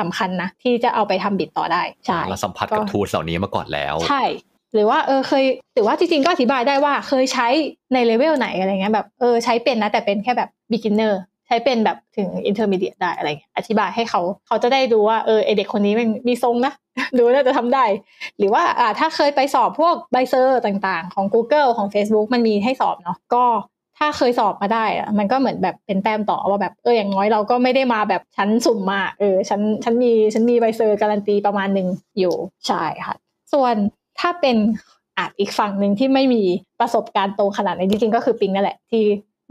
[0.00, 4.22] สำคัญนะ ที่จะเอาไปทำ bid ต่อได้ ใช่เราสัมผัสกับก็ tool เหล่านี้มาก่อนแล้ว ใช่
[4.74, 5.44] หรือว่าเออเคย
[5.74, 7.48] หรือว่าจริงๆก็อธิบายได้ว่าเคยใช้
[7.92, 11.14] ในเลเวลไหนอะไรเงี้ยแบบเออใช้เป็นนะแต่เป็นแค่แบบ beginner
[11.46, 16.72] ใช้เป็นแบบถึง intermediate ได้อะไรเงี้ยอธิบายให้เขาเขาจะได้ดูว่าเออเด็กคนนี้มันมีทรงนะ
[17.18, 17.84] ดูน่าจะทำได้
[18.38, 23.44] หรือว่าอ่าถ้าเคยไปสอบพวกใบ cert ต่างๆ ของ Google ของ Facebook มันมีให้สอบเนาะก็
[23.98, 32.34] ถ้าเคยสอบมาได้อะมันก็เหมือนแบบเป็นแต้มต่อว่าแบบเอออย่างน้อยเราก็ไม่ได้มาแบบชั้นสุ่มมาเออฉันฉันมีฉันมีใบ cert การันตีประมาณหนึ่งอยู่
[32.66, 33.14] ใช่ค่ะ
[33.52, 33.74] ส่วน
[34.20, 34.56] ถ้าเป็น
[35.18, 36.42] อาจอีกฝั่งหนึ่งที่ไม่มี
[36.80, 39.04] ประสบการณ์ตรงขนาดนี้จริงๆก็คือปิงนั่นแหละที่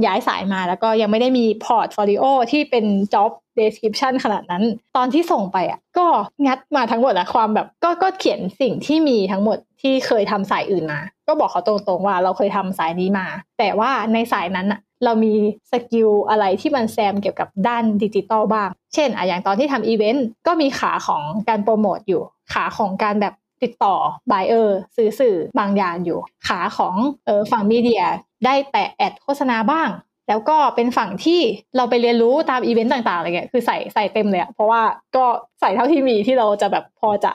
[0.06, 4.64] ย้ายสายมาแล้วก็ยังไม่ได้มีพอร์ตโฟลิโอที่เป็น job description ขนาดนั้น
[4.96, 6.06] ตอนที่ส่งไปอะก็
[6.46, 13.28] งัดมาทั้งหมดอะความแบบก็ก็เขียนสิ่งที่มีทั้งหมดที่เคยทำสายอื่นมา ก็บอกเขาตรงๆว่าเราเคยทำสายนี้มา
[13.60, 15.34] แต่ว่าในสายนั้นอะเรามี
[15.72, 22.22] สกิลอะไรที่มันแซมเกี่ยวกับด้านดิจิตอลบ้าง เช่นอะอย่างตอนที่ทำอีเวนต์ก็มีขาของการโปรโมทอยู่
[22.54, 23.34] ขาของการแบบ
[23.64, 23.96] ติดต่อ
[24.32, 26.96] buyer ซื้อสื่อบางอย่างอยู่ ขาของ
[27.26, 28.04] เออฝั่งมีเดีย
[28.46, 29.90] ได้แปะแอดโฆษณาบ้าง
[30.30, 31.42] แล้วก็เป็นฝั่งที่
[31.76, 34.82] เราไปเรียนรู้ตามอีเวนต์ต่างๆอะไรเงี้ยคือใส่ใส่เต็มเลยอะเพราะว่า
[35.16, 35.26] ก็
[35.60, 37.32] ใส่เท่าที่มีที่เราจะแบบพอจะ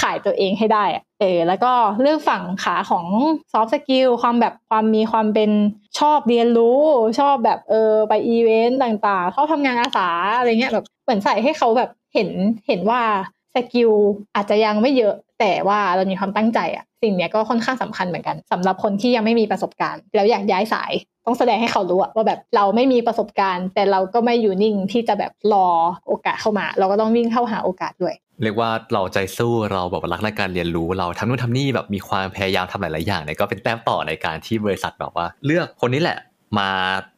[0.00, 0.84] ขายตัวเองให้ได้
[1.20, 3.06] เออแล้วก็เรื่องฝั่งขาของ
[3.52, 5.50] soft skill ความแบบความมีความเป็น
[5.98, 6.80] ชอบเรียนรู้
[7.20, 12.28] ชอบแบบเออไปอีเวนต์ต่างๆชอบทำงานอาสาอะไรเงี้ยแบบเหมือนใส่ให้เขาแบบเห็น
[12.66, 13.02] เห็นว่า
[13.54, 13.90] สกิล
[14.36, 20.92] อาจจะยังไม่เยอะแต่ว่าเรามีความตั้งใจอะสิ่งเนี้ยก็ค่อนข้างสำคัญเหมือนกันสำหรับคนที่ยังไม่มีประสบการณ์ แล้วอยากย้ายสาย
[21.26, 25.68] ต้องแสดงให้เขารู้อะว่าแบบเราไม่มีประสบการณ์ แต่เราก็ไม่อยู่นิ่งที่จะแบบรอ
[26.08, 36.18] โอกาสเข้ามา เราก็ต้องวิ่งเข้าหาโอกาสด้วย เรียกว่าเราใจสู้เราแบบรักในการเรียนรู้เราทำนู่นทำนี่แบบมีความพยายามทำหลาย ๆ อย่างเนี่ยก็เป็นแต้มต่อในการที่บริษัทแบบว่า เลือกคนนี้แหละ
[36.58, 36.68] มา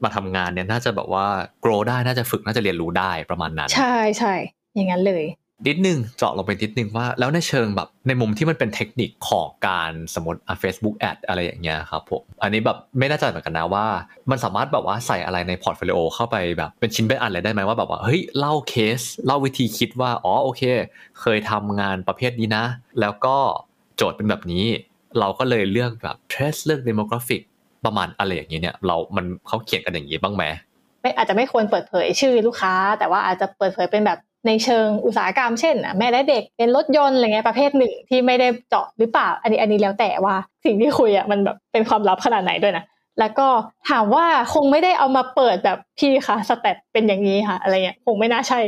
[0.03, 1.27] มาทำงานเนี่ยน่าจะแบบว่า
[1.65, 4.35] grow ได้น่าจะฝึกน่าจะเรียนรู้ได้ประมาณนั้น ใช่ใช่
[4.75, 5.25] อย่างนั้นเลย
[5.69, 13.87] นิดนึงเจาะลงไปนิดนึงว่า แล้วในเชิงแบบในมุมที่มันเป็นเทคนิคของการสมมติอะ Facebook Ad อะไรอย่างเงี้ยครับผมอันนี้แบบไม่แน่ใจเหมือนกันนะว่า
[14.31, 20.63] มันสามารถแบบว่าใส่อะไรในพอร์ตโฟลิโอเข้าไปแบบเป็นชิ้นเป็นอันเลยได้ไหมว่าแบบว่าเฮ้ยเล่าเคส เล่าวิธีคิดว่าอ๋อโอเค
[21.21, 22.65] เคยทำงานประเภทนี้นะ
[23.01, 23.37] แล้วก็
[23.97, 24.65] โจทย์เป็นแบบนี้
[25.19, 27.43] เราก็เลยเลือกแบบ interest เลือก demographic
[27.85, 30.45] ประมาณอะไรอย่างเงี้ยเนี่ยเรา มันเขาเขียนกันอย่างนี้บ้างไหม
[31.03, 42.85] ไม่อาจจะไม่ควรเปิดเผยชื่อลูกค้า แต่ว่าอาจจะเปิดเผยเป็นแบบ ในเชิงอุตสาหกรรมเช่นอะแม่และเด็กเป็นรถยนต์อะไรเงี้ยประเภทหนึ่งที่ไม่ได้เจาะหรือเปล่า อันนี้อันนี้แล้วแต่ว่าสิ่งที่คุยอะมันแบบเป็นความลับขนาดไหนด้วยนะ
[43.21, 43.49] แล้วก็
[43.91, 48.61] ถามว่าคงไม่ได้เอามาเปิดแบบพี่คะ step เป็นอย่างนี้ค่ะ อะไรเงี้ยคงไม่น่าใช่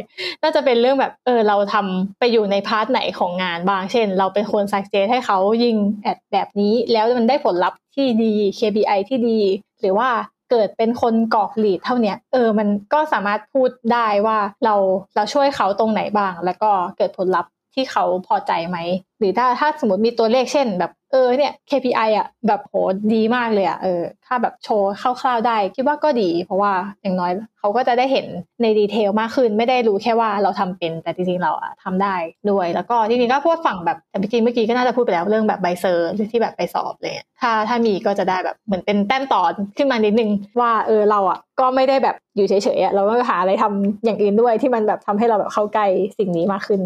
[0.42, 9.38] น่าจะเป็นเรื่องแบบเออเราทำไปอยู่ใน part ไหนของงานบ้าง เช่น เราเป็นคน suggest ให้เขายิงแอดแบบนี้ แล้วมันได้ผลลัพธ์ที่ดี KPI ที่ดี
[9.80, 10.08] หรือว่า
[10.50, 14.74] เกิดเป็นคนกรอก lead เท่านี้เออมันก็สามารถพูดได้ว่าเรา
[15.16, 18.78] เราช่วยเขาตรงไหนบ้าง แล้วก็เกิดผลลัพธ์ ที่เขาพอใจไหม
[19.18, 22.74] หรือถ้าถ้าสมมติมีตัวเลขเช่น แบบเออเนี่ย KPI อะแบบโห
[23.14, 26.72] ดีมากเลยอะเออถ้าแบบโชว์คร่าวๆได้ คิดว่าก็ดี เพราะว่า
[27.02, 28.26] อย่างน้อยเขาก็จะได้เห็น
[28.62, 32.14] ในดีเทลมากขึ้น ไม่ได้รู้แค่ว่าเราทำเป็นแต่จริงๆเราอะทำได้
[32.50, 39.42] ด้วย แล้วก็จริงๆก็พูดฝั่งแบบแต่จริงเมื่อกี้ก็น่าจะพูดไปแล้วเรื่องแบบใบเซอร์ที่แบบไปสอบเลยถ้าถ้ามีก็จะได้แบบเหมือนเป็นแต้มต่อ
[39.76, 45.86] ขึ้นมานิดนึงว่าเออเราอะก็ไม่ได้แบบอยู่เฉยๆอะเราก็หาอะไรทำอย่างอื่นด้วยที่มันแบบทำให้เราแบบเข้าใกล้
[46.18, 46.80] สิ่งนี้มากขึ้น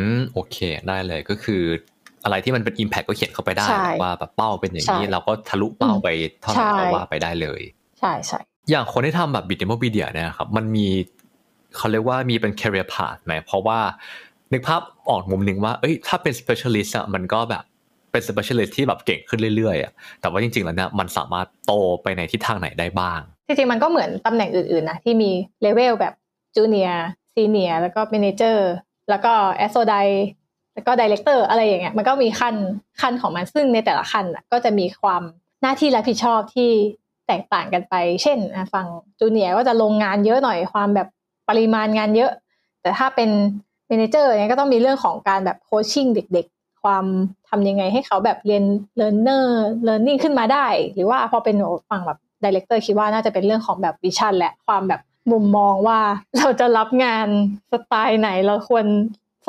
[0.00, 0.56] อืมโอเค
[0.88, 1.62] ได้เลยก็คือ
[2.24, 6.08] อะไรที่มันเป็น Impact ก็เขียนเข้าไปได้ใช่ว่าแบบเป้าเป็นอย่างนี้ใช่เราก็ทะลุเป้าไป
[6.40, 7.60] เท่าไหร่ใช่ก็ว่าไปได้เลย
[8.00, 8.38] ใช่ใช่
[8.70, 10.86] อย่างคนที่ทำแบบบิ t เดโม media เนี่ยครับมันมี
[11.76, 13.78] เขาเรียกว่ามีเป็น career path ไหมเพราะว่า
[14.52, 17.64] นึกภาพออกมุมหนึ่งว่า เอ้ย ถ้าเป็น specialist อะมันก็แบบ
[18.10, 21.72] เป็น specialist ที่แบบเก่งขึ้นเรื่อยๆอะแต่ว่าจริง ๆ แล้วเนี่ยมันสามารถโต
[22.02, 25.30] ไปในทิศทางไหนได้บ้าง จริง ๆ มันก็เหมือนตำแหน่งอื่น ๆ นะ ที่มี
[25.62, 26.14] level แบบ
[26.56, 28.70] junior senior แล้วก็ manager
[29.10, 29.94] แล้วก็ associate
[30.74, 32.54] แล้วก็ director อะไรอย่างเงี้ยมันก็มีขั้น
[33.00, 35.22] ขั้นของมันซึ่งในแต่ละขั้นก็จะมีความ
[35.62, 36.70] หน้าที่รับผิดชอบที่
[37.26, 38.38] แตกต่างกันไป เช่น
[38.72, 38.86] ฝั่ง
[39.18, 41.08] junior ก็จะลงงานเยอะหน่อยความแบบ
[41.48, 42.30] ปริมาณงานเยอะ
[42.82, 43.30] แต่ถ้าเป็น
[43.88, 47.04] manager เนี่ยก็ต้องมีเรื่องของการแบบ coaching เด็กๆ ความ
[47.48, 48.64] ทำยังไงให้เขาแบบเรียน
[49.00, 49.44] learner
[49.86, 51.56] learning ขึ้นมาได้ หรือว่าพอเป็น
[51.90, 55.00] ฝั่งแบบ director คิดว่าน่าจะเป็นเรื่องของแบบ vision และความแบบ
[55.30, 56.00] มุมมองว่า
[56.38, 57.28] เราจะรับงาน
[57.72, 58.86] สไตล์ไหนเราควร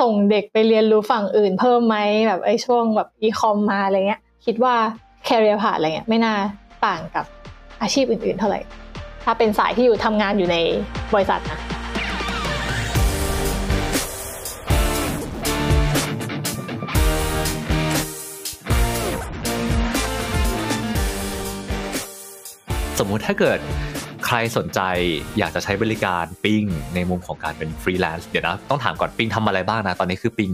[0.00, 1.96] ส่งเด็กไปเรียนรู้ฝั่งอื่นเพิ่มไหม
[2.26, 4.74] แบบไอ้ช่วงแบบ e-com มาอะไรเงี้ย คิดว่า
[5.26, 6.34] career path อะไรเงี้ยไม่น่า
[6.86, 7.24] ต่างกับ
[7.82, 8.60] อาชีพอื่นๆเท่าไหร่
[9.24, 10.56] ถ้าเป็นสายที่อยู่ทำงานอยู่ใน
[11.14, 11.60] บริษัทนะ
[22.98, 23.58] สมมุติถ้าเกิด
[24.26, 24.80] ใครสนใจ
[25.38, 26.64] อยากจะใช้บริการปิง
[26.94, 30.52] ในมุมของการเป็นฟรีแลนซ์เดี๋ยวนะ ต้องถามก่อนปิงทำอะไรบ้างนะ ตอนนี้คือปิง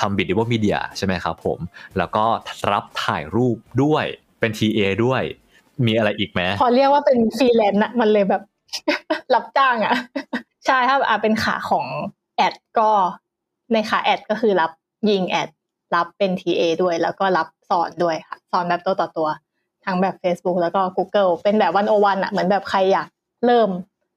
[0.00, 1.58] ทำ biddable media ใช่ไหมครับผม
[1.98, 2.24] แล้วก็
[2.72, 4.04] รับถ่ายรูปด้วย
[4.40, 5.22] เป็น TA ด้วย
[5.86, 8.42] มีอะไรอีกไหมพอเรียกว่าเป็นฟรีแลนซ์อะมันเลยแบบ
[9.34, 9.94] รับจ้างอะ
[10.66, 11.86] ใช่ถ้าอะเป็นขาของ
[12.36, 12.90] ad ก็
[13.72, 14.70] ในขา ad ก็คือรับ
[15.10, 15.48] ยิง ad
[15.94, 19.28] รับเป็น TA ด้วย แล้วก็รับสอนด้วยค่ะสอนแบบตัวต่อตัว
[19.88, 23.08] ทั้งแบบ Facebook แล้วก็ Google เป็นแบบ one on one อะเหมือนแบบใครอยาก
[23.46, 23.68] เริ่ม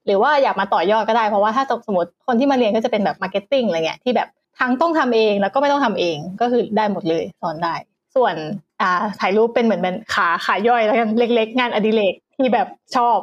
[0.06, 4.28] หรือว่าอยากมาต่อยอดก็ได้ เพราะว่าถ้าสมมติคนที่มาเรียนก็จะเป็นแบบ marketing อะไรเงี้ยที่แบบ
[4.60, 7.74] ทั้งต้องทำเองแล้วก็ไม่ต้องทำเองก็คือได้หมดเลยสอนได้
[8.16, 8.34] ส่วน
[8.80, 13.18] อ่าถ่ายรูปเป็นเหมือนเป็นขาขาย่อยแล้วกันเล็ก ๆ งานอดิเรกที่แบบชอบ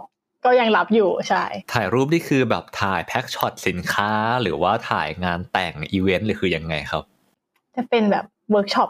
[0.46, 1.44] ก็ยังรับอยู่ใช่
[1.74, 7.04] ถ่ายรูปนี่คือแบบถ่าย pack shot สินค้าหรือว่าถ่ายงานแต่งอีเวนต์หรือคือยังไงครับ
[7.76, 8.90] จะเป็นแบบเวิร์กช็อป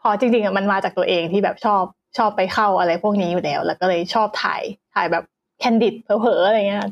[0.00, 1.84] พอจริงๆอะมันมาจากตัวเองที่แบบชอบ
[2.18, 4.62] ชอบไปเข้าอะไรพวกนี้อยู่แล้ว แล้วก็เลยชอบถ่าย
[4.94, 5.24] ถ่ายแบบ
[5.60, 6.82] candid เผลอๆอะไรเงี้ย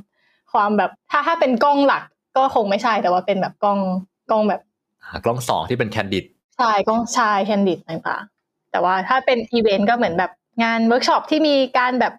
[0.52, 2.02] ความแบบถ้าถ้าเป็นกล้องหลัก
[2.36, 3.78] ก็คงไม่ใช่แต่ว่าเป็นแบบกล้อง
[4.30, 4.60] กล้องแบบ
[5.06, 6.24] หากล้องสองที่เป็น candid
[6.58, 10.32] ใช่ก็ใช่ candid ต่างๆแต่ว่าถ้าเป็นอีเวนต์ก็เหมือนแบบ
[10.64, 12.14] งานเวิร์กช็อปที่มีการแบบ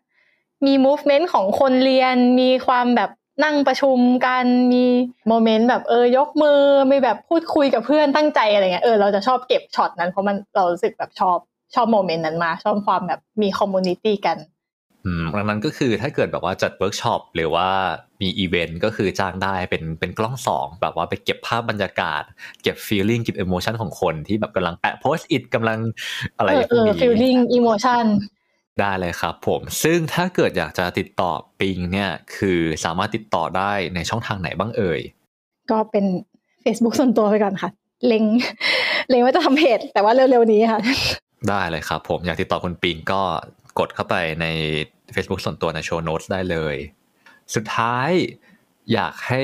[0.65, 3.11] มี movement ของคนเรียน มีความแบบ
[3.43, 4.85] นั่งประชุมกันมี
[5.27, 11.37] moment แบบเออยกมือมีแบบพูดคุยกับเพื่อนตั้งใจอะไรเงี้ยเออเราจะชอบเก็บช็อตนั้นเพราะมันเรารู้สึกแบบชอบ
[11.75, 14.37] ชอบ moment นั้นมา ชอบความแบบมี community กัน
[15.05, 17.67] อืมดังนั้นก็คือถ้าเกิดแบบว่าจัดเวิร์กช็อปหรือว่า
[18.21, 22.23] มีอีเวนต์ก็คือจ้างได้เป็นเป็นกล้องสองแบบว่าไปเก็บภาพบรรยากาศ
[22.63, 25.79] เก็บ feeling เก็บ emotion ของคนที่แบบกำลังแปะ Post-it กำลัง
[26.37, 28.05] อะไรเออพเอวกอนี้ feeling emotion
[28.79, 35.01] ได้เลยครับผมซึ่งถ้าเกิดอยากจะติดต่อปิงเนี่ยคือสามารถติดต่อได้ในช่องทางไหนบ้างเอ่ย
[35.71, 36.05] ก็เป็น
[36.63, 37.69] Facebook ส่วนตัวไปก่อนค่ะ
[38.07, 38.23] เล็ง
[39.09, 40.79] เล็งว่าจะทำเพจแต่ว่าเร็วๆนี้ค่ะ
[41.49, 43.21] ได้เลยครับผมอยากติดต่อคุณปิงก็
[43.79, 44.45] กดเข้าไปใน
[45.15, 46.75] Facebook ส่วนตัวใน show note ได้เลย
[47.55, 48.09] สุดท้าย
[48.93, 49.43] อยากให้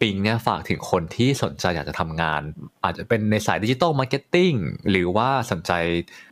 [0.00, 2.42] ปิงเนี่ยฝากถึงคนที่สนใจอยากจะทำงาน
[2.84, 4.52] อาจจะเป็นในสาย digital marketing
[4.90, 5.72] หรือว่าสนใจ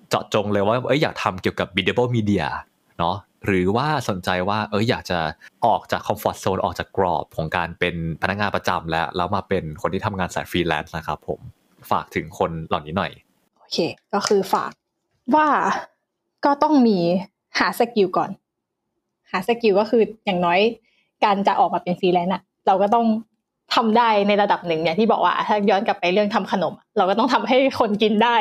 [0.09, 2.47] เจาะจงเลยว่าเอ้ยอยากทำเกี่ยวกับ b i d a b l e media
[2.99, 3.17] เนาะ
[3.47, 5.19] หรือว่าสนใจว่าเอ้ยอยากจะ
[5.67, 11.41] ออกจากคอมฟอร์ z โซนออกจากกรอบของการเป็นพนักงานประจำแล้วแล้วมาเป็นคนที่ทำงานสายฟรีแลนซ์นะครับผม
[11.91, 13.13] ฝากถึงคนเหล่านี้หน่อย
[13.69, 13.79] โอเค
[14.15, 14.73] ก็คือฝาก
[15.35, 15.49] ว่า
[16.45, 16.99] ก็ต้องมี
[17.59, 18.31] หา skill ก่อน
[19.31, 20.61] หา skill ก็คืออย่างน้อย
[21.25, 23.07] การจะออกมาเป็นฟรีแลนซ์อะเราก็ต้อง
[23.75, 28.37] ทำได้ในระดับหนึ่งอย่างที่บอกว่าถ้าย้อนกลับไปเรื่องทำขนม เราก็ต้องทำให้คนกินได้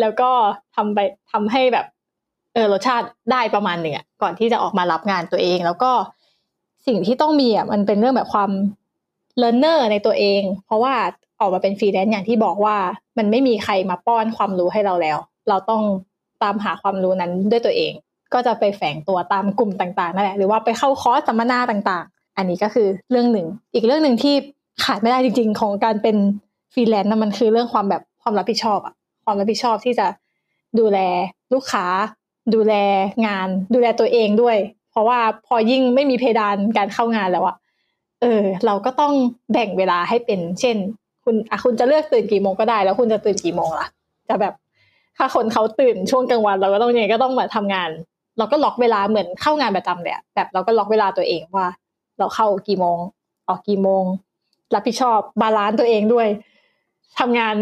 [0.00, 0.30] แล้วก็
[0.76, 0.98] ทำไป
[1.32, 1.86] ทำให้แบบ
[2.54, 5.90] เออรสชาติได้ประมาณหนึ่งอะก่อนที่จะออกมารับงานตัวเอง แล้วก็
[6.86, 8.50] สิ่งที่ต้องมีอะมันเป็นเรื่องแบบความ
[9.38, 10.94] เล a ร์เนอร์ในตัวเอง เพราะว่า
[11.42, 12.76] ออกมาเป็นฟรีแลนซ์อย่างที่บอกว่า
[13.18, 15.18] มันไม่มีใครมาป้อนความรู้ให้เราแล้ว
[15.48, 15.82] เราต้อง
[16.42, 17.92] ตามหาความรู้นั้นด้วยตัวเอง
[18.34, 24.34] ก็จะไปแฝงตัวตามกลุ่มต่างๆนั่นแหละหรือว่าไปเข้าคอร์สสัมมนาต่างๆ อันนี้ก็คือเรื่องหนึ่ง อีกเรื่องหนึ่งที่
[24.84, 26.16] ขาดไม่ได้จริง ๆ ของการเป็น
[26.72, 30.06] ฟรีแลนซ์นะมันคือเรื่องความแบบความรับผิดชอบอะความรับผิดชอบที่จะ
[30.78, 30.98] ดูแล
[31.52, 31.86] ลูกค้า
[32.54, 32.74] ดูแล
[33.26, 34.56] งาน ดูแลตัวเองด้วย
[34.90, 37.56] เพราะว่าพอยิ่งไม่มีเพดานการเข้างานแล้วอะ
[38.20, 39.12] เออ เราก็ต้อง
[39.52, 40.76] แบ่งเวลาให้เป็น เช่น
[41.24, 43.86] คุณอะคุณจะเลือกตื่นกี่โมงก็ได้ แล้วคุณจะตื่นกี่โมงล่ะ
[44.28, 44.54] จะแบบ
[45.16, 47.90] ถ้าคนเขาตื่นช่วงกลางวัน เราก็ต้องยังไงก็ต้องมาทำงาน
[48.38, 51.68] เราก็ล็อกเวลาเหมือนเข้างานประจำเลยอะแบบเราก็ล็อกเวลาตัวเองว่า
[52.18, 52.98] เราเข้ากี่โมง
[53.48, 54.04] ออกกี่โมง
[54.74, 56.28] รับผิดชอบ balance ตัวเองด้วย
[57.18, 57.54] ทำงาน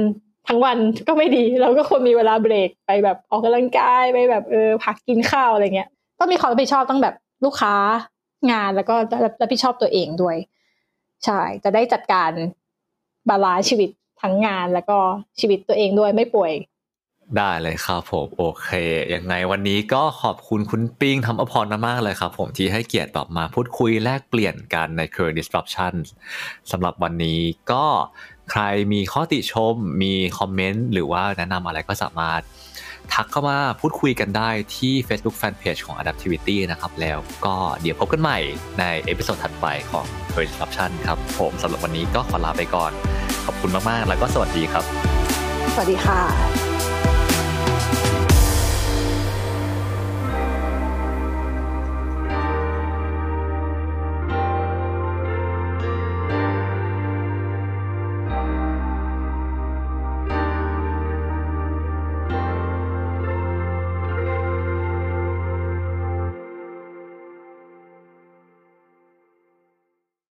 [0.49, 5.89] ทั้งวันก็ไม่ดีเราก็ควรมีเวลาเบรกไปแบบออกกำลังกายไปแบบเออพักกินข้าวอะไรเงี้ย
[6.19, 7.75] ก็มีความรับผิดชอบทั้งแบบลูกค้า
[8.53, 8.95] งานแล้วก็
[9.41, 10.37] รับผิดชอบตัวเองด้วย
[11.25, 12.31] ใช่จะได้จัดการ
[13.29, 13.91] balance ชีวิต
[14.23, 14.99] ทั้งงานแล้วก็
[15.41, 16.53] ชีวิตตัวเองด้วยไม่ป่วย
[17.37, 18.69] ได้เลยครับผมโอเค
[19.15, 25.95] ยังไงวันนี้ก็ขอบคุณคุณปิงทำอภรณ์มากเลยครับผมที่ให้เกียรติแบบมาพูดคุยแลกเปลี่ยนกันใน Career Disruption
[26.71, 27.41] สำหรับวันนี้
[27.73, 27.85] ก็
[28.51, 28.63] ใคร
[28.93, 32.41] มีข้อติชม มีคอมเมนต์หรือว่าแนะนำอะไรก็สามารถ
[33.15, 38.39] ทักเข้ามาพูดคุยกันได้ที่ Facebook Fanpage ของ Adaptivity นะครับ แล้วก็เดี๋ยวพบกันใหม่
[38.79, 42.93] ใน episode ถัดไปของ Career Disruption ครับ ผมสำหรับวันนี้ก็ขอลาไปก่อน
[43.47, 44.85] ขอบคุณมาก ๆ แล้วก็สวัสดีครับ
[45.75, 46.70] สวัสดีค่ะ